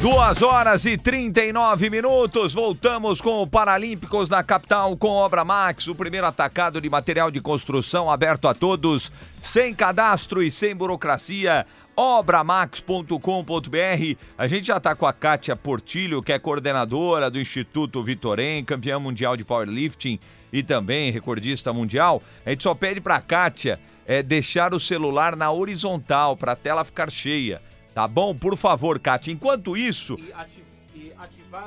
Duas 0.00 0.42
horas 0.42 0.84
e 0.84 0.98
39 0.98 1.88
minutos. 1.88 2.52
Voltamos 2.52 3.20
com 3.20 3.40
o 3.40 3.46
Paralímpicos 3.46 4.28
na 4.28 4.42
capital 4.42 4.96
com 4.96 5.10
Obra 5.10 5.44
Max, 5.44 5.86
o 5.86 5.94
primeiro 5.94 6.26
atacado 6.26 6.80
de 6.80 6.90
material 6.90 7.30
de 7.30 7.40
construção 7.40 8.10
aberto 8.10 8.48
a 8.48 8.54
todos, 8.54 9.12
sem 9.40 9.72
cadastro 9.72 10.42
e 10.42 10.50
sem 10.50 10.74
burocracia. 10.74 11.64
Obramax.com.br. 11.94 14.18
A 14.38 14.46
gente 14.46 14.66
já 14.66 14.78
está 14.78 14.94
com 14.94 15.06
a 15.06 15.12
Kátia 15.12 15.54
Portilho, 15.54 16.22
que 16.22 16.32
é 16.32 16.38
coordenadora 16.38 17.30
do 17.30 17.38
Instituto 17.38 18.02
Vitorém, 18.02 18.64
campeã 18.64 18.98
mundial 18.98 19.36
de 19.36 19.44
powerlifting 19.44 20.18
e 20.52 20.62
também 20.62 21.10
recordista 21.10 21.72
mundial. 21.72 22.22
A 22.44 22.50
gente 22.50 22.62
só 22.62 22.74
pede 22.74 23.00
para 23.00 23.16
a 23.16 23.20
Kátia 23.20 23.78
é, 24.06 24.22
deixar 24.22 24.74
o 24.74 24.80
celular 24.80 25.36
na 25.36 25.52
horizontal 25.52 26.36
para 26.36 26.52
a 26.52 26.56
tela 26.56 26.84
ficar 26.84 27.10
cheia. 27.10 27.60
Tá 27.94 28.08
bom? 28.08 28.34
Por 28.34 28.56
favor, 28.56 28.98
Kátia. 28.98 29.32
Enquanto 29.32 29.76
isso. 29.76 30.18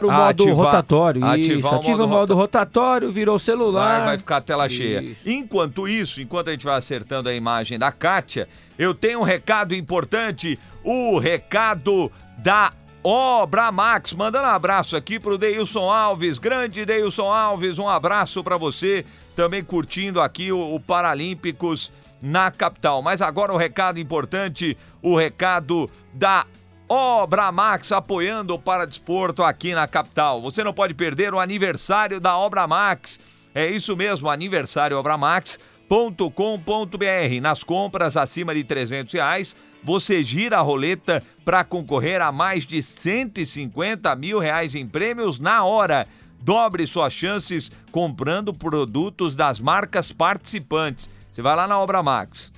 O 0.01 0.11
modo 0.11 0.43
Ativar- 0.43 0.55
rotatório. 0.55 1.25
ativar 1.25 1.39
isso, 1.59 1.67
o 1.67 1.75
ativa 1.75 1.97
modo 1.97 2.05
o 2.05 2.07
modo 2.07 2.35
rotatório, 2.35 3.11
virou 3.11 3.37
celular. 3.37 3.97
Vai, 3.99 4.05
vai 4.05 4.17
ficar 4.17 4.37
a 4.37 4.41
tela 4.41 4.67
cheia. 4.69 5.15
Enquanto 5.25 5.87
isso, 5.87 6.21
enquanto 6.21 6.49
a 6.49 6.51
gente 6.51 6.65
vai 6.65 6.77
acertando 6.77 7.29
a 7.29 7.33
imagem 7.33 7.77
da 7.77 7.91
Kátia, 7.91 8.47
eu 8.77 8.93
tenho 8.93 9.19
um 9.19 9.23
recado 9.23 9.73
importante. 9.75 10.57
O 10.83 11.17
recado 11.17 12.11
da 12.37 12.71
Obra 13.03 13.71
Max. 13.71 14.13
Mandando 14.13 14.47
um 14.47 14.51
abraço 14.51 14.95
aqui 14.95 15.19
pro 15.19 15.37
Deilson 15.37 15.91
Alves. 15.91 16.39
Grande 16.39 16.83
Deilson 16.85 17.31
Alves, 17.31 17.77
um 17.77 17.87
abraço 17.87 18.43
para 18.43 18.57
você. 18.57 19.05
Também 19.35 19.63
curtindo 19.63 20.19
aqui 20.19 20.51
o, 20.51 20.73
o 20.75 20.79
Paralímpicos 20.79 21.91
na 22.21 22.49
capital. 22.49 23.01
Mas 23.03 23.21
agora 23.21 23.53
o 23.53 23.57
recado 23.57 23.99
importante, 23.99 24.75
o 25.01 25.15
recado 25.15 25.89
da 26.13 26.45
Obra 26.87 27.51
Max 27.51 27.91
apoiando 27.91 28.53
o 28.53 28.59
Paradesporto 28.59 29.43
aqui 29.43 29.73
na 29.73 29.87
capital. 29.87 30.41
Você 30.41 30.63
não 30.63 30.73
pode 30.73 30.93
perder 30.93 31.33
o 31.33 31.39
aniversário 31.39 32.19
da 32.19 32.37
Obra 32.37 32.67
Max. 32.67 33.19
É 33.55 33.67
isso 33.67 33.95
mesmo, 33.95 34.29
aniversário 34.29 34.97
obramax.com.br. 34.97 37.41
Nas 37.41 37.63
compras 37.63 38.15
acima 38.15 38.53
de 38.53 38.63
300 38.63 39.13
reais, 39.13 39.55
você 39.83 40.21
gira 40.21 40.59
a 40.59 40.61
roleta 40.61 41.23
para 41.43 41.63
concorrer 41.63 42.21
a 42.21 42.31
mais 42.31 42.67
de 42.67 42.81
150 42.81 44.15
mil 44.15 44.37
reais 44.37 44.75
em 44.75 44.87
prêmios 44.87 45.39
na 45.39 45.63
hora. 45.63 46.07
Dobre 46.39 46.85
suas 46.85 47.13
chances 47.13 47.71
comprando 47.91 48.53
produtos 48.53 49.35
das 49.35 49.59
marcas 49.59 50.11
participantes. 50.11 51.09
Você 51.31 51.41
vai 51.41 51.55
lá 51.55 51.67
na 51.67 51.79
Obra 51.79 52.03
Max, 52.03 52.51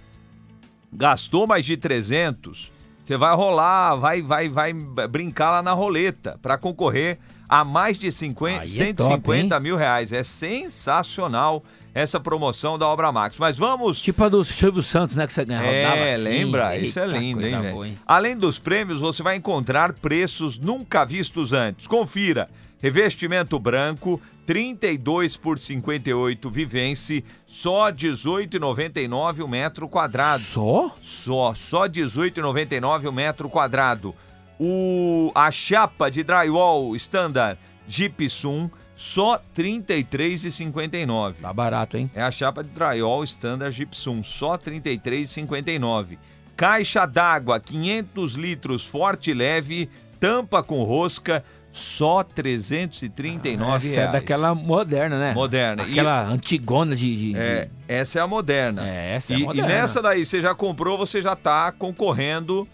gastou 0.91 1.47
mais 1.47 1.63
de 1.63 1.77
300, 1.77 2.75
você 3.07 3.15
vai 3.15 3.33
rolar, 3.33 3.95
vai 3.95 4.21
vai 4.21 4.49
vai 4.49 4.73
brincar 4.73 5.51
lá 5.51 5.63
na 5.63 5.71
roleta 5.71 6.37
para 6.41 6.57
concorrer 6.57 7.17
a 7.47 7.63
mais 7.63 7.97
de 7.97 8.11
50, 8.11 8.59
Aí 8.59 8.65
é 8.65 8.67
150 8.67 9.47
top, 9.47 9.63
mil 9.63 9.77
reais. 9.77 10.11
É 10.11 10.23
sensacional 10.23 11.63
essa 11.93 12.19
promoção 12.19 12.77
da 12.77 12.85
Obra 12.85 13.09
Max. 13.09 13.37
Mas 13.39 13.57
vamos. 13.57 14.01
Tipo 14.01 14.25
a 14.25 14.29
do 14.29 14.43
Silvio 14.43 14.81
Santos, 14.83 15.15
né? 15.15 15.25
Que 15.25 15.31
você 15.31 15.45
ganhava. 15.45 15.67
É, 15.67 16.15
assim. 16.15 16.23
lembra? 16.23 16.77
Isso 16.77 16.99
é 16.99 17.05
Eita, 17.05 17.17
lindo, 17.17 17.47
hein, 17.47 17.71
boa, 17.71 17.87
hein? 17.87 17.97
Além 18.05 18.35
dos 18.35 18.59
prêmios, 18.59 18.99
você 18.99 19.23
vai 19.23 19.37
encontrar 19.37 19.93
preços 19.93 20.59
nunca 20.59 21.05
vistos 21.05 21.53
antes. 21.53 21.87
Confira. 21.87 22.49
Revestimento 22.79 23.59
branco, 23.59 24.21
32 24.45 25.35
por 25.35 25.57
58 25.57 26.49
Vivence, 26.49 27.23
só 27.45 27.91
18,99 27.91 29.43
o 29.43 29.47
metro 29.47 29.89
quadrado. 29.89 30.43
Só? 30.43 30.95
Só, 31.01 31.53
só 31.53 31.87
18,99 31.87 33.09
o 33.09 33.11
metro 33.11 33.49
quadrado. 33.49 34.15
O 34.59 35.31
a 35.35 35.51
chapa 35.51 36.09
de 36.09 36.23
drywall 36.23 36.95
standard 36.95 37.59
Gipsum 37.87 38.69
só 38.97 39.39
33,59. 39.55 41.35
Tá 41.41 41.53
barato, 41.53 41.97
hein? 41.97 42.09
É 42.15 42.21
a 42.21 42.31
chapa 42.31 42.63
de 42.63 42.69
drywall 42.71 43.23
standard 43.23 43.73
Gipsum, 43.73 44.23
só 44.23 44.57
33,59. 44.57 46.17
Caixa 46.55 47.05
d'água 47.05 47.59
500 47.59 48.33
litros 48.33 48.87
forte 48.87 49.29
e 49.29 49.33
leve, 49.35 49.87
tampa 50.19 50.63
com 50.63 50.83
rosca, 50.83 51.45
só 51.77 52.23
339 52.23 53.75
Essa 53.77 53.87
é 53.87 53.95
reais. 53.99 54.11
daquela 54.11 54.53
moderna, 54.55 55.19
né? 55.19 55.33
Moderna. 55.33 55.83
E- 55.83 55.91
Aquela 55.91 56.25
antigona 56.27 56.95
de. 56.95 57.15
de- 57.15 57.33
de- 57.33 57.37
É, 57.37 57.69
essa 57.87 58.19
é 58.19 58.21
a 58.21 58.27
moderna. 58.27 58.87
É, 58.87 59.15
essa 59.15 59.33
é 59.33 59.35
a 59.35 59.39
e, 59.39 59.43
moderna. 59.43 59.67
E 59.69 59.73
nessa 59.75 60.01
daí 60.01 60.25
você 60.25 60.41
já 60.41 60.53
comprou, 60.55 60.97
você 60.97 61.21
já 61.21 61.35
tá 61.35 61.71
concorrendo 61.71 62.67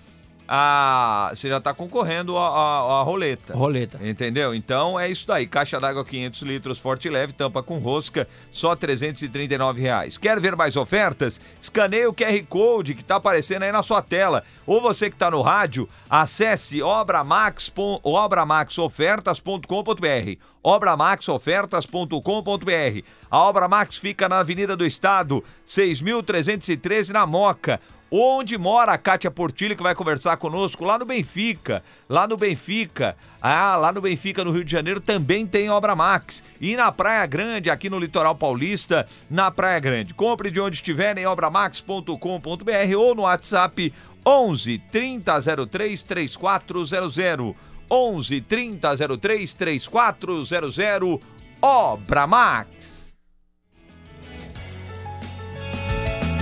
a. 0.55 1.31
Você 1.33 1.49
já 1.49 1.59
tá 1.59 1.73
concorrendo 1.73 2.37
a 2.37 3.01
roleta. 3.01 3.55
Roleta. 3.55 3.97
Entendeu? 4.07 4.53
Então 4.53 4.99
é 4.99 5.09
isso 5.09 5.25
daí. 5.25 5.47
Caixa 5.47 5.79
d'água 5.79 6.05
500 6.05 6.41
litros, 6.43 6.77
forte 6.77 7.07
e 7.07 7.11
leve, 7.11 7.33
tampa 7.33 7.63
com 7.63 7.79
rosca, 7.79 8.27
só 8.51 8.75
339 8.75 9.81
reais. 9.81 10.19
Quer 10.19 10.39
ver 10.39 10.55
mais 10.55 10.75
ofertas? 10.75 11.41
Escaneie 11.59 12.05
o 12.05 12.13
QR 12.13 12.39
Code 12.47 12.93
que 12.93 13.01
está 13.01 13.15
aparecendo 13.15 13.63
aí 13.63 13.71
na 13.71 13.81
sua 13.81 14.03
tela. 14.03 14.43
Ou 14.67 14.79
você 14.79 15.09
que 15.09 15.15
está 15.15 15.31
no 15.31 15.41
rádio, 15.41 15.89
acesse 16.07 16.83
obramax, 16.83 17.73
obramaxofertas.com.br 18.03 20.37
obramaxofertas.com.br 20.63 23.01
A 23.29 23.39
Obra 23.39 23.67
Max 23.67 23.97
fica 23.97 24.29
na 24.29 24.39
Avenida 24.39 24.77
do 24.77 24.85
Estado, 24.85 25.43
6.313 25.67 27.09
na 27.09 27.25
Moca. 27.25 27.81
Onde 28.15 28.59
mora 28.59 28.93
a 28.93 28.97
Kátia 28.99 29.31
Portilho, 29.31 29.75
que 29.75 29.81
vai 29.81 29.95
conversar 29.95 30.37
conosco 30.37 30.85
lá 30.85 30.99
no 30.99 31.05
Benfica. 31.05 31.83
Lá 32.07 32.27
no 32.27 32.37
Benfica. 32.37 33.17
Ah, 33.41 33.75
lá 33.75 33.91
no 33.91 34.01
Benfica, 34.01 34.43
no 34.43 34.51
Rio 34.51 34.63
de 34.63 34.71
Janeiro, 34.71 34.99
também 34.99 35.47
tem 35.47 35.67
Obra 35.67 35.95
Max. 35.95 36.43
E 36.61 36.75
na 36.75 36.91
Praia 36.91 37.25
Grande, 37.25 37.71
aqui 37.71 37.89
no 37.89 37.97
Litoral 37.97 38.35
Paulista, 38.35 39.07
na 39.27 39.49
Praia 39.49 39.79
Grande. 39.79 40.13
Compre 40.13 40.51
de 40.51 40.61
onde 40.61 40.75
estiver 40.75 41.17
em 41.17 41.25
obramax.com.br 41.25 42.95
ou 42.95 43.15
no 43.15 43.23
WhatsApp 43.23 43.91
11 44.23 44.77
3003 44.91 46.03
3400. 46.03 47.55
11 47.89 48.41
3003 48.41 49.53
3400. 49.55 51.19
Obra 51.59 52.27
Max. 52.27 53.02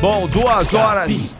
Bom, 0.01 0.27
duas 0.27 0.73
horas. 0.73 1.35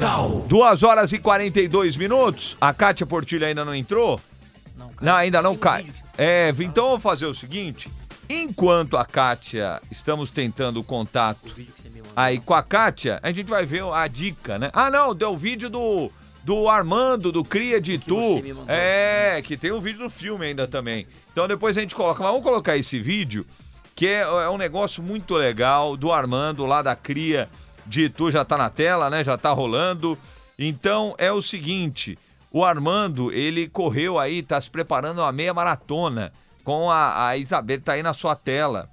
Duas 0.48 0.84
horas 0.84 1.12
e 1.12 1.18
42 1.18 1.98
minutos. 1.98 2.56
A 2.62 2.72
Kátia 2.72 3.08
Portilho 3.08 3.44
ainda 3.44 3.66
não 3.66 3.74
entrou? 3.74 4.22
Não, 5.02 5.16
ainda 5.16 5.42
não 5.42 5.58
cai. 5.58 5.88
É, 6.16 6.54
então 6.60 6.90
vou 6.90 7.00
fazer 7.00 7.26
o 7.26 7.34
seguinte. 7.34 7.90
Enquanto 8.30 8.98
a 8.98 9.04
Kátia, 9.04 9.82
estamos 9.90 10.30
tentando 10.30 10.80
o 10.80 10.84
contato 10.84 11.56
aí 12.16 12.40
com 12.40 12.54
a 12.54 12.62
Kátia, 12.62 13.20
a 13.24 13.32
gente 13.32 13.48
vai 13.48 13.66
ver 13.66 13.84
a 13.84 14.06
dica, 14.06 14.60
né? 14.60 14.70
Ah, 14.74 14.92
não, 14.92 15.16
deu 15.16 15.32
o 15.32 15.38
vídeo 15.38 15.68
do, 15.68 16.12
do 16.44 16.70
Armando, 16.70 17.32
do 17.32 17.44
Cria 17.44 17.82
de 17.82 17.98
Tu. 17.98 18.44
É, 18.68 19.42
que 19.44 19.58
tem 19.58 19.72
o 19.72 19.82
vídeo 19.82 20.04
do 20.04 20.10
filme 20.10 20.46
ainda 20.46 20.68
também. 20.68 21.08
Então 21.32 21.48
depois 21.48 21.76
a 21.80 21.82
gente 21.82 21.96
coloca. 21.96 22.22
Mas 22.22 22.32
vamos 22.32 22.46
colocar 22.46 22.78
esse 22.78 23.00
vídeo, 23.00 23.44
que 23.96 24.06
é, 24.06 24.20
é 24.20 24.50
um 24.52 24.58
negócio 24.58 25.02
muito 25.02 25.34
legal, 25.34 25.98
do 25.98 26.12
Armando 26.12 26.64
lá 26.68 26.84
da 26.84 26.96
Cria 26.96 27.50
de 27.86 28.10
Tu. 28.10 28.32
Já 28.32 28.46
tá 28.46 28.58
na 28.58 28.70
tela, 28.70 29.10
né? 29.10 29.24
Já 29.24 29.38
tá 29.38 29.52
rolando. 29.52 30.18
Então 30.58 31.16
é 31.18 31.32
o 31.32 31.42
seguinte. 31.42 32.18
O 32.52 32.66
Armando, 32.66 33.32
ele 33.32 33.70
correu 33.70 34.20
aí, 34.20 34.44
tá 34.44 34.60
se 34.60 34.70
preparando 34.70 35.20
uma 35.20 35.32
meia 35.32 35.54
maratona 35.54 36.34
com 36.64 36.92
a, 36.92 37.28
a 37.28 37.38
Isabel, 37.38 37.80
tá 37.80 37.94
aí 37.94 38.04
na 38.04 38.14
sua 38.14 38.36
tela, 38.36 38.90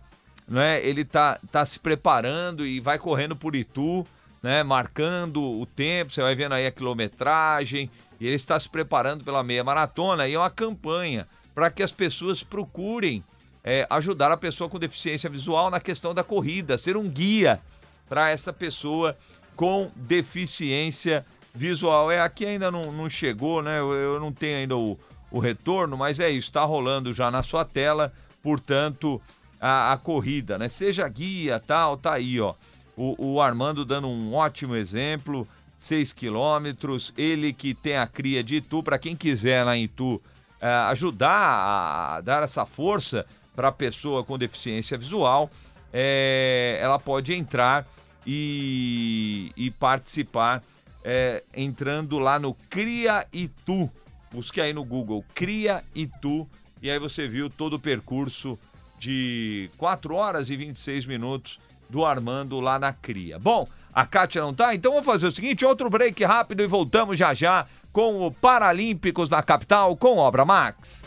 né? 0.47 0.80
Ele 0.86 1.05
tá, 1.05 1.39
tá 1.51 1.66
se 1.66 1.78
preparando 1.78 2.64
e 2.64 2.78
vai 2.78 2.99
correndo 2.99 3.34
por 3.34 3.57
Itu, 3.57 4.07
né? 4.43 4.62
Marcando 4.62 5.43
o 5.43 5.66
tempo, 5.66 6.12
você 6.12 6.22
vai 6.22 6.36
vendo 6.36 6.55
aí 6.55 6.66
a 6.66 6.70
quilometragem, 6.70 7.91
e 8.20 8.26
ele 8.26 8.36
está 8.36 8.59
se 8.59 8.68
preparando 8.68 9.24
pela 9.24 9.43
meia 9.43 9.62
maratona 9.62 10.26
e 10.26 10.34
é 10.34 10.39
uma 10.39 10.51
campanha 10.51 11.26
para 11.55 11.70
que 11.70 11.82
as 11.82 11.93
pessoas 11.93 12.43
procurem 12.43 13.22
é, 13.62 13.86
ajudar 13.91 14.30
a 14.32 14.36
pessoa 14.36 14.68
com 14.68 14.78
deficiência 14.78 15.28
visual 15.28 15.70
na 15.70 15.80
questão 15.80 16.14
da 16.14 16.24
corrida, 16.24 16.78
ser 16.78 16.97
um 16.97 17.09
guia 17.09 17.61
para 18.09 18.30
essa 18.30 18.52
pessoa 18.52 19.16
com 19.56 19.90
deficiência 19.96 21.24
visual. 21.54 22.11
É, 22.11 22.20
aqui 22.20 22.46
ainda 22.46 22.70
não, 22.70 22.92
não 22.92 23.09
chegou, 23.09 23.62
né? 23.62 23.80
Eu, 23.80 23.92
eu 23.92 24.20
não 24.20 24.32
tenho 24.32 24.59
ainda 24.59 24.76
o, 24.76 24.98
o 25.30 25.38
retorno, 25.38 25.96
mas 25.96 26.20
é 26.20 26.30
isso, 26.30 26.48
está 26.48 26.64
rolando 26.64 27.12
já 27.12 27.30
na 27.30 27.42
sua 27.42 27.64
tela, 27.64 28.12
portanto, 28.42 29.20
a, 29.61 29.92
a 29.92 29.96
corrida, 29.96 30.56
né? 30.56 30.68
Seja 30.68 31.09
guia, 31.09 31.59
tal, 31.59 31.96
tá 31.96 32.14
aí, 32.14 32.40
ó. 32.40 32.54
O, 32.96 33.34
o 33.34 33.40
Armando 33.40 33.84
dando 33.84 34.09
um 34.09 34.34
ótimo 34.34 34.74
exemplo, 34.74 35.46
6 35.76 36.12
quilômetros, 36.12 37.14
ele 37.16 37.52
que 37.52 37.74
tem 37.74 37.96
a 37.96 38.06
cria 38.06 38.42
de 38.42 38.56
Itu, 38.56 38.82
para 38.82 38.98
quem 38.98 39.14
quiser 39.14 39.64
lá 39.64 39.76
em 39.76 39.84
Itu 39.84 40.20
eh, 40.61 40.66
ajudar 40.66 42.16
a 42.16 42.20
dar 42.20 42.42
essa 42.42 42.66
força 42.66 43.24
para 43.54 43.68
a 43.68 43.72
pessoa 43.72 44.24
com 44.24 44.36
deficiência 44.36 44.98
visual, 44.98 45.48
eh, 45.92 46.78
ela 46.82 46.98
pode 46.98 47.32
entrar 47.32 47.86
e, 48.31 49.51
e 49.57 49.70
participar 49.70 50.62
é, 51.03 51.43
entrando 51.57 52.18
lá 52.18 52.39
no 52.39 52.53
Cria 52.68 53.26
Itu, 53.33 53.91
Busque 54.31 54.61
aí 54.61 54.74
no 54.74 54.85
Google 54.85 55.24
Cria 55.35 55.83
Itu 55.95 56.47
e 56.83 56.91
aí 56.91 56.99
você 56.99 57.26
viu 57.26 57.49
todo 57.49 57.76
o 57.76 57.79
percurso 57.79 58.59
de 58.99 59.70
4 59.79 60.14
horas 60.14 60.51
e 60.51 60.57
26 60.57 61.07
minutos 61.07 61.59
do 61.89 62.05
Armando 62.05 62.61
lá 62.61 62.79
na 62.79 62.93
Cria. 62.93 63.39
Bom, 63.39 63.66
a 63.95 64.05
Kátia 64.05 64.43
não 64.43 64.53
tá? 64.53 64.74
Então 64.74 64.93
vamos 64.93 65.07
fazer 65.07 65.29
o 65.29 65.31
seguinte, 65.31 65.64
outro 65.64 65.89
break 65.89 66.22
rápido 66.22 66.62
e 66.62 66.66
voltamos 66.66 67.18
já 67.18 67.33
já 67.33 67.66
com 67.91 68.26
o 68.26 68.31
Paralímpicos 68.31 69.31
na 69.31 69.43
capital 69.43 69.97
com 69.97 70.18
Obra 70.18 70.45
Max. 70.45 71.03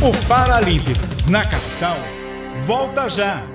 O 0.00 0.28
Paralímpicos 0.28 1.26
na 1.26 1.42
capital 1.42 1.96
volta 2.64 3.08
já. 3.08 3.53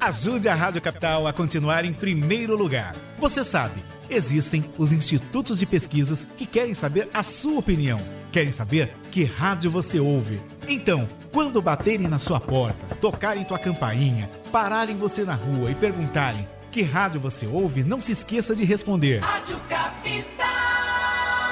Ajude 0.00 0.48
a 0.48 0.54
Rádio 0.54 0.80
Capital 0.80 1.26
a 1.26 1.32
continuar 1.32 1.84
em 1.84 1.92
primeiro 1.92 2.56
lugar. 2.56 2.94
Você 3.18 3.44
sabe, 3.44 3.82
existem 4.08 4.64
os 4.78 4.92
institutos 4.92 5.58
de 5.58 5.66
pesquisas 5.66 6.24
que 6.36 6.46
querem 6.46 6.72
saber 6.72 7.08
a 7.12 7.24
sua 7.24 7.58
opinião. 7.58 7.98
Querem 8.30 8.52
saber 8.52 8.94
que 9.10 9.24
rádio 9.24 9.72
você 9.72 9.98
ouve. 9.98 10.40
Então, 10.68 11.08
quando 11.32 11.60
baterem 11.60 12.06
na 12.06 12.20
sua 12.20 12.38
porta, 12.38 12.94
tocarem 12.96 13.44
tua 13.44 13.58
campainha, 13.58 14.30
pararem 14.52 14.96
você 14.96 15.24
na 15.24 15.34
rua 15.34 15.70
e 15.70 15.74
perguntarem 15.74 16.48
que 16.70 16.82
rádio 16.82 17.20
você 17.20 17.46
ouve, 17.46 17.82
não 17.82 18.00
se 18.00 18.12
esqueça 18.12 18.54
de 18.54 18.62
responder. 18.62 19.18
Rádio 19.18 19.58
Capital. 19.68 20.77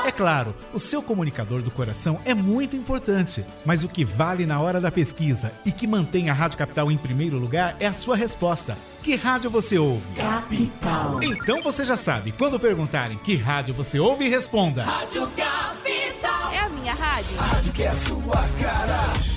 É 0.07 0.13
claro, 0.13 0.55
o 0.73 0.79
seu 0.79 1.03
comunicador 1.03 1.63
do 1.63 1.71
coração 1.73 2.21
é 2.25 2.33
muito 2.33 2.77
importante, 2.77 3.45
mas 3.65 3.83
o 3.83 3.89
que 3.89 4.05
vale 4.05 4.47
na 4.47 4.61
hora 4.61 4.81
da 4.81 4.89
pesquisa 4.89 5.51
e 5.65 5.73
que 5.73 5.85
mantém 5.85 6.31
a 6.31 6.33
Rádio 6.33 6.59
Capital 6.59 6.93
em 6.93 6.97
primeiro 6.97 7.37
lugar 7.39 7.75
é 7.81 7.89
a 7.89 7.93
sua 7.93 8.15
resposta. 8.17 8.79
Que 9.03 9.17
rádio 9.17 9.51
você 9.51 9.77
ouve? 9.77 10.05
Capital. 10.15 11.21
Então 11.25 11.61
você 11.61 11.85
já 11.85 11.97
sabe, 11.97 12.31
quando 12.31 12.57
perguntarem 12.57 13.19
que 13.19 13.35
rádio 13.35 13.75
você 13.75 13.99
ouve, 13.99 14.29
responda. 14.29 14.85
Rádio 14.85 15.27
Capital. 15.37 16.53
É 16.53 16.59
a 16.61 16.69
minha 16.69 16.95
rádio. 16.95 17.41
A 17.41 17.43
rádio 17.43 17.73
que 17.73 17.83
é 17.83 17.89
a 17.89 17.93
sua 17.93 18.45
cara. 18.63 19.36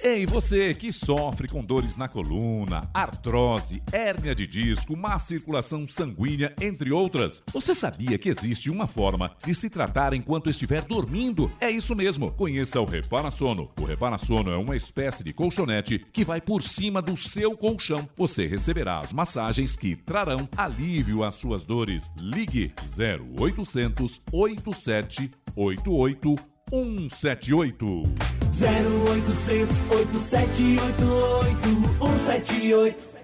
Ei, 0.00 0.24
você 0.24 0.72
que 0.74 0.92
sofre 0.92 1.48
com 1.48 1.60
dores 1.60 1.96
na 1.96 2.06
coluna, 2.06 2.88
artrose, 2.94 3.82
hérnia 3.92 4.32
de 4.32 4.46
disco, 4.46 4.96
má 4.96 5.18
circulação 5.18 5.88
sanguínea, 5.88 6.54
entre 6.60 6.92
outras, 6.92 7.42
você 7.52 7.74
sabia 7.74 8.16
que 8.16 8.28
existe 8.28 8.70
uma 8.70 8.86
forma 8.86 9.32
de 9.44 9.52
se 9.56 9.68
tratar 9.68 10.14
enquanto 10.14 10.48
estiver 10.48 10.84
dormindo? 10.84 11.50
É 11.60 11.68
isso 11.68 11.96
mesmo. 11.96 12.30
Conheça 12.30 12.80
o 12.80 12.84
Repara 12.84 13.28
Sono. 13.28 13.72
O 13.76 13.84
Repara 13.84 14.18
Sono 14.18 14.52
é 14.52 14.56
uma 14.56 14.76
espécie 14.76 15.24
de 15.24 15.32
colchonete 15.32 15.98
que 16.12 16.24
vai 16.24 16.40
por 16.40 16.62
cima 16.62 17.02
do 17.02 17.16
seu 17.16 17.56
colchão. 17.56 18.08
Você 18.16 18.46
receberá 18.46 18.98
as 18.98 19.12
massagens 19.12 19.74
que 19.74 19.96
trarão 19.96 20.48
alívio 20.56 21.24
às 21.24 21.34
suas 21.34 21.64
dores. 21.64 22.08
Ligue 22.16 22.72
0800 22.96 24.20
87 24.32 25.28
88 25.56 26.57
178. 26.70 28.04
0800 28.52 29.68
8788 29.90 31.98
178. 32.00 33.17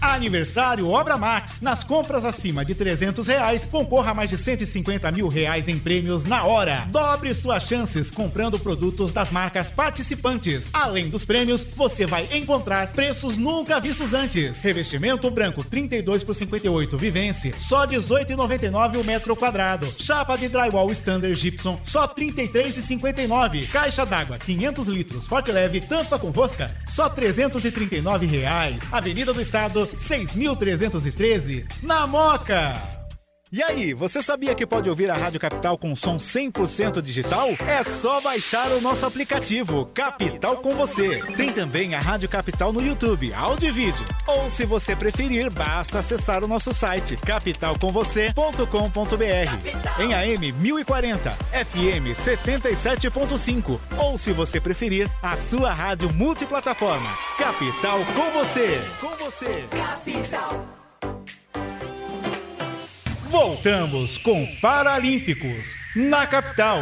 Aniversário 0.00 0.88
Obra 0.88 1.18
Max. 1.18 1.60
Nas 1.60 1.84
compras 1.84 2.24
acima 2.24 2.64
de 2.64 2.74
300 2.74 3.26
reais, 3.26 3.64
concorra 3.64 4.12
a 4.12 4.14
mais 4.14 4.30
de 4.30 4.38
150 4.38 5.10
mil 5.12 5.28
reais 5.28 5.68
em 5.68 5.78
prêmios 5.78 6.24
na 6.24 6.44
hora. 6.44 6.86
Dobre 6.88 7.34
suas 7.34 7.64
chances 7.64 8.10
comprando 8.10 8.58
produtos 8.58 9.12
das 9.12 9.30
marcas 9.30 9.70
participantes. 9.70 10.70
Além 10.72 11.08
dos 11.08 11.24
prêmios, 11.24 11.64
você 11.74 12.06
vai 12.06 12.26
encontrar 12.32 12.88
preços 12.92 13.36
nunca 13.36 13.78
vistos 13.78 14.14
antes. 14.14 14.62
Revestimento 14.62 15.30
branco 15.30 15.62
32 15.62 16.24
por 16.24 16.34
58 16.34 16.96
Vivence, 16.96 17.54
só 17.58 17.86
18,99 17.86 19.00
o 19.00 19.04
metro 19.04 19.36
quadrado. 19.36 19.92
Chapa 19.98 20.36
de 20.36 20.48
drywall 20.48 20.90
Standard 20.92 21.34
Gibson, 21.34 21.78
só 21.84 22.08
33,59. 22.08 23.68
Caixa 23.68 24.06
d'água 24.06 24.38
500 24.38 24.88
litros 24.88 25.26
Forte 25.26 25.52
Leve, 25.52 25.80
tampa 25.80 26.18
com 26.18 26.30
rosca, 26.30 26.70
só 26.88 27.08
339 27.08 28.26
reais. 28.26 28.82
Avenida 28.90 29.32
do 29.32 29.40
Estado 29.40 29.89
6.313, 29.96 31.64
na 31.82 32.06
Moca. 32.06 32.99
E 33.52 33.64
aí, 33.64 33.92
você 33.92 34.22
sabia 34.22 34.54
que 34.54 34.64
pode 34.64 34.88
ouvir 34.88 35.10
a 35.10 35.14
Rádio 35.14 35.40
Capital 35.40 35.76
com 35.76 35.96
som 35.96 36.18
100% 36.18 37.02
digital? 37.02 37.48
É 37.66 37.82
só 37.82 38.20
baixar 38.20 38.70
o 38.70 38.80
nosso 38.80 39.04
aplicativo 39.04 39.86
Capital 39.86 40.58
com 40.58 40.76
você. 40.76 41.20
Tem 41.36 41.52
também 41.52 41.96
a 41.96 42.00
Rádio 42.00 42.28
Capital 42.28 42.72
no 42.72 42.80
YouTube, 42.80 43.34
áudio 43.34 43.68
e 43.68 43.72
vídeo. 43.72 44.04
Ou 44.24 44.48
se 44.48 44.64
você 44.64 44.94
preferir, 44.94 45.50
basta 45.50 45.98
acessar 45.98 46.44
o 46.44 46.46
nosso 46.46 46.72
site 46.72 47.16
capitalcomvocê.com.br. 47.16 50.00
Em 50.00 50.14
AM 50.14 50.52
1040, 50.52 51.32
FM 51.32 52.14
77.5 52.14 53.80
ou 53.98 54.16
se 54.16 54.30
você 54.30 54.60
preferir, 54.60 55.10
a 55.20 55.36
sua 55.36 55.72
rádio 55.72 56.08
multiplataforma. 56.12 57.10
Capital 57.36 57.98
com 58.14 58.30
você. 58.30 58.80
Com 59.00 59.10
você. 59.16 59.64
Capital. 59.72 60.79
Voltamos 63.30 64.18
com 64.18 64.44
Paralímpicos 64.60 65.76
na 65.94 66.26
capital. 66.26 66.80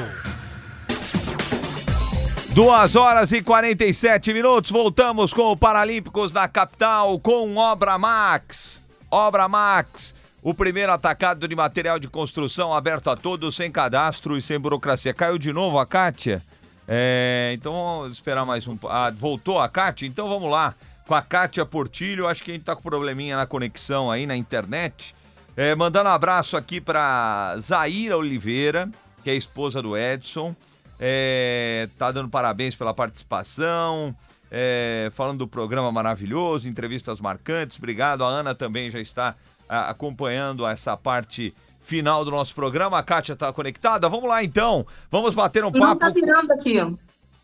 Duas 2.54 2.96
horas 2.96 3.32
e 3.32 3.42
47 3.42 4.32
minutos, 4.32 4.70
voltamos 4.70 5.34
com 5.34 5.52
o 5.52 5.56
Paralímpicos 5.58 6.32
da 6.32 6.48
capital 6.48 7.20
com 7.20 7.54
Obra 7.58 7.98
Max. 7.98 8.82
Obra 9.10 9.46
Max, 9.46 10.14
o 10.42 10.54
primeiro 10.54 10.90
atacado 10.90 11.46
de 11.46 11.54
material 11.54 11.98
de 11.98 12.08
construção 12.08 12.72
aberto 12.72 13.10
a 13.10 13.16
todos, 13.16 13.54
sem 13.54 13.70
cadastro 13.70 14.34
e 14.34 14.40
sem 14.40 14.58
burocracia. 14.58 15.12
Caiu 15.12 15.36
de 15.36 15.52
novo 15.52 15.78
a 15.78 15.84
Kátia? 15.84 16.42
É, 16.88 17.50
então 17.52 17.74
vamos 17.74 18.12
esperar 18.14 18.46
mais 18.46 18.66
um. 18.66 18.78
Ah, 18.88 19.12
voltou 19.14 19.60
a 19.60 19.68
Kátia? 19.68 20.06
Então 20.06 20.26
vamos 20.26 20.50
lá. 20.50 20.74
Com 21.06 21.14
a 21.14 21.20
Kátia 21.20 21.66
Portilho, 21.66 22.26
acho 22.26 22.42
que 22.42 22.52
a 22.52 22.54
gente 22.54 22.64
tá 22.64 22.74
com 22.74 22.80
probleminha 22.80 23.36
na 23.36 23.44
conexão 23.44 24.10
aí 24.10 24.26
na 24.26 24.34
internet. 24.34 25.14
É, 25.60 25.74
mandando 25.74 26.08
um 26.08 26.12
abraço 26.12 26.56
aqui 26.56 26.80
para 26.80 27.56
Zaira 27.58 28.16
Oliveira, 28.16 28.88
que 29.24 29.30
é 29.30 29.34
esposa 29.34 29.82
do 29.82 29.98
Edson. 29.98 30.54
É, 31.00 31.88
tá 31.98 32.12
dando 32.12 32.28
parabéns 32.28 32.76
pela 32.76 32.94
participação. 32.94 34.14
É, 34.52 35.10
falando 35.14 35.38
do 35.38 35.48
programa 35.48 35.90
maravilhoso, 35.90 36.68
entrevistas 36.68 37.20
marcantes. 37.20 37.76
Obrigado. 37.76 38.22
A 38.22 38.28
Ana 38.28 38.54
também 38.54 38.88
já 38.88 39.00
está 39.00 39.34
a, 39.68 39.90
acompanhando 39.90 40.64
essa 40.64 40.96
parte 40.96 41.52
final 41.82 42.24
do 42.24 42.30
nosso 42.30 42.54
programa. 42.54 42.96
A 42.96 43.02
Kátia 43.02 43.32
está 43.32 43.52
conectada. 43.52 44.08
Vamos 44.08 44.28
lá 44.28 44.44
então. 44.44 44.86
Vamos 45.10 45.34
bater 45.34 45.64
um 45.64 45.72
Não 45.72 45.80
papo. 45.80 45.98
tá 45.98 46.10
virando 46.10 46.52
aqui. 46.52 46.76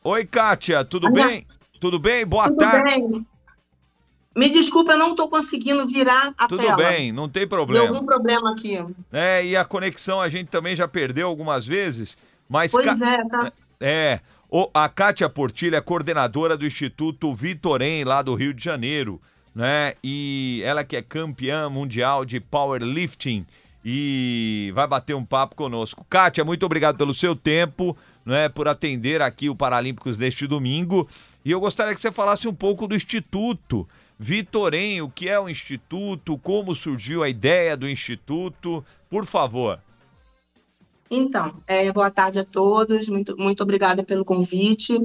Oi, 0.04 0.24
Kátia, 0.24 0.84
tudo 0.84 1.08
Olha. 1.08 1.26
bem? 1.26 1.46
Tudo 1.80 1.98
bem? 1.98 2.24
Boa 2.24 2.44
Tudo 2.44 2.58
tarde. 2.58 2.84
bem? 2.84 3.26
Me 4.36 4.50
desculpa, 4.50 4.92
eu 4.92 4.98
não 4.98 5.10
estou 5.12 5.28
conseguindo 5.28 5.86
virar 5.86 6.34
a 6.36 6.48
Tudo 6.48 6.62
tela. 6.64 6.76
bem, 6.76 7.12
não 7.12 7.28
tem 7.28 7.46
problema. 7.46 7.86
algum 7.88 8.04
problema 8.04 8.52
aqui. 8.52 8.78
É, 9.12 9.44
e 9.46 9.56
a 9.56 9.64
conexão 9.64 10.20
a 10.20 10.28
gente 10.28 10.48
também 10.48 10.74
já 10.74 10.88
perdeu 10.88 11.28
algumas 11.28 11.64
vezes, 11.66 12.18
mas... 12.48 12.72
Pois 12.72 12.84
Ca- 12.84 12.96
é, 13.06 13.24
tá. 13.28 13.52
É, 13.80 14.20
o- 14.50 14.68
a 14.74 14.88
Kátia 14.88 15.28
Portilho 15.28 15.76
é 15.76 15.80
coordenadora 15.80 16.56
do 16.56 16.66
Instituto 16.66 17.32
Vitorem, 17.34 18.02
lá 18.04 18.22
do 18.22 18.34
Rio 18.34 18.52
de 18.52 18.62
Janeiro, 18.64 19.20
né? 19.54 19.94
E 20.02 20.60
ela 20.64 20.82
que 20.82 20.96
é 20.96 21.02
campeã 21.02 21.68
mundial 21.70 22.24
de 22.24 22.40
powerlifting 22.40 23.46
e 23.84 24.72
vai 24.74 24.86
bater 24.86 25.14
um 25.14 25.24
papo 25.24 25.54
conosco. 25.54 26.04
Kátia, 26.10 26.44
muito 26.44 26.64
obrigado 26.66 26.96
pelo 26.96 27.14
seu 27.14 27.36
tempo, 27.36 27.96
né? 28.24 28.48
Por 28.48 28.66
atender 28.66 29.22
aqui 29.22 29.48
o 29.48 29.54
Paralímpicos 29.54 30.16
deste 30.16 30.46
domingo. 30.46 31.08
E 31.44 31.50
eu 31.52 31.60
gostaria 31.60 31.94
que 31.94 32.00
você 32.00 32.10
falasse 32.10 32.48
um 32.48 32.54
pouco 32.54 32.86
do 32.88 32.96
Instituto 32.96 33.86
Vitorem, 34.18 35.02
o 35.02 35.08
que 35.08 35.28
é 35.28 35.38
o 35.38 35.48
Instituto, 35.48 36.38
como 36.38 36.74
surgiu 36.74 37.22
a 37.22 37.28
ideia 37.28 37.76
do 37.76 37.88
Instituto, 37.88 38.84
por 39.10 39.24
favor. 39.24 39.80
Então, 41.10 41.56
é, 41.66 41.92
boa 41.92 42.10
tarde 42.10 42.38
a 42.38 42.44
todos, 42.44 43.08
muito, 43.08 43.36
muito 43.36 43.62
obrigada 43.62 44.02
pelo 44.02 44.24
convite. 44.24 44.98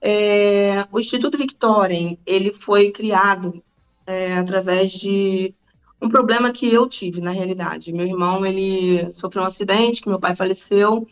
É, 0.00 0.86
o 0.90 0.98
Instituto 0.98 1.38
Victorem, 1.38 2.18
ele 2.26 2.50
foi 2.50 2.90
criado 2.90 3.62
é, 4.06 4.34
através 4.34 4.92
de 4.92 5.54
um 6.00 6.08
problema 6.08 6.52
que 6.52 6.72
eu 6.72 6.88
tive, 6.88 7.20
na 7.20 7.30
realidade. 7.30 7.92
Meu 7.92 8.06
irmão, 8.06 8.44
ele 8.44 9.10
sofreu 9.12 9.42
um 9.42 9.46
acidente, 9.46 10.00
que 10.00 10.08
meu 10.08 10.18
pai 10.18 10.34
faleceu, 10.34 11.06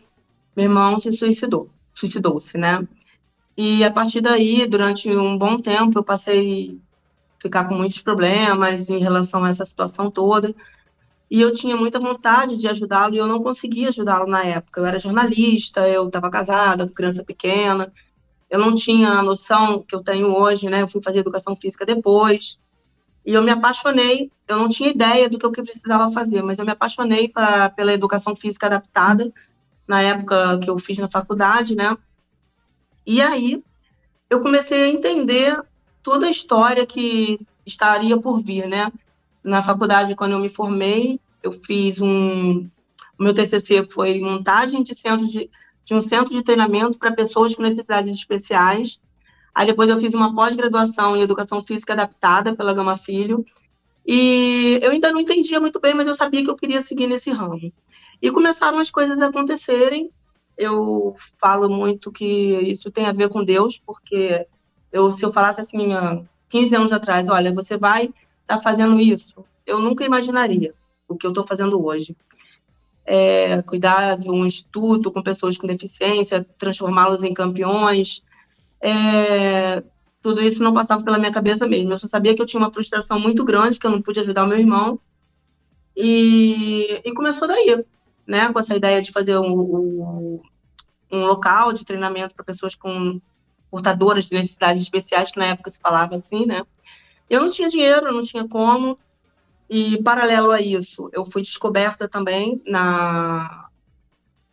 meu 0.55 0.65
irmão 0.65 0.99
se 0.99 1.11
suicidou, 1.11 1.69
suicidou-se, 1.93 2.57
né? 2.57 2.87
E 3.55 3.83
a 3.83 3.91
partir 3.91 4.21
daí, 4.21 4.65
durante 4.65 5.09
um 5.09 5.37
bom 5.37 5.57
tempo, 5.57 5.99
eu 5.99 6.03
passei 6.03 6.79
ficar 7.39 7.65
com 7.65 7.75
muitos 7.75 8.01
problemas 8.01 8.89
em 8.89 8.99
relação 8.99 9.43
a 9.43 9.49
essa 9.49 9.65
situação 9.65 10.11
toda. 10.11 10.53
E 11.31 11.39
eu 11.41 11.53
tinha 11.53 11.77
muita 11.77 11.99
vontade 11.99 12.55
de 12.55 12.67
ajudá-lo 12.67 13.13
e 13.13 13.17
eu 13.17 13.27
não 13.27 13.41
conseguia 13.41 13.89
ajudá-lo 13.89 14.27
na 14.27 14.43
época. 14.43 14.81
Eu 14.81 14.85
era 14.85 14.99
jornalista, 14.99 15.87
eu 15.87 16.07
estava 16.07 16.29
casada, 16.29 16.87
com 16.87 16.93
criança 16.93 17.23
pequena, 17.23 17.93
eu 18.49 18.59
não 18.59 18.73
tinha 18.73 19.09
a 19.09 19.21
noção 19.21 19.83
que 19.83 19.95
eu 19.95 20.01
tenho 20.01 20.33
hoje, 20.33 20.67
né? 20.67 20.81
Eu 20.81 20.87
fui 20.87 21.01
fazer 21.03 21.19
educação 21.19 21.55
física 21.55 21.85
depois. 21.85 22.59
E 23.23 23.33
eu 23.33 23.43
me 23.43 23.51
apaixonei, 23.51 24.31
eu 24.47 24.57
não 24.57 24.67
tinha 24.67 24.89
ideia 24.89 25.29
do 25.29 25.37
que 25.37 25.45
eu 25.45 25.63
precisava 25.63 26.09
fazer, 26.11 26.41
mas 26.41 26.57
eu 26.57 26.65
me 26.65 26.71
apaixonei 26.71 27.27
pra, 27.27 27.69
pela 27.69 27.93
educação 27.93 28.35
física 28.35 28.65
adaptada, 28.65 29.31
na 29.87 30.01
época 30.01 30.59
que 30.59 30.69
eu 30.69 30.79
fiz 30.79 30.97
na 30.97 31.07
faculdade, 31.07 31.75
né? 31.75 31.95
E 33.05 33.21
aí 33.21 33.63
eu 34.29 34.39
comecei 34.39 34.83
a 34.83 34.87
entender 34.87 35.61
toda 36.03 36.27
a 36.27 36.31
história 36.31 36.85
que 36.85 37.39
estaria 37.65 38.17
por 38.17 38.41
vir, 38.41 38.67
né? 38.67 38.91
Na 39.43 39.63
faculdade, 39.63 40.15
quando 40.15 40.33
eu 40.33 40.39
me 40.39 40.49
formei, 40.49 41.19
eu 41.41 41.51
fiz 41.51 41.99
um. 41.99 42.69
O 43.17 43.23
meu 43.23 43.33
TCC 43.33 43.83
foi 43.85 44.19
montagem 44.19 44.81
de, 44.81 44.95
centro 44.95 45.27
de, 45.27 45.49
de 45.83 45.93
um 45.93 46.01
centro 46.01 46.33
de 46.33 46.43
treinamento 46.43 46.97
para 46.97 47.11
pessoas 47.11 47.53
com 47.53 47.61
necessidades 47.61 48.15
especiais. 48.15 48.99
Aí 49.53 49.65
depois 49.65 49.89
eu 49.89 49.99
fiz 49.99 50.13
uma 50.13 50.33
pós-graduação 50.33 51.17
em 51.17 51.21
educação 51.21 51.61
física 51.61 51.93
adaptada 51.93 52.55
pela 52.55 52.73
Gama 52.73 52.97
Filho. 52.97 53.45
E 54.05 54.79
eu 54.81 54.91
ainda 54.91 55.11
não 55.11 55.19
entendia 55.19 55.59
muito 55.59 55.79
bem, 55.79 55.93
mas 55.93 56.07
eu 56.07 56.15
sabia 56.15 56.43
que 56.43 56.49
eu 56.49 56.55
queria 56.55 56.81
seguir 56.81 57.07
nesse 57.07 57.29
ramo. 57.31 57.71
E 58.21 58.31
começaram 58.31 58.79
as 58.79 58.89
coisas 58.89 59.21
a 59.21 59.27
acontecerem. 59.27 60.09
Eu 60.57 61.15
falo 61.39 61.69
muito 61.69 62.11
que 62.11 62.25
isso 62.25 62.91
tem 62.91 63.05
a 63.05 63.11
ver 63.11 63.29
com 63.29 63.43
Deus, 63.43 63.81
porque 63.85 64.45
eu, 64.91 65.11
se 65.11 65.25
eu 65.25 65.31
falasse 65.31 65.61
assim, 65.61 65.93
há 65.93 66.21
15 66.49 66.75
anos 66.75 66.93
atrás, 66.93 67.27
olha, 67.29 67.53
você 67.53 67.77
vai 67.77 68.05
estar 68.05 68.57
tá 68.57 68.61
fazendo 68.61 68.99
isso, 68.99 69.45
eu 69.65 69.79
nunca 69.79 70.03
imaginaria 70.03 70.73
o 71.07 71.15
que 71.15 71.25
eu 71.25 71.31
estou 71.31 71.45
fazendo 71.45 71.83
hoje. 71.83 72.15
É, 73.05 73.61
cuidar 73.63 74.17
de 74.17 74.29
um 74.29 74.45
instituto 74.45 75.11
com 75.11 75.23
pessoas 75.23 75.57
com 75.57 75.65
deficiência, 75.65 76.45
transformá-los 76.59 77.23
em 77.23 77.33
campeões, 77.33 78.23
é, 78.81 79.83
tudo 80.21 80.41
isso 80.41 80.61
não 80.63 80.73
passava 80.73 81.03
pela 81.03 81.17
minha 81.17 81.31
cabeça 81.31 81.67
mesmo. 81.67 81.93
Eu 81.93 81.97
só 81.97 82.07
sabia 82.07 82.35
que 82.35 82.41
eu 82.41 82.45
tinha 82.45 82.59
uma 82.59 82.71
frustração 82.71 83.19
muito 83.19 83.43
grande, 83.43 83.79
que 83.79 83.87
eu 83.87 83.91
não 83.91 84.01
pude 84.01 84.19
ajudar 84.19 84.43
o 84.43 84.47
meu 84.47 84.57
irmão. 84.57 84.99
E, 85.95 87.01
e 87.03 87.13
começou 87.13 87.47
daí, 87.47 87.83
né? 88.27 88.51
Com 88.51 88.59
essa 88.59 88.75
ideia 88.75 89.01
de 89.01 89.11
fazer 89.11 89.37
um, 89.37 89.59
um, 89.59 90.41
um 91.11 91.25
local 91.25 91.73
de 91.73 91.85
treinamento 91.85 92.35
para 92.35 92.45
pessoas 92.45 92.75
com 92.75 93.19
portadoras 93.69 94.25
de 94.25 94.35
necessidades 94.35 94.81
especiais, 94.81 95.31
que 95.31 95.39
na 95.39 95.47
época 95.47 95.69
se 95.69 95.79
falava 95.79 96.15
assim, 96.15 96.45
né? 96.45 96.63
Eu 97.29 97.41
não 97.41 97.49
tinha 97.49 97.67
dinheiro, 97.67 98.11
não 98.11 98.23
tinha 98.23 98.47
como. 98.47 98.97
E 99.69 100.01
paralelo 100.01 100.51
a 100.51 100.59
isso, 100.59 101.09
eu 101.13 101.23
fui 101.23 101.43
descoberta 101.43 102.07
também 102.07 102.61
na 102.65 103.67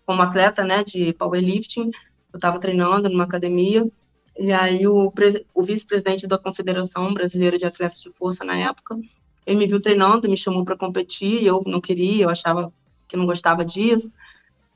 como 0.05 0.23
atleta, 0.23 0.63
né, 0.65 0.85
de 0.85 1.13
powerlifting. 1.15 1.91
Eu 2.33 2.37
estava 2.37 2.61
treinando 2.61 3.09
numa 3.09 3.25
academia 3.25 3.91
e 4.39 4.53
aí 4.53 4.87
o, 4.87 5.13
o 5.55 5.63
vice-presidente 5.63 6.27
da 6.27 6.39
Confederação 6.39 7.13
Brasileira 7.15 7.57
de 7.57 7.65
Atletas 7.65 8.03
de 8.03 8.13
Força 8.13 8.45
na 8.45 8.57
época, 8.57 8.99
ele 9.47 9.57
me 9.57 9.67
viu 9.67 9.81
treinando, 9.81 10.29
me 10.29 10.37
chamou 10.37 10.65
para 10.65 10.77
competir, 10.77 11.45
eu 11.45 11.63
não 11.67 11.81
queria, 11.81 12.25
eu 12.25 12.31
achava 12.31 12.73
que 13.09 13.17
não 13.17 13.25
gostava 13.25 13.65
disso. 13.65 14.13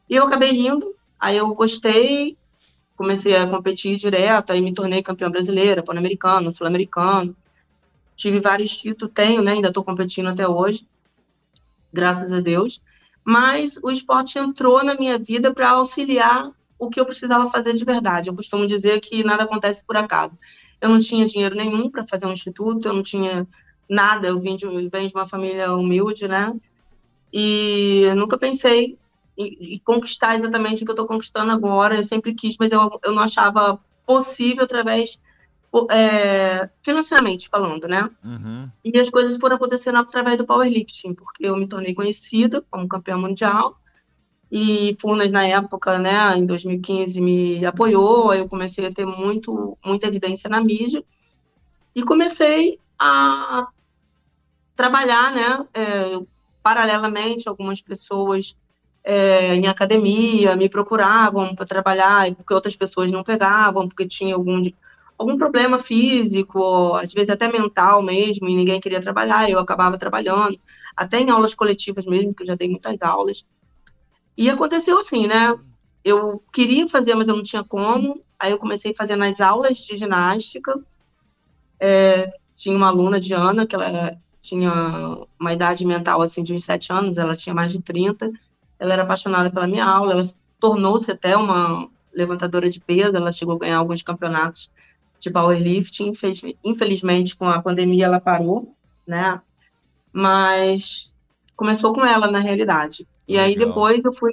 E 0.09 0.14
eu 0.14 0.24
acabei 0.24 0.66
indo, 0.66 0.95
aí 1.18 1.36
eu 1.36 1.55
gostei, 1.55 2.38
comecei 3.01 3.34
a 3.34 3.46
competir 3.46 3.96
direto, 3.96 4.53
aí 4.53 4.61
me 4.61 4.74
tornei 4.74 5.03
campeã 5.03 5.30
brasileira, 5.30 5.82
pan-americano, 5.82 6.51
sul-americano. 6.51 7.34
Tive 8.14 8.40
vários 8.40 8.78
títulos, 8.78 9.14
tenho, 9.14 9.40
né? 9.40 9.53
Ainda 9.53 9.68
estou 9.68 9.82
competindo 9.82 10.28
até 10.28 10.46
hoje, 10.46 10.86
graças 11.90 12.30
a 12.30 12.40
Deus. 12.40 12.78
Mas 13.24 13.78
o 13.82 13.90
esporte 13.90 14.38
entrou 14.38 14.84
na 14.84 14.94
minha 14.96 15.18
vida 15.18 15.55
para 15.55 15.70
auxiliar 15.70 16.51
o 16.78 16.90
que 16.90 17.01
eu 17.01 17.07
precisava 17.07 17.48
fazer 17.48 17.72
de 17.72 17.86
verdade. 17.86 18.28
Eu 18.28 18.34
costumo 18.34 18.66
dizer 18.66 19.01
que 19.01 19.24
nada 19.24 19.44
acontece 19.44 19.82
por 19.82 19.96
acaso. 19.96 20.38
Eu 20.78 20.90
não 20.90 21.01
tinha 21.01 21.24
dinheiro 21.24 21.57
nenhum 21.57 21.88
para 21.88 22.07
fazer 22.07 22.26
um 22.26 22.34
instituto, 22.34 22.86
eu 22.86 22.92
não 22.92 23.03
tinha 23.03 23.48
nada, 23.88 24.28
eu 24.28 24.38
vim 24.38 24.57
de, 24.57 24.66
venho 24.66 25.09
de 25.09 25.14
uma 25.14 25.26
família 25.26 25.72
humilde, 25.72 26.28
né? 26.28 26.55
E 27.32 28.12
nunca 28.14 28.36
pensei 28.36 28.98
em 29.43 29.78
conquistar 29.84 30.36
exatamente 30.36 30.82
o 30.82 30.84
que 30.84 30.91
eu 30.91 30.95
estou 30.95 31.07
conquistando 31.07 31.53
agora. 31.53 31.97
Eu 31.97 32.05
sempre 32.05 32.34
quis, 32.34 32.57
mas 32.59 32.72
eu, 32.72 33.01
eu 33.03 33.12
não 33.12 33.22
achava 33.22 33.78
possível 34.07 34.64
através 34.64 35.20
é, 35.91 36.68
financeiramente 36.82 37.49
falando, 37.49 37.86
né? 37.86 38.11
Uhum. 38.24 38.68
E 38.84 38.99
as 38.99 39.09
coisas 39.09 39.38
foram 39.38 39.57
acontecendo 39.57 39.99
através 39.99 40.36
do 40.36 40.45
powerlifting, 40.45 41.14
porque 41.14 41.47
eu 41.47 41.57
me 41.57 41.68
tornei 41.68 41.95
conhecida 41.95 42.62
como 42.70 42.88
campeã 42.88 43.16
mundial 43.16 43.80
e 44.51 44.97
Furnas 45.01 45.30
na 45.30 45.47
época, 45.47 45.97
né, 45.99 46.36
em 46.36 46.45
2015 46.45 47.20
me 47.20 47.64
apoiou, 47.64 48.34
eu 48.34 48.49
comecei 48.49 48.84
a 48.84 48.93
ter 48.93 49.07
muito 49.07 49.78
muita 49.84 50.09
evidência 50.09 50.51
na 50.51 50.61
mídia 50.61 51.05
e 51.95 52.03
comecei 52.03 52.80
a 52.99 53.68
trabalhar, 54.74 55.32
né, 55.32 55.66
é, 55.72 56.20
paralelamente 56.62 57.49
algumas 57.49 57.80
pessoas 57.80 58.57
é, 59.05 59.55
em 59.55 59.66
academia 59.66 60.55
me 60.57 60.68
procuravam 60.68 61.55
para 61.55 61.66
trabalhar 61.66 62.34
porque 62.34 62.53
outras 62.53 62.76
pessoas 62.76 63.11
não 63.11 63.22
pegavam 63.24 63.88
porque 63.88 64.07
tinha 64.07 64.34
algum 64.34 64.62
algum 65.20 65.36
problema 65.36 65.78
físico, 65.78 66.94
às 66.94 67.12
vezes 67.12 67.28
até 67.28 67.46
mental 67.46 68.03
mesmo, 68.03 68.48
e 68.48 68.55
ninguém 68.55 68.80
queria 68.80 69.03
trabalhar, 69.03 69.51
eu 69.51 69.59
acabava 69.59 69.98
trabalhando, 69.98 70.59
até 70.96 71.20
em 71.20 71.28
aulas 71.28 71.53
coletivas 71.53 72.07
mesmo, 72.07 72.34
que 72.34 72.42
eu 72.42 72.46
já 72.46 72.55
dei 72.55 72.70
muitas 72.70 73.03
aulas. 73.03 73.44
E 74.34 74.48
aconteceu 74.48 74.98
assim, 74.98 75.26
né? 75.26 75.55
Eu 76.03 76.42
queria 76.51 76.88
fazer, 76.88 77.14
mas 77.14 77.28
eu 77.28 77.36
não 77.36 77.42
tinha 77.42 77.62
como. 77.62 78.22
Aí 78.38 78.51
eu 78.53 78.57
comecei 78.57 78.92
a 78.92 78.94
fazer 78.94 79.14
nas 79.14 79.38
aulas 79.42 79.76
de 79.76 79.94
ginástica. 79.94 80.82
É, 81.78 82.30
tinha 82.57 82.74
uma 82.74 82.88
aluna, 82.88 83.20
Diana, 83.20 83.66
que 83.66 83.74
ela 83.74 84.18
tinha 84.40 84.72
uma 85.38 85.53
idade 85.53 85.84
mental 85.84 86.22
assim 86.22 86.42
de 86.42 86.55
uns 86.55 86.64
7 86.64 86.90
anos, 86.94 87.18
ela 87.18 87.36
tinha 87.36 87.55
mais 87.55 87.70
de 87.70 87.82
30. 87.82 88.32
Ela 88.81 88.95
era 88.95 89.03
apaixonada 89.05 89.51
pela 89.51 89.68
minha 89.68 89.85
aula, 89.85 90.14
ela 90.14 90.24
tornou-se 90.59 91.12
até 91.12 91.37
uma 91.37 91.89
levantadora 92.12 92.68
de 92.68 92.81
peso, 92.81 93.16
ela 93.16 93.31
chegou 93.31 93.55
a 93.55 93.59
ganhar 93.59 93.78
alguns 93.78 94.03
campeonatos 94.03 94.68
de 95.20 95.31
powerlifting. 95.31 96.12
Infelizmente, 96.64 97.37
com 97.37 97.49
a 97.49 97.62
pandemia, 97.62 98.07
ela 98.07 98.18
parou, 98.18 98.74
né? 99.07 99.41
Mas 100.12 101.14
começou 101.55 101.93
com 101.93 102.05
ela, 102.05 102.28
na 102.28 102.41
realidade. 102.41 103.07
E 103.28 103.39
aí 103.39 103.57
depois 103.57 104.03
eu 104.03 104.12
fui 104.12 104.33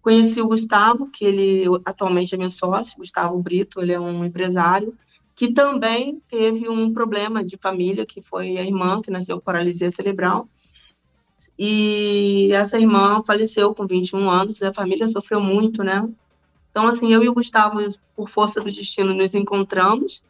conheci 0.00 0.40
o 0.42 0.46
Gustavo, 0.46 1.10
que 1.10 1.24
ele 1.24 1.64
atualmente 1.82 2.34
é 2.34 2.38
meu 2.38 2.50
sócio, 2.50 2.98
Gustavo 2.98 3.42
Brito, 3.42 3.80
ele 3.80 3.92
é 3.92 3.98
um 3.98 4.22
empresário 4.22 4.94
que 5.34 5.52
também 5.52 6.20
teve 6.28 6.68
um 6.68 6.92
problema 6.92 7.44
de 7.44 7.56
família, 7.56 8.06
que 8.06 8.22
foi 8.22 8.56
a 8.56 8.62
irmã 8.62 9.00
que 9.02 9.10
nasceu 9.10 9.36
com 9.36 9.44
paralisia 9.44 9.90
cerebral. 9.90 10.48
E 11.58 12.50
essa 12.52 12.78
irmã 12.78 13.22
faleceu 13.22 13.74
com 13.74 13.86
21 13.86 14.28
anos, 14.28 14.62
a 14.62 14.72
família 14.72 15.06
sofreu 15.08 15.40
muito, 15.40 15.84
né? 15.84 16.08
Então, 16.70 16.86
assim, 16.86 17.12
eu 17.12 17.22
e 17.22 17.28
o 17.28 17.34
Gustavo, 17.34 17.78
por 18.16 18.28
força 18.28 18.60
do 18.60 18.70
destino, 18.70 19.14
nos 19.14 19.34
encontramos. 19.34 20.24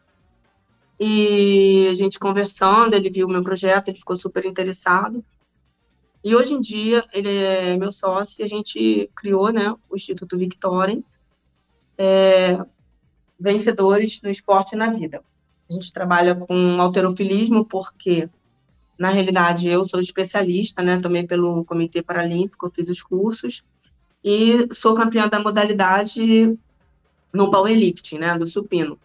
E 0.99 1.87
a 1.89 1.93
gente 1.95 2.19
conversando, 2.19 2.93
ele 2.93 3.09
viu 3.09 3.27
o 3.27 3.29
meu 3.29 3.43
projeto, 3.43 3.87
ele 3.89 3.97
ficou 3.97 4.15
super 4.15 4.45
interessado. 4.45 5.25
E 6.23 6.35
hoje 6.35 6.53
em 6.53 6.59
dia 6.59 7.05
ele 7.13 7.29
é 7.29 7.77
meu 7.77 7.91
sócio 7.91 8.43
a 8.43 8.47
gente 8.47 9.07
criou 9.15 9.53
né, 9.53 9.75
o 9.87 9.95
Instituto 9.95 10.35
Victorem, 10.35 11.05
é, 11.95 12.57
vencedores 13.39 14.21
no 14.23 14.29
esporte 14.31 14.73
e 14.73 14.75
na 14.77 14.89
vida. 14.89 15.21
A 15.69 15.73
gente 15.73 15.93
trabalha 15.93 16.35
com 16.35 16.81
alterofilismo 16.81 17.63
porque, 17.63 18.27
na 18.97 19.09
realidade, 19.09 19.67
eu 19.67 19.85
sou 19.85 19.99
especialista, 19.99 20.81
né, 20.81 20.99
também 20.99 21.25
pelo 21.25 21.65
Comitê 21.65 22.01
Paralímpico, 22.01 22.65
eu 22.65 22.71
fiz 22.71 22.89
os 22.89 23.01
cursos, 23.01 23.63
e 24.23 24.67
sou 24.73 24.95
campeã 24.95 25.27
da 25.27 25.39
modalidade 25.39 26.57
no 27.33 27.51
powerlifting, 27.51 28.17
né, 28.17 28.37
do 28.37 28.47
supino. 28.47 28.97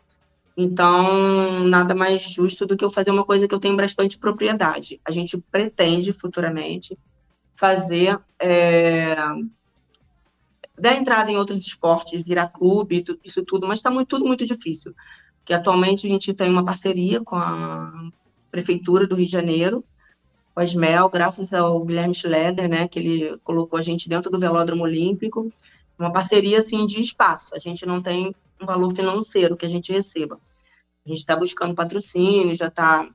Então, 0.57 1.64
nada 1.64 1.95
mais 1.95 2.22
justo 2.22 2.66
do 2.66 2.76
que 2.76 2.84
eu 2.84 2.91
fazer 2.91 3.11
uma 3.11 3.24
coisa 3.24 3.49
que 3.49 3.55
eu 3.55 3.61
tenho 3.61 3.76
bastante 3.76 4.18
propriedade. 4.18 5.01
A 5.05 5.11
gente 5.11 5.38
pretende 5.51 6.12
futuramente 6.12 6.99
fazer 7.57 8.18
é, 8.38 9.16
dar 10.78 10.97
entrada 10.97 11.30
em 11.30 11.36
outros 11.36 11.59
esportes, 11.59 12.22
virar 12.22 12.49
clube, 12.49 13.05
isso 13.24 13.45
tudo, 13.45 13.66
mas 13.66 13.78
está 13.78 13.91
muito, 13.91 14.09
tudo 14.09 14.26
muito 14.26 14.45
difícil. 14.45 14.95
Porque 15.38 15.53
atualmente 15.53 16.07
a 16.07 16.11
gente 16.11 16.32
tem 16.34 16.51
uma 16.51 16.64
parceria 16.64 17.20
com 17.22 17.36
a 17.36 18.11
Prefeitura 18.51 19.07
do 19.07 19.14
Rio 19.14 19.26
de 19.26 19.32
Janeiro, 19.32 19.84
com 20.55 20.61
a 20.61 20.64
SMEL, 20.64 21.09
graças 21.09 21.55
ao 21.55 21.84
Guilherme 21.84 22.14
Schleder, 22.14 22.68
né, 22.68 22.88
que 22.88 22.98
ele 22.98 23.38
colocou 23.44 23.78
a 23.78 23.82
gente 23.82 24.09
dentro 24.09 24.30
do 24.30 24.38
Velódromo 24.38 24.84
Olímpico, 24.84 25.53
uma 25.98 26.12
parceria 26.12 26.59
assim 26.59 26.86
de 26.86 27.01
espaço. 27.01 27.55
A 27.55 27.59
gente 27.59 27.86
não 27.86 28.03
tem 28.03 28.34
um 28.61 28.66
valor 28.66 28.94
financeiro 28.94 29.57
que 29.57 29.66
a 29.66 29.68
gente 29.68 29.92
receba. 29.92 30.38
A 31.05 31.09
gente 31.09 31.18
está 31.18 31.36
buscando 31.36 31.74
patrocínio, 31.74 32.57
já 32.57 32.68
está 32.68 33.09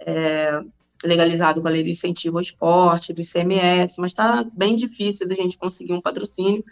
é, 0.00 0.60
legalizado 1.04 1.60
com 1.60 1.68
a 1.68 1.70
lei 1.70 1.82
de 1.82 1.90
incentivo 1.90 2.38
ao 2.38 2.42
esporte, 2.42 3.12
do 3.12 3.20
ICMS, 3.20 4.00
mas 4.00 4.12
está 4.12 4.44
bem 4.52 4.76
difícil 4.76 5.28
da 5.28 5.34
gente 5.34 5.58
conseguir 5.58 5.92
um 5.92 6.00
patrocínio. 6.00 6.64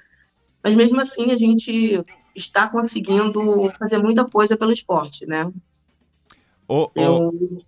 Mas 0.63 0.75
mesmo 0.75 1.01
assim, 1.01 1.31
a 1.31 1.37
gente 1.37 2.05
está 2.35 2.69
conseguindo 2.69 3.71
fazer 3.79 3.99
muita 3.99 4.25
coisa 4.25 4.57
pelo 4.57 4.73
esporte, 4.73 5.27
né? 5.27 5.51
Oh, 6.69 6.91
Eu... 6.95 7.65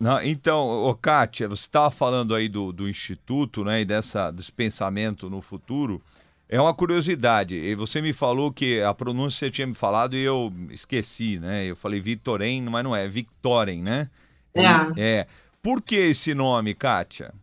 Não, 0.00 0.22
então, 0.22 0.68
ô, 0.68 0.94
Kátia, 0.94 1.48
você 1.48 1.62
estava 1.62 1.90
falando 1.90 2.34
aí 2.34 2.48
do, 2.48 2.72
do 2.72 2.88
Instituto, 2.88 3.64
né, 3.64 3.80
e 3.80 3.84
dessa, 3.84 4.30
desse 4.30 4.52
pensamento 4.52 5.28
no 5.28 5.40
futuro. 5.40 6.00
É 6.48 6.60
uma 6.60 6.72
curiosidade. 6.72 7.54
E 7.54 7.74
você 7.74 8.00
me 8.00 8.12
falou 8.12 8.52
que 8.52 8.80
a 8.80 8.94
pronúncia 8.94 9.46
você 9.46 9.50
tinha 9.50 9.66
me 9.66 9.74
falado 9.74 10.16
e 10.16 10.22
eu 10.22 10.52
esqueci, 10.70 11.38
né? 11.38 11.66
Eu 11.66 11.76
falei 11.76 12.00
Vitoren, 12.00 12.62
mas 12.62 12.82
não 12.82 12.96
é, 12.96 13.06
Victoren, 13.06 13.82
né? 13.82 14.08
É. 14.54 14.62
É. 14.96 15.26
Por 15.62 15.82
que 15.82 15.96
esse 15.96 16.32
nome, 16.32 16.74
Kátia? 16.74 17.34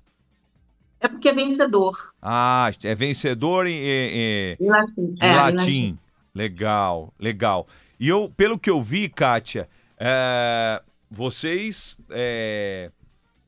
É 0.99 1.07
porque 1.07 1.30
é 1.30 1.34
vencedor. 1.34 1.93
Ah, 2.19 2.71
é 2.84 2.95
vencedor 2.95 3.67
em, 3.67 3.76
em, 3.76 4.57
Em 4.59 4.67
latim. 4.67 5.15
É, 5.21 5.32
em 5.32 5.36
latim. 5.36 5.57
latim. 5.57 5.99
Legal, 6.34 7.13
legal. 7.19 7.67
E 7.99 8.09
eu, 8.09 8.32
pelo 8.36 8.57
que 8.57 8.71
eu 8.71 8.82
vi, 8.82 9.07
Kátia, 9.07 9.69
é, 9.98 10.82
vocês 11.10 11.98
é, 12.10 12.91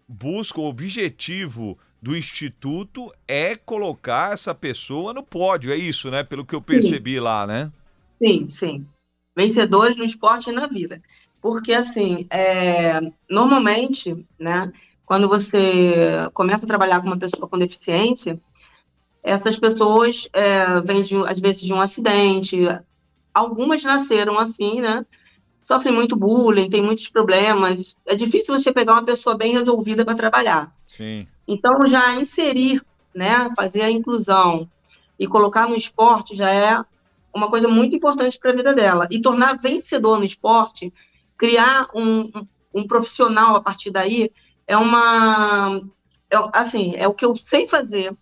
buscam, 0.08 0.62
o 0.62 0.70
objetivo 0.70 1.78
do 2.02 2.16
Instituto 2.16 3.12
é 3.28 3.56
colocar 3.56 4.34
essa 4.34 4.54
pessoa 4.54 5.14
no 5.14 5.24
pódio, 5.24 5.72
é 5.72 5.76
isso, 5.76 6.10
né? 6.12 6.24
Pelo 6.24 6.45
que 6.45 6.56
eu 6.56 6.62
percebi 6.62 7.20
lá, 7.20 7.45
né? 7.45 7.72
Sim, 8.22 8.48
sim. 8.50 8.88
Vencedores 9.36 9.98
no 9.98 10.04
esporte 10.04 10.50
e 10.50 10.54
na 10.54 10.68
vida. 10.68 11.02
Porque, 11.41 11.74
assim, 11.74 12.26
é, 12.30 13.00
normalmente, 13.30 14.26
né, 14.39 14.72
quando 15.06 15.28
você 15.28 15.93
começa 16.34 16.66
a 16.66 16.68
trabalhar 16.68 17.02
com 17.02 17.08
uma 17.08 17.18
pessoa 17.18 17.48
com 17.48 17.58
deficiência, 17.58 18.39
essas 19.24 19.58
pessoas 19.58 20.28
é, 20.34 20.80
vêm, 20.82 21.04
de, 21.04 21.16
às 21.26 21.39
vezes, 21.39 21.62
de 21.62 21.74
um 21.74 21.82
acidente. 21.82 22.58
Algumas 23.34 23.84
nasceram 23.84 24.39
assim, 24.39 24.82
né? 24.82 25.06
Sofrem 25.68 25.93
muito 25.93 26.15
bullying, 26.15 26.70
tem 26.70 26.82
muitos 26.82 27.09
problemas. 27.09 27.93
É 28.05 28.15
difícil 28.15 28.57
você 28.57 28.72
pegar 28.72 28.93
uma 28.93 29.03
pessoa 29.03 29.38
bem 29.38 29.51
resolvida 29.51 30.05
para 30.05 30.15
trabalhar. 30.15 30.74
Sim. 30.86 31.28
Então, 31.45 31.78
já 31.89 32.15
inserir, 32.15 32.82
né, 33.13 33.51
fazer 33.53 33.82
a 33.82 33.91
inclusão 33.91 34.70
e 35.20 35.28
colocar 35.28 35.68
no 35.68 35.76
esporte 35.76 36.34
já 36.34 36.49
é 36.49 36.82
uma 37.34 37.49
coisa 37.49 37.68
muito 37.68 37.93
importante 37.93 38.39
para 38.39 38.51
a 38.51 38.55
vida 38.55 38.74
dela. 38.74 39.09
E 39.11 39.22
tornar 39.22 39.57
vencedor 39.57 40.18
no 40.18 40.24
esporte, 40.24 40.93
criar 41.38 41.89
um, 41.93 42.32
um, 42.34 42.47
um 42.74 42.88
profissional 42.88 43.53
a 43.57 43.61
partir 43.61 43.91
daí, 43.91 44.32
é 44.65 44.78
uma. 44.78 45.82
é, 46.32 46.38
assim, 46.53 46.93
é 46.95 47.05
o 47.09 47.13
que 47.13 47.26
eu 47.26 47.36
sei 47.36 47.68
fazer, 47.68 48.15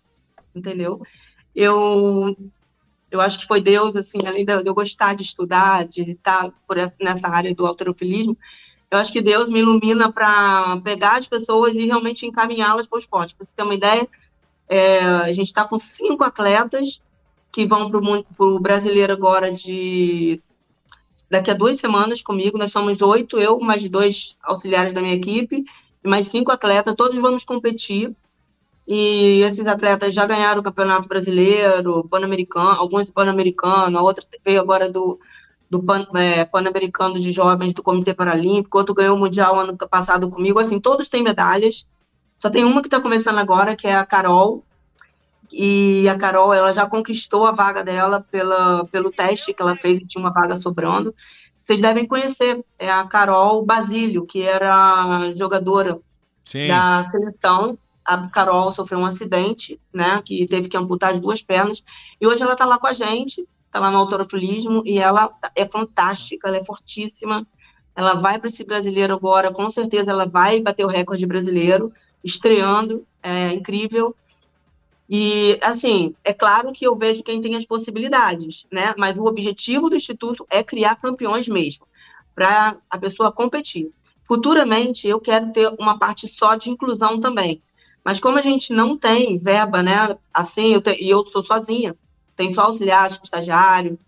entendeu? 0.52 1.00
Eu. 1.54 2.36
Eu 3.10 3.20
acho 3.20 3.38
que 3.38 3.46
foi 3.46 3.60
Deus, 3.60 3.96
assim, 3.96 4.18
além 4.26 4.44
de 4.44 4.52
eu 4.52 4.74
gostar 4.74 5.14
de 5.14 5.22
estudar, 5.22 5.86
de 5.86 6.12
estar 6.12 6.50
por 6.66 6.76
essa, 6.76 6.94
nessa 7.00 7.28
área 7.28 7.54
do 7.54 7.66
alterofilismo, 7.66 8.36
eu 8.90 8.98
acho 8.98 9.12
que 9.12 9.20
Deus 9.20 9.48
me 9.48 9.60
ilumina 9.60 10.12
para 10.12 10.80
pegar 10.82 11.16
as 11.16 11.26
pessoas 11.26 11.74
e 11.74 11.86
realmente 11.86 12.26
encaminhá-las 12.26 12.86
para 12.86 12.96
o 12.96 13.00
esporte. 13.00 13.34
Para 13.34 13.44
você 13.44 13.52
ter 13.54 13.62
uma 13.62 13.74
ideia, 13.74 14.08
é, 14.68 15.00
a 15.00 15.32
gente 15.32 15.48
está 15.48 15.64
com 15.64 15.78
cinco 15.78 16.24
atletas 16.24 17.00
que 17.52 17.66
vão 17.66 17.90
para 17.90 18.46
o 18.46 18.60
brasileiro 18.60 19.12
agora 19.12 19.52
de 19.52 20.40
daqui 21.28 21.50
a 21.50 21.54
duas 21.54 21.78
semanas 21.78 22.22
comigo. 22.22 22.58
Nós 22.58 22.70
somos 22.70 23.00
oito, 23.00 23.38
eu 23.38 23.58
mais 23.58 23.88
dois 23.88 24.36
auxiliares 24.42 24.92
da 24.92 25.00
minha 25.00 25.14
equipe 25.14 25.64
mais 26.06 26.28
cinco 26.28 26.50
atletas. 26.52 26.94
Todos 26.96 27.18
vamos 27.18 27.44
competir. 27.44 28.14
E 28.86 29.42
esses 29.42 29.66
atletas 29.66 30.14
já 30.14 30.26
ganharam 30.26 30.60
o 30.60 30.64
Campeonato 30.64 31.08
Brasileiro, 31.08 32.06
Pan-Americano, 32.08 32.80
alguns 32.80 33.10
Pan-Americano, 33.10 33.98
a 33.98 34.02
outra 34.02 34.24
veio 34.44 34.60
agora 34.60 34.90
do, 34.90 35.18
do 35.68 35.82
Pan, 35.82 36.06
é, 36.14 36.44
Pan-Americano 36.44 37.18
de 37.18 37.32
Jovens 37.32 37.72
do 37.72 37.82
Comitê 37.82 38.14
Paralímpico, 38.14 38.78
outro 38.78 38.94
ganhou 38.94 39.16
o 39.16 39.18
Mundial 39.18 39.58
ano 39.58 39.76
passado 39.76 40.30
comigo, 40.30 40.60
assim, 40.60 40.78
todos 40.78 41.08
têm 41.08 41.22
medalhas, 41.22 41.84
só 42.38 42.48
tem 42.48 42.64
uma 42.64 42.80
que 42.80 42.86
está 42.86 43.00
começando 43.00 43.38
agora, 43.38 43.74
que 43.74 43.88
é 43.88 43.96
a 43.96 44.06
Carol, 44.06 44.64
e 45.50 46.08
a 46.08 46.16
Carol, 46.16 46.52
ela 46.52 46.72
já 46.72 46.86
conquistou 46.86 47.46
a 47.46 47.52
vaga 47.52 47.82
dela 47.82 48.24
pela, 48.30 48.84
pelo 48.86 49.10
teste 49.10 49.54
que 49.54 49.62
ela 49.62 49.76
fez 49.76 50.00
e 50.00 50.06
tinha 50.06 50.22
uma 50.22 50.32
vaga 50.32 50.56
sobrando. 50.56 51.14
Vocês 51.62 51.80
devem 51.80 52.06
conhecer, 52.06 52.64
é 52.78 52.90
a 52.90 53.04
Carol 53.04 53.64
Basílio, 53.64 54.26
que 54.26 54.42
era 54.42 55.32
jogadora 55.32 55.98
Sim. 56.44 56.68
da 56.68 57.08
seleção. 57.10 57.78
A 58.06 58.28
Carol 58.28 58.72
sofreu 58.72 59.00
um 59.00 59.06
acidente, 59.06 59.80
né, 59.92 60.22
que 60.24 60.46
teve 60.46 60.68
que 60.68 60.76
amputar 60.76 61.12
as 61.12 61.20
duas 61.20 61.42
pernas, 61.42 61.82
e 62.20 62.26
hoje 62.26 62.42
ela 62.42 62.52
está 62.52 62.64
lá 62.64 62.78
com 62.78 62.86
a 62.86 62.92
gente, 62.92 63.46
está 63.66 63.80
lá 63.80 63.90
no 63.90 63.98
autorofilismo, 63.98 64.82
e 64.86 64.98
ela 64.98 65.30
é 65.54 65.66
fantástica, 65.66 66.48
ela 66.48 66.58
é 66.58 66.64
fortíssima, 66.64 67.46
ela 67.96 68.14
vai 68.14 68.38
para 68.38 68.48
esse 68.48 68.62
brasileiro 68.62 69.14
agora, 69.14 69.52
com 69.52 69.68
certeza 69.68 70.12
ela 70.12 70.26
vai 70.26 70.60
bater 70.60 70.84
o 70.84 70.88
recorde 70.88 71.26
brasileiro, 71.26 71.92
estreando, 72.22 73.04
é 73.22 73.52
incrível, 73.52 74.14
e, 75.08 75.58
assim, 75.62 76.14
é 76.24 76.32
claro 76.32 76.72
que 76.72 76.86
eu 76.86 76.96
vejo 76.96 77.22
quem 77.22 77.40
tem 77.40 77.54
as 77.54 77.64
possibilidades, 77.64 78.66
né? 78.72 78.92
Mas 78.98 79.16
o 79.16 79.24
objetivo 79.24 79.88
do 79.88 79.94
Instituto 79.94 80.44
é 80.50 80.64
criar 80.64 80.96
campeões 80.96 81.46
mesmo, 81.46 81.86
para 82.34 82.76
a 82.90 82.98
pessoa 82.98 83.30
competir. 83.30 83.90
Futuramente, 84.24 85.06
eu 85.06 85.20
quero 85.20 85.52
ter 85.52 85.72
uma 85.78 85.96
parte 85.98 86.26
só 86.26 86.56
de 86.56 86.70
inclusão 86.70 87.20
também. 87.20 87.62
Mas 88.06 88.20
como 88.20 88.38
a 88.38 88.40
gente 88.40 88.72
não 88.72 88.96
tem 88.96 89.36
verba, 89.36 89.82
né? 89.82 90.16
Assim, 90.32 90.72
eu 90.72 90.80
te, 90.80 90.96
e 91.02 91.10
eu 91.10 91.26
sou 91.26 91.42
sozinha, 91.42 91.92
tem 92.36 92.54
só 92.54 92.62
auxiliar, 92.62 93.10
estagiário, 93.10 93.98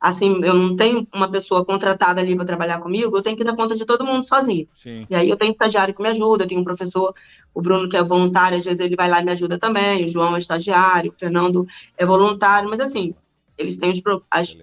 assim, 0.00 0.40
eu 0.44 0.54
não 0.54 0.76
tenho 0.76 1.04
uma 1.12 1.28
pessoa 1.28 1.64
contratada 1.64 2.20
ali 2.20 2.36
para 2.36 2.44
trabalhar 2.44 2.78
comigo, 2.78 3.16
eu 3.16 3.20
tenho 3.20 3.36
que 3.36 3.42
dar 3.42 3.56
conta 3.56 3.74
de 3.74 3.84
todo 3.84 4.06
mundo 4.06 4.24
sozinho. 4.28 4.68
Sim. 4.76 5.08
E 5.10 5.14
aí 5.16 5.28
eu 5.28 5.36
tenho 5.36 5.50
estagiário 5.50 5.92
que 5.92 6.00
me 6.00 6.08
ajuda, 6.08 6.44
eu 6.44 6.46
tenho 6.46 6.60
um 6.60 6.64
professor, 6.64 7.12
o 7.52 7.60
Bruno 7.60 7.88
que 7.88 7.96
é 7.96 8.04
voluntário, 8.04 8.58
às 8.58 8.64
vezes 8.64 8.78
ele 8.78 8.94
vai 8.94 9.10
lá 9.10 9.20
e 9.20 9.24
me 9.24 9.32
ajuda 9.32 9.58
também, 9.58 10.04
o 10.04 10.08
João 10.08 10.36
é 10.36 10.38
estagiário, 10.38 11.10
o 11.10 11.18
Fernando 11.18 11.66
é 11.96 12.06
voluntário, 12.06 12.70
mas 12.70 12.78
assim, 12.78 13.12
eles 13.58 13.76
têm 13.76 13.90
os, 13.90 14.00
as 14.30 14.56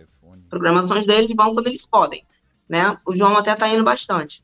programações 0.49 1.05
deles 1.05 1.35
vão 1.35 1.53
quando 1.53 1.67
eles 1.67 1.85
podem, 1.85 2.23
né? 2.69 2.97
O 3.05 3.13
João 3.13 3.35
até 3.35 3.53
tá 3.55 3.67
indo 3.67 3.83
bastante. 3.83 4.41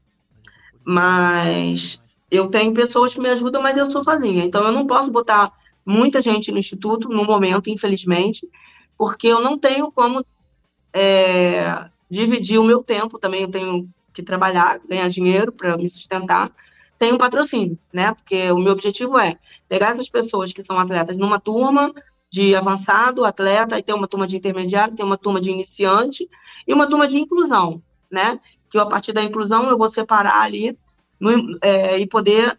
Mas 0.83 2.00
eu 2.31 2.47
tenho 2.47 2.73
pessoas 2.73 3.13
que 3.13 3.19
me 3.19 3.29
ajudam, 3.29 3.61
mas 3.61 3.77
eu 3.77 3.91
sou 3.91 4.03
sozinha, 4.03 4.45
então 4.45 4.65
eu 4.65 4.71
não 4.71 4.87
posso 4.87 5.11
botar 5.11 5.51
muita 5.85 6.21
gente 6.21 6.51
no 6.51 6.57
instituto 6.57 7.09
no 7.09 7.25
momento, 7.25 7.69
infelizmente, 7.69 8.47
porque 8.97 9.27
eu 9.27 9.41
não 9.41 9.57
tenho 9.57 9.91
como 9.91 10.25
é, 10.93 11.89
dividir 12.09 12.59
o 12.59 12.63
meu 12.63 12.83
tempo 12.83 13.19
também, 13.19 13.41
eu 13.41 13.51
tenho 13.51 13.89
que 14.13 14.23
trabalhar, 14.23 14.79
ganhar 14.87 15.09
dinheiro 15.09 15.51
para 15.51 15.77
me 15.77 15.89
sustentar, 15.89 16.51
sem 16.97 17.11
um 17.11 17.17
patrocínio, 17.17 17.79
né? 17.91 18.13
Porque 18.13 18.51
o 18.51 18.59
meu 18.59 18.73
objetivo 18.73 19.17
é 19.17 19.37
pegar 19.67 19.89
essas 19.89 20.07
pessoas 20.07 20.53
que 20.53 20.61
são 20.61 20.77
atletas 20.77 21.17
numa 21.17 21.39
turma 21.39 21.91
de 22.31 22.55
avançado, 22.55 23.25
atleta, 23.25 23.77
e 23.77 23.83
ter 23.83 23.93
uma 23.93 24.07
turma 24.07 24.27
de 24.27 24.37
intermediário, 24.37 24.95
ter 24.95 25.03
uma 25.03 25.17
turma 25.17 25.41
de 25.41 25.49
iniciante 25.49 26.29
e 26.67 26.73
uma 26.73 26.87
turma 26.87 27.07
de 27.07 27.17
inclusão, 27.17 27.81
né? 28.09 28.39
Que 28.69 28.77
a 28.77 28.85
partir 28.85 29.13
da 29.13 29.23
inclusão 29.23 29.67
eu 29.67 29.77
vou 29.77 29.89
separar 29.89 30.41
ali 30.41 30.77
no- 31.21 31.57
é, 31.61 31.99
e 31.99 32.07
poder 32.07 32.57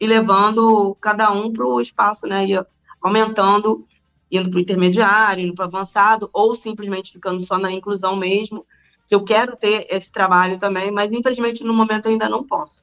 ir 0.00 0.06
levando 0.06 0.96
cada 1.00 1.30
um 1.30 1.52
para 1.52 1.66
o 1.66 1.80
espaço, 1.80 2.26
né? 2.26 2.46
E 2.46 2.58
aumentando, 3.02 3.84
indo 4.30 4.50
para 4.50 4.58
o 4.58 4.60
intermediário, 4.60 5.44
indo 5.44 5.54
para 5.54 5.66
o 5.66 5.68
avançado, 5.68 6.30
ou 6.32 6.56
simplesmente 6.56 7.12
ficando 7.12 7.44
só 7.46 7.58
na 7.58 7.70
inclusão 7.70 8.16
mesmo. 8.16 8.66
Eu 9.10 9.22
quero 9.24 9.56
ter 9.56 9.86
esse 9.90 10.10
trabalho 10.10 10.58
também, 10.58 10.90
mas 10.90 11.12
infelizmente 11.12 11.62
no 11.64 11.74
momento 11.74 12.08
ainda 12.08 12.28
não 12.28 12.44
posso, 12.44 12.82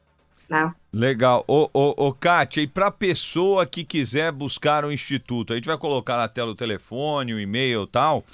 né? 0.50 0.74
Legal. 0.94 1.44
Ô, 1.48 1.70
ô, 1.74 2.08
ô 2.08 2.14
Kátia, 2.14 2.62
e 2.62 2.68
para 2.68 2.92
pessoa 2.92 3.66
que 3.66 3.84
quiser 3.84 4.32
buscar 4.32 4.84
o 4.86 4.92
Instituto, 4.92 5.54
a 5.54 5.56
gente 5.56 5.68
vai 5.68 5.78
colocar 5.78 6.18
na 6.18 6.28
tela 6.28 6.52
o 6.52 6.56
telefone, 6.56 7.34
o 7.34 7.40
e-mail 7.40 7.84
e 7.84 7.88
tal, 7.88 8.26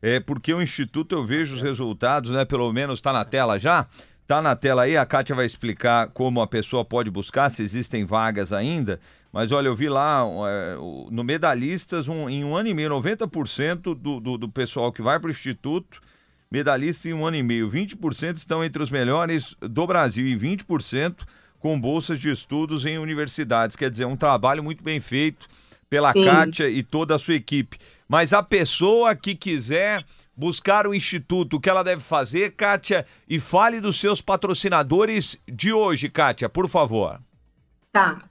é 0.00 0.20
porque 0.20 0.54
o 0.54 0.62
Instituto 0.62 1.14
eu 1.14 1.24
vejo 1.24 1.56
os 1.56 1.62
resultados, 1.62 2.30
né? 2.30 2.44
Pelo 2.44 2.72
menos 2.72 3.00
tá 3.00 3.12
na 3.12 3.24
tela 3.24 3.58
já? 3.58 3.86
Tá 4.30 4.40
na 4.40 4.54
tela 4.54 4.82
aí, 4.82 4.96
a 4.96 5.04
Kátia 5.04 5.34
vai 5.34 5.44
explicar 5.44 6.06
como 6.10 6.40
a 6.40 6.46
pessoa 6.46 6.84
pode 6.84 7.10
buscar, 7.10 7.48
se 7.48 7.64
existem 7.64 8.04
vagas 8.04 8.52
ainda. 8.52 9.00
Mas 9.32 9.50
olha, 9.50 9.66
eu 9.66 9.74
vi 9.74 9.88
lá 9.88 10.22
é, 10.48 10.76
no 11.10 11.24
Medalhistas, 11.24 12.06
um- 12.06 12.30
em 12.30 12.44
um 12.44 12.54
ano 12.54 12.68
e 12.68 12.72
meio, 12.72 12.90
90% 12.90 13.92
do, 13.92 14.20
do, 14.20 14.38
do 14.38 14.48
pessoal 14.48 14.92
que 14.92 15.02
vai 15.02 15.18
para 15.18 15.26
o 15.26 15.32
Instituto, 15.32 16.00
medalhistas 16.48 17.06
em 17.06 17.12
um 17.12 17.26
ano 17.26 17.38
e 17.38 17.42
meio, 17.42 17.68
20% 17.68 18.36
estão 18.36 18.62
entre 18.62 18.80
os 18.80 18.88
melhores 18.88 19.56
do 19.60 19.84
Brasil 19.84 20.28
e 20.28 20.36
20% 20.36 21.26
com 21.58 21.80
bolsas 21.80 22.20
de 22.20 22.30
estudos 22.30 22.86
em 22.86 22.98
universidades. 22.98 23.74
Quer 23.74 23.90
dizer, 23.90 24.04
um 24.04 24.16
trabalho 24.16 24.62
muito 24.62 24.84
bem 24.84 25.00
feito 25.00 25.48
pela 25.88 26.12
Sim. 26.12 26.22
Kátia 26.22 26.68
e 26.70 26.84
toda 26.84 27.16
a 27.16 27.18
sua 27.18 27.34
equipe. 27.34 27.78
Mas 28.08 28.32
a 28.32 28.44
pessoa 28.44 29.16
que 29.16 29.34
quiser 29.34 30.04
buscar 30.36 30.86
o 30.86 30.94
Instituto, 30.94 31.56
o 31.56 31.60
que 31.60 31.68
ela 31.68 31.82
deve 31.82 32.02
fazer, 32.02 32.52
Kátia? 32.52 33.06
E 33.28 33.38
fale 33.38 33.80
dos 33.80 33.98
seus 33.98 34.20
patrocinadores 34.20 35.38
de 35.46 35.72
hoje, 35.72 36.08
Kátia, 36.08 36.48
por 36.48 36.68
favor. 36.68 37.20
Tá. 37.92 38.22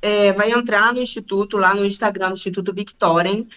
É, 0.00 0.32
vai 0.32 0.52
entrar 0.52 0.92
no 0.92 1.00
Instituto, 1.00 1.58
lá 1.58 1.74
no 1.74 1.84
Instagram 1.84 2.28
do 2.28 2.34
Instituto 2.34 2.72
Victorem, 2.72 3.48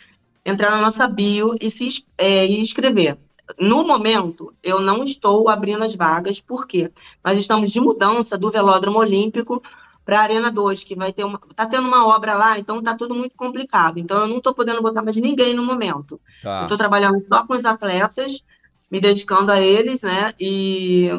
entrar 0.46 0.72
na 0.72 0.82
nossa 0.82 1.08
bio 1.08 1.56
e 1.62 1.70
se 1.70 2.04
é, 2.18 2.46
e 2.46 2.60
inscrever. 2.60 3.18
No 3.60 3.86
momento, 3.86 4.54
eu 4.64 4.80
não 4.80 5.04
estou 5.04 5.50
abrindo 5.50 5.84
as 5.84 5.96
vagas, 5.96 6.40
por 6.40 6.66
quê? 6.66 6.90
Nós 7.24 7.38
estamos 7.38 7.72
de 7.72 7.80
mudança 7.80 8.38
do 8.38 8.50
Velódromo 8.50 9.00
Olímpico 9.00 9.62
para 10.04 10.20
a 10.20 10.24
Arena 10.24 10.52
2, 10.52 10.84
que 10.84 10.96
vai 10.96 11.14
ter 11.14 11.24
uma. 11.24 11.40
Tá 11.56 11.66
tendo 11.66 11.88
uma 11.88 12.08
obra 12.08 12.34
lá, 12.34 12.58
então 12.58 12.82
tá 12.82 12.96
tudo 12.96 13.14
muito 13.14 13.36
complicado. 13.36 14.00
Então 14.00 14.22
eu 14.22 14.28
não 14.28 14.38
estou 14.38 14.54
podendo 14.54 14.82
botar 14.82 15.02
mais 15.02 15.16
ninguém 15.18 15.54
no 15.54 15.64
momento. 15.64 16.20
Tá. 16.42 16.60
Eu 16.60 16.64
estou 16.64 16.78
trabalhando 16.78 17.24
só 17.28 17.46
com 17.46 17.54
os 17.54 17.66
atletas, 17.66 18.44
me 18.90 19.00
dedicando 19.00 19.52
a 19.52 19.60
eles, 19.62 20.02
né? 20.02 20.34
E 20.40 21.10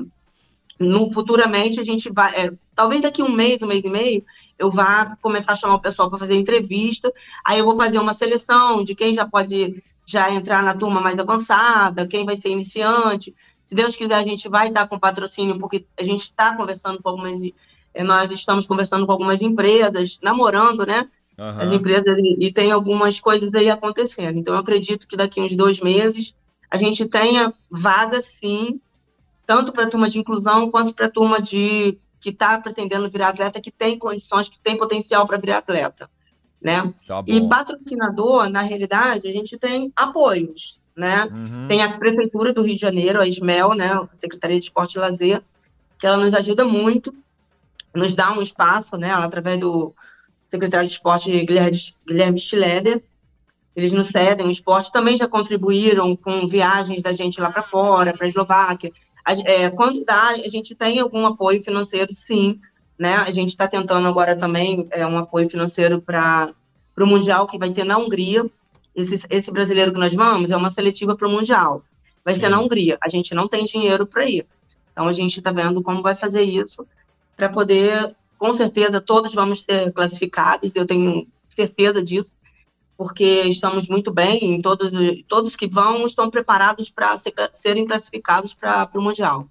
no 0.79 1.13
futuramente 1.13 1.81
a 1.81 1.85
gente 1.85 2.11
vai. 2.13 2.35
é, 2.35 2.53
talvez 2.75 3.01
daqui 3.03 3.23
um 3.23 3.31
mês, 3.31 3.63
um 3.63 3.67
mês 3.67 3.83
e 3.85 3.89
meio, 3.89 4.25
eu 4.59 4.71
vá 4.71 5.17
começar 5.21 5.53
a 5.53 5.57
chamar 5.57 5.77
o 5.77 5.81
pessoal 5.81 6.09
para 6.11 6.19
fazer 6.19 6.35
entrevista. 6.35 7.13
Aí 7.45 7.59
eu 7.59 7.65
vou 7.65 7.77
fazer 7.77 7.99
uma 7.99 8.15
seleção 8.15 8.83
de 8.83 8.95
quem 8.95 9.15
já 9.15 9.27
pode 9.27 9.83
já 10.05 10.31
entrar 10.33 10.63
na 10.63 10.75
turma 10.75 11.01
mais 11.01 11.19
avançada, 11.19 12.07
quem 12.07 12.27
vai 12.27 12.37
ser 12.37 12.51
iniciante. 12.51 13.35
Se 13.65 13.75
Deus 13.75 13.97
quiser, 13.97 14.15
a 14.15 14.25
gente 14.25 14.49
vai 14.49 14.69
estar 14.69 14.87
com 14.87 14.99
patrocínio, 14.99 15.59
porque 15.59 15.87
a 15.99 16.03
gente 16.03 16.23
está 16.23 16.57
conversando 16.57 17.01
com 17.01 17.09
algumas. 17.09 17.41
Eh, 17.95 18.05
Nós 18.05 18.31
estamos 18.31 18.67
conversando 18.67 19.07
com 19.07 19.13
algumas 19.13 19.41
empresas, 19.43 20.19
namorando, 20.23 20.87
né? 20.87 21.09
Aham. 21.39 21.63
As 21.63 21.73
empresas, 21.73 22.19
e, 22.19 22.47
e 22.47 22.53
tem 22.53 22.71
algumas 22.71 23.19
coisas 23.19 23.53
aí 23.55 23.71
acontecendo. 23.71 24.39
Então, 24.39 24.55
eu 24.55 24.61
acredito 24.61 25.09
que 25.09 25.17
daqui 25.17 25.41
uns 25.41 25.57
dois 25.57 25.81
meses 25.81 26.35
a 26.71 26.77
gente 26.77 27.05
tenha 27.07 27.53
vaga, 27.71 28.23
sim, 28.23 28.81
tanto 29.47 29.73
para 29.73 29.85
a 29.85 29.91
turma 29.91 30.09
de 30.09 30.19
inclusão 30.19 30.71
quanto 30.71 30.95
para 30.95 31.07
a 31.07 31.11
turma 31.11 31.41
de 31.41 31.99
que 32.21 32.31
está 32.31 32.59
pretendendo 32.59 33.11
virar 33.11 33.29
atleta, 33.29 33.61
que 33.61 33.71
tem 33.71 33.99
condições, 33.99 34.49
que 34.49 34.59
tem 34.61 34.79
potencial 34.79 35.27
para 35.27 35.39
virar 35.39 35.59
atleta, 35.59 36.09
né? 36.63 36.95
Tá 37.07 37.23
E 37.27 37.49
patrocinador, 37.49 38.49
na 38.49 38.63
realidade, 38.63 39.27
a 39.27 39.33
gente 39.33 39.59
tem 39.59 39.93
apoios, 39.97 40.81
né? 40.97 41.25
Uhum. 41.25 41.67
Tem 41.67 41.83
a 41.83 41.99
Prefeitura 41.99 42.55
do 42.55 42.63
Rio 42.63 42.77
de 42.77 42.81
Janeiro, 42.81 43.21
a 43.21 43.27
SMEL, 43.27 43.75
né? 43.75 43.93
A 43.93 44.09
Secretaria 44.15 44.59
de 44.59 44.67
Esporte 44.67 44.95
e 44.95 45.01
Lazer, 45.01 45.43
que 45.99 46.07
ela 46.07 46.17
nos 46.17 46.33
ajuda 46.33 46.65
muito, 46.65 47.13
nos 47.95 48.15
dá 48.15 48.33
um 48.33 48.43
espaço, 48.43 48.97
né? 48.97 49.13
Através 49.13 49.59
do 49.61 49.95
secretário 50.49 50.87
de 50.87 50.95
Esporte, 50.95 51.45
Guilherme, 51.45 51.79
Guilherme 52.07 52.39
Schleder, 52.39 53.03
eles 53.75 53.93
nos 53.93 54.09
cedem 54.09 54.47
o 54.47 54.51
esporte, 54.51 54.93
também 54.93 55.17
já 55.17 55.27
contribuíram 55.27 56.15
com 56.15 56.47
viagens 56.47 57.03
da 57.03 57.13
gente 57.13 57.41
lá 57.41 57.51
para 57.51 57.63
fora, 57.63 58.13
para 58.13 58.27
a 58.27 58.29
Eslováquia. 58.29 58.93
É, 59.47 59.71
quando 59.71 60.05
dá, 60.05 60.29
a 60.31 60.49
gente 60.49 60.75
tem 60.75 60.99
algum 60.99 61.25
apoio 61.27 61.63
financeiro, 61.63 62.13
sim, 62.13 62.61
né? 62.99 63.17
A 63.17 63.31
gente 63.31 63.51
está 63.51 63.67
tentando 63.67 64.07
agora 64.07 64.37
também 64.37 64.87
é, 64.91 65.07
um 65.07 65.17
apoio 65.17 65.49
financeiro 65.49 66.03
para 66.03 66.53
o 66.99 67.07
Mundial 67.07 67.47
que 67.47 67.59
vai 67.59 67.71
ter 67.71 67.85
na 67.85 67.97
Hungria. 67.97 68.45
Esse, 68.95 69.25
esse 69.31 69.51
brasileiro 69.51 69.93
que 69.93 69.99
nós 69.99 70.13
vamos 70.13 70.51
é 70.51 70.57
uma 70.57 70.71
seletiva 70.71 71.17
para 71.17 71.27
o 71.27 71.31
Mundial. 71.31 71.83
Vai 72.25 72.35
ser 72.35 72.51
na 72.51 72.61
Hungria. 72.61 72.99
A 73.03 73.09
gente 73.09 73.35
não 73.35 73.49
tem 73.49 73.65
dinheiro 73.65 74.07
para 74.07 74.27
ir. 74.27 74.47
Então 74.93 75.09
a 75.09 75.13
gente 75.13 75.39
está 75.39 75.51
vendo 75.51 75.83
como 75.83 76.03
vai 76.03 76.15
fazer 76.15 76.43
isso 76.43 76.87
para 77.37 77.49
poder, 77.49 78.15
com 78.39 78.53
certeza, 78.53 79.01
todos 79.01 79.35
vamos 79.35 79.63
ser 79.63 79.93
classificados. 79.93 80.75
Eu 80.75 80.87
tenho 80.87 81.27
certeza 81.49 82.03
disso 82.03 82.37
porque 82.97 83.43
estamos 83.45 83.89
muito 83.89 84.13
bem, 84.13 84.55
em 84.55 84.61
todos, 84.61 84.93
todos 85.27 85.57
que 85.57 85.67
vão 85.67 86.07
estão 86.07 86.31
preparados 86.31 86.91
para 86.91 87.19
ser- 87.19 87.35
serem 87.53 87.87
classificados 87.87 88.55
para 88.55 88.89
o 88.95 89.03
Mundial. 89.03 89.49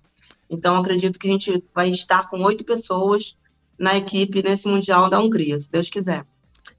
Então, 0.49 0.77
acredito 0.77 1.19
que 1.19 1.27
a 1.27 1.31
gente 1.31 1.63
vai 1.73 1.89
estar 1.89 2.29
com 2.29 2.41
oito 2.43 2.63
pessoas 2.63 3.35
na 3.77 3.97
equipe 3.97 4.43
nesse 4.43 4.67
Mundial 4.67 5.09
da 5.09 5.19
Hungria, 5.19 5.57
se 5.57 5.69
Deus 5.69 5.89
quiser. 5.89 6.25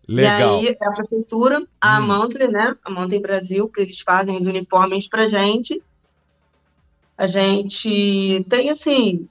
Legal. 0.07 0.63
E 0.63 0.69
aí, 0.69 0.77
a 0.81 0.93
prefeitura, 0.93 1.67
a 1.81 2.01
Mantle, 2.01 2.49
né? 2.51 2.77
A 2.85 2.91
Mantle 2.91 3.21
Brasil, 3.21 3.69
que 3.69 3.81
eles 3.81 4.01
fazem 4.01 4.37
os 4.37 4.47
uniformes 4.47 5.09
pra 5.09 5.27
gente. 5.27 5.83
A 7.17 7.27
gente 7.27 8.45
tem, 8.49 8.71
assim, 8.71 9.29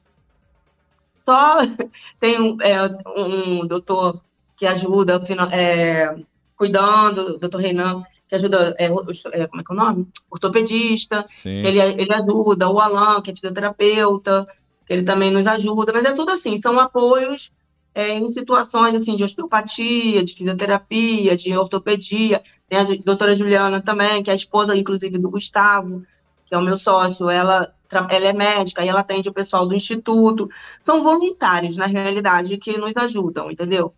só 1.26 1.58
tem 2.20 2.40
um, 2.40 2.58
é, 2.62 2.78
um 3.18 3.68
doutor 3.68 4.22
que 4.56 4.66
ajuda, 4.66 5.20
é, 5.52 6.16
cuidando, 6.56 7.38
doutor 7.40 7.60
Reinan, 7.60 8.04
que 8.28 8.36
ajuda, 8.36 8.76
é, 8.78 8.86
é, 8.86 9.48
como 9.48 9.62
é 9.62 9.64
que 9.64 9.72
é 9.72 9.74
o 9.74 9.78
nome? 9.78 10.08
Ortopedista, 10.30 11.26
ele, 11.44 11.80
ele 11.80 12.14
ajuda, 12.14 12.70
o 12.70 12.80
Alan, 12.80 13.22
que 13.22 13.32
é 13.32 13.36
fisioterapeuta, 13.36 14.48
que 14.86 14.94
ele 14.94 15.04
também 15.04 15.32
nos 15.32 15.48
ajuda, 15.48 15.92
mas 15.94 16.06
é 16.06 16.14
tudo 16.14 16.32
assim, 16.32 16.58
são 16.58 16.80
apoios 16.80 17.52
é, 17.94 18.12
em 18.12 18.28
situações 18.30 18.96
assim 18.96 19.16
de 19.16 19.24
osteopatia, 19.24 20.24
de 20.24 20.34
fisioterapia, 20.34 21.36
de 21.36 21.56
ortopedia. 21.58 22.42
Tem 22.68 22.80
a 22.80 22.84
doutora 22.84 23.36
Juliana 23.36 23.82
também, 23.82 24.24
que 24.24 24.30
é 24.30 24.34
a 24.34 24.36
esposa, 24.36 24.76
inclusive, 24.76 25.18
do 25.18 25.30
Gustavo, 25.30 26.04
que 26.52 26.56
é 26.56 26.58
o 26.58 26.62
meu 26.62 26.78
sócio. 26.78 27.30
Ela, 27.30 27.74
ela 27.90 28.28
é 28.28 28.34
médica 28.34 28.84
e 28.84 28.90
ela 28.90 29.00
atende 29.00 29.30
o 29.30 29.34
pessoal 29.34 29.66
do 29.66 29.74
instituto. 29.74 30.50
São 30.84 31.02
voluntários, 31.02 31.78
na 31.78 31.86
realidade, 31.86 32.58
que 32.58 32.78
nos 32.78 32.98
ajudam, 32.98 33.50
entendeu? 33.50 33.94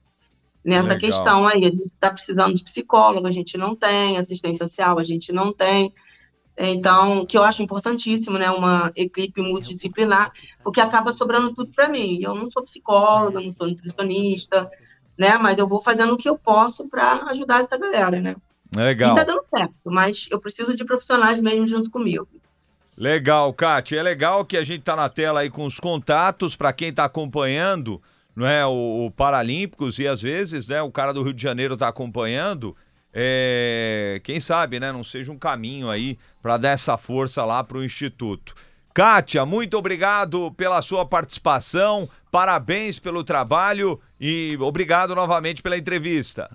Nessa 0.64 0.90
Legal. 0.90 1.00
questão 1.00 1.48
aí, 1.48 1.66
a 1.66 1.72
gente 1.72 1.88
está 1.88 2.12
precisando 2.12 2.54
de 2.54 2.64
psicólogo, 2.64 3.26
a 3.26 3.32
gente 3.32 3.58
não 3.58 3.76
tem, 3.76 4.20
assistência 4.20 4.68
social, 4.68 5.00
a 5.00 5.04
gente 5.04 5.34
não 5.34 5.52
tem. 5.52 5.92
Então, 6.56 7.26
que 7.26 7.36
eu 7.36 7.42
acho 7.42 7.64
importantíssimo, 7.64 8.38
né, 8.38 8.52
uma 8.52 8.92
equipe 8.96 9.42
multidisciplinar, 9.42 10.32
porque 10.64 10.80
acaba 10.80 11.12
sobrando 11.12 11.56
tudo 11.56 11.72
para 11.74 11.90
mim. 11.90 12.20
Eu 12.22 12.36
não 12.36 12.52
sou 12.52 12.62
psicóloga, 12.62 13.42
não 13.42 13.52
sou 13.52 13.68
nutricionista, 13.68 14.70
né, 15.18 15.40
mas 15.40 15.58
eu 15.58 15.68
vou 15.68 15.82
fazendo 15.82 16.14
o 16.14 16.18
que 16.18 16.30
eu 16.30 16.38
posso 16.38 16.88
para 16.88 17.24
ajudar 17.32 17.64
essa 17.64 17.76
galera, 17.76 18.22
né? 18.22 18.36
Legal. 18.76 19.14
E 19.14 19.16
tá 19.16 19.24
dando 19.24 19.44
certo, 19.50 19.74
mas 19.86 20.28
eu 20.30 20.40
preciso 20.40 20.76
de 20.76 20.86
profissionais 20.86 21.40
mesmo 21.40 21.66
junto 21.66 21.90
comigo. 21.90 22.28
Legal, 22.96 23.52
Kátia. 23.54 24.00
É 24.00 24.04
legal 24.04 24.46
que 24.46 24.56
a 24.58 24.64
gente 24.64 24.84
tá 24.84 24.96
na 24.96 25.10
tela 25.10 25.42
aí 25.42 25.50
com 25.50 25.66
os 25.66 25.80
contatos 25.80 26.56
para 26.56 26.72
quem 26.72 26.94
tá 26.94 27.06
acompanhando, 27.06 28.02
não 28.36 28.46
é, 28.46 28.66
o, 28.66 29.06
o 29.06 29.12
Paralímpicos 29.12 30.00
e 30.00 30.08
às 30.08 30.22
vezes, 30.22 30.68
né, 30.68 30.82
o 30.82 30.92
cara 30.92 31.14
do 31.14 31.24
Rio 31.24 31.34
de 31.34 31.42
Janeiro 31.42 31.76
tá 31.78 31.88
acompanhando. 31.88 32.76
É, 33.14 34.20
quem 34.24 34.40
sabe, 34.40 34.80
né, 34.80 34.92
não 34.92 35.04
seja 35.04 35.32
um 35.32 35.38
caminho 35.38 35.90
aí 35.90 36.18
para 36.42 36.58
dar 36.58 36.70
essa 36.70 36.98
força 36.98 37.46
lá 37.46 37.64
pro 37.64 37.84
instituto. 37.84 38.56
Kátia, 38.94 39.46
muito 39.46 39.78
obrigado 39.78 40.52
pela 40.52 40.82
sua 40.82 41.06
participação. 41.06 42.08
Parabéns 42.32 43.00
pelo 43.00 43.24
trabalho 43.24 44.00
e 44.20 44.56
obrigado 44.60 45.16
novamente 45.16 45.62
pela 45.62 45.78
entrevista. 45.78 46.50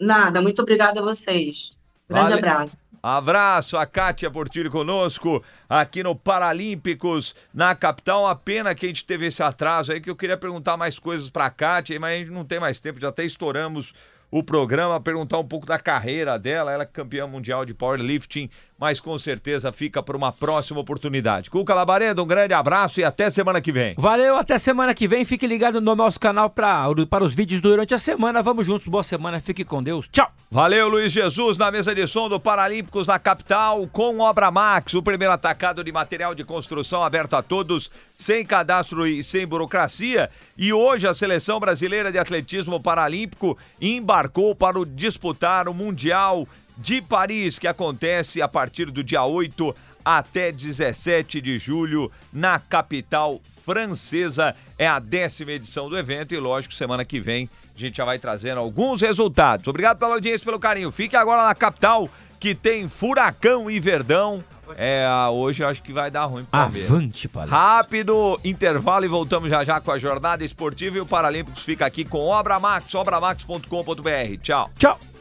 Nada, 0.00 0.40
muito 0.42 0.60
obrigada 0.60 1.00
a 1.00 1.02
vocês. 1.02 1.76
Grande 2.08 2.30
Vale- 2.30 2.38
abraço. 2.38 2.83
Abraço 3.06 3.76
a 3.76 3.84
Kátia 3.84 4.30
Portilho 4.30 4.70
conosco 4.70 5.44
aqui 5.68 6.02
no 6.02 6.16
Paralímpicos, 6.16 7.34
na 7.52 7.74
capital. 7.74 8.22
Uma 8.22 8.34
pena 8.34 8.74
que 8.74 8.86
a 8.86 8.88
gente 8.88 9.04
teve 9.04 9.26
esse 9.26 9.42
atraso 9.42 9.92
aí, 9.92 10.00
que 10.00 10.08
eu 10.08 10.16
queria 10.16 10.38
perguntar 10.38 10.78
mais 10.78 10.98
coisas 10.98 11.28
pra 11.28 11.50
Kátia, 11.50 12.00
mas 12.00 12.14
a 12.14 12.18
gente 12.18 12.30
não 12.30 12.46
tem 12.46 12.58
mais 12.58 12.80
tempo, 12.80 12.98
já 12.98 13.10
até 13.10 13.22
estouramos 13.22 13.92
o 14.30 14.42
programa, 14.42 14.98
perguntar 14.98 15.38
um 15.38 15.46
pouco 15.46 15.66
da 15.66 15.78
carreira 15.78 16.38
dela. 16.38 16.72
Ela 16.72 16.84
é 16.84 16.86
campeã 16.86 17.26
mundial 17.26 17.66
de 17.66 17.74
powerlifting, 17.74 18.48
mas 18.84 19.00
com 19.00 19.16
certeza 19.16 19.72
fica 19.72 20.02
para 20.02 20.14
uma 20.14 20.30
próxima 20.30 20.78
oportunidade. 20.78 21.48
Cuca 21.48 21.72
Labareda, 21.72 22.22
um 22.22 22.26
grande 22.26 22.52
abraço 22.52 23.00
e 23.00 23.04
até 23.04 23.30
semana 23.30 23.58
que 23.58 23.72
vem. 23.72 23.94
Valeu, 23.96 24.36
até 24.36 24.58
semana 24.58 24.92
que 24.92 25.08
vem. 25.08 25.24
Fique 25.24 25.46
ligado 25.46 25.80
no 25.80 25.96
nosso 25.96 26.20
canal 26.20 26.50
pra, 26.50 26.84
para 27.08 27.24
os 27.24 27.34
vídeos 27.34 27.62
durante 27.62 27.94
a 27.94 27.98
semana. 27.98 28.42
Vamos 28.42 28.66
juntos, 28.66 28.86
boa 28.86 29.02
semana, 29.02 29.40
fique 29.40 29.64
com 29.64 29.82
Deus. 29.82 30.06
Tchau! 30.12 30.30
Valeu, 30.50 30.86
Luiz 30.86 31.10
Jesus, 31.10 31.56
na 31.56 31.70
mesa 31.70 31.94
de 31.94 32.06
som 32.06 32.28
do 32.28 32.38
Paralímpicos 32.38 33.06
na 33.06 33.18
capital, 33.18 33.88
com 33.88 34.20
Obra 34.20 34.50
Max, 34.50 34.92
o 34.92 35.02
primeiro 35.02 35.32
atacado 35.32 35.82
de 35.82 35.90
material 35.90 36.34
de 36.34 36.44
construção 36.44 37.02
aberto 37.02 37.34
a 37.36 37.42
todos, 37.42 37.90
sem 38.14 38.44
cadastro 38.44 39.06
e 39.06 39.22
sem 39.22 39.46
burocracia. 39.46 40.28
E 40.58 40.74
hoje 40.74 41.08
a 41.08 41.14
seleção 41.14 41.58
brasileira 41.58 42.12
de 42.12 42.18
atletismo 42.18 42.78
paralímpico 42.78 43.56
embarcou 43.80 44.54
para 44.54 44.78
o 44.78 44.84
disputar 44.84 45.68
o 45.68 45.74
Mundial 45.74 46.46
de 46.76 47.00
Paris, 47.00 47.58
que 47.58 47.66
acontece 47.66 48.42
a 48.42 48.48
partir 48.48 48.90
do 48.90 49.02
dia 49.02 49.24
8 49.24 49.74
até 50.04 50.52
17 50.52 51.40
de 51.40 51.58
julho 51.58 52.10
na 52.32 52.58
capital 52.58 53.40
francesa. 53.64 54.54
É 54.78 54.86
a 54.86 54.98
décima 54.98 55.52
edição 55.52 55.88
do 55.88 55.96
evento 55.96 56.34
e, 56.34 56.38
lógico, 56.38 56.74
semana 56.74 57.04
que 57.04 57.20
vem 57.20 57.48
a 57.74 57.78
gente 57.78 57.96
já 57.96 58.04
vai 58.04 58.18
trazendo 58.18 58.60
alguns 58.60 59.00
resultados. 59.00 59.66
Obrigado 59.66 59.98
pela 59.98 60.14
audiência 60.14 60.44
e 60.44 60.46
pelo 60.46 60.60
carinho. 60.60 60.92
Fique 60.92 61.16
agora 61.16 61.44
na 61.44 61.54
capital, 61.54 62.08
que 62.38 62.54
tem 62.54 62.88
Furacão 62.88 63.70
e 63.70 63.80
Verdão. 63.80 64.44
É, 64.76 65.06
hoje 65.30 65.62
eu 65.62 65.68
acho 65.68 65.82
que 65.82 65.92
vai 65.92 66.10
dar 66.10 66.24
ruim 66.24 66.44
pro 66.44 66.52
Palmeiras. 66.52 66.90
Avante, 66.90 67.28
palestra. 67.28 67.58
Rápido 67.58 68.40
intervalo 68.44 69.04
e 69.04 69.08
voltamos 69.08 69.50
já 69.50 69.62
já 69.62 69.80
com 69.80 69.90
a 69.90 69.98
jornada 69.98 70.44
esportiva 70.44 70.96
e 70.96 71.00
o 71.00 71.06
Paralímpicos 71.06 71.64
fica 71.64 71.84
aqui 71.84 72.04
com 72.04 72.18
Obra 72.18 72.58
Max, 72.58 72.94
obramax.com.br. 72.94 74.38
Tchau. 74.40 74.70
Tchau. 74.78 75.13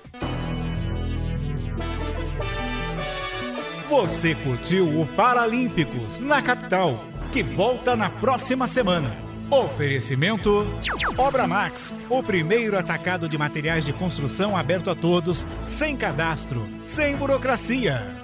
Você 3.89 4.34
curtiu 4.34 5.01
o 5.01 5.05
Paralímpicos 5.07 6.17
na 6.19 6.41
capital, 6.41 7.03
que 7.34 7.43
volta 7.43 7.95
na 7.95 8.09
próxima 8.09 8.67
semana. 8.67 9.15
Oferecimento 9.51 10.65
Obra 11.17 11.45
Max, 11.45 11.93
o 12.09 12.23
primeiro 12.23 12.77
atacado 12.77 13.27
de 13.27 13.38
materiais 13.38 13.86
de 13.86 13.91
construção 13.91 14.55
aberto 14.55 14.89
a 14.89 14.95
todos, 14.95 15.45
sem 15.63 15.97
cadastro, 15.97 16.67
sem 16.86 17.15
burocracia. 17.17 18.22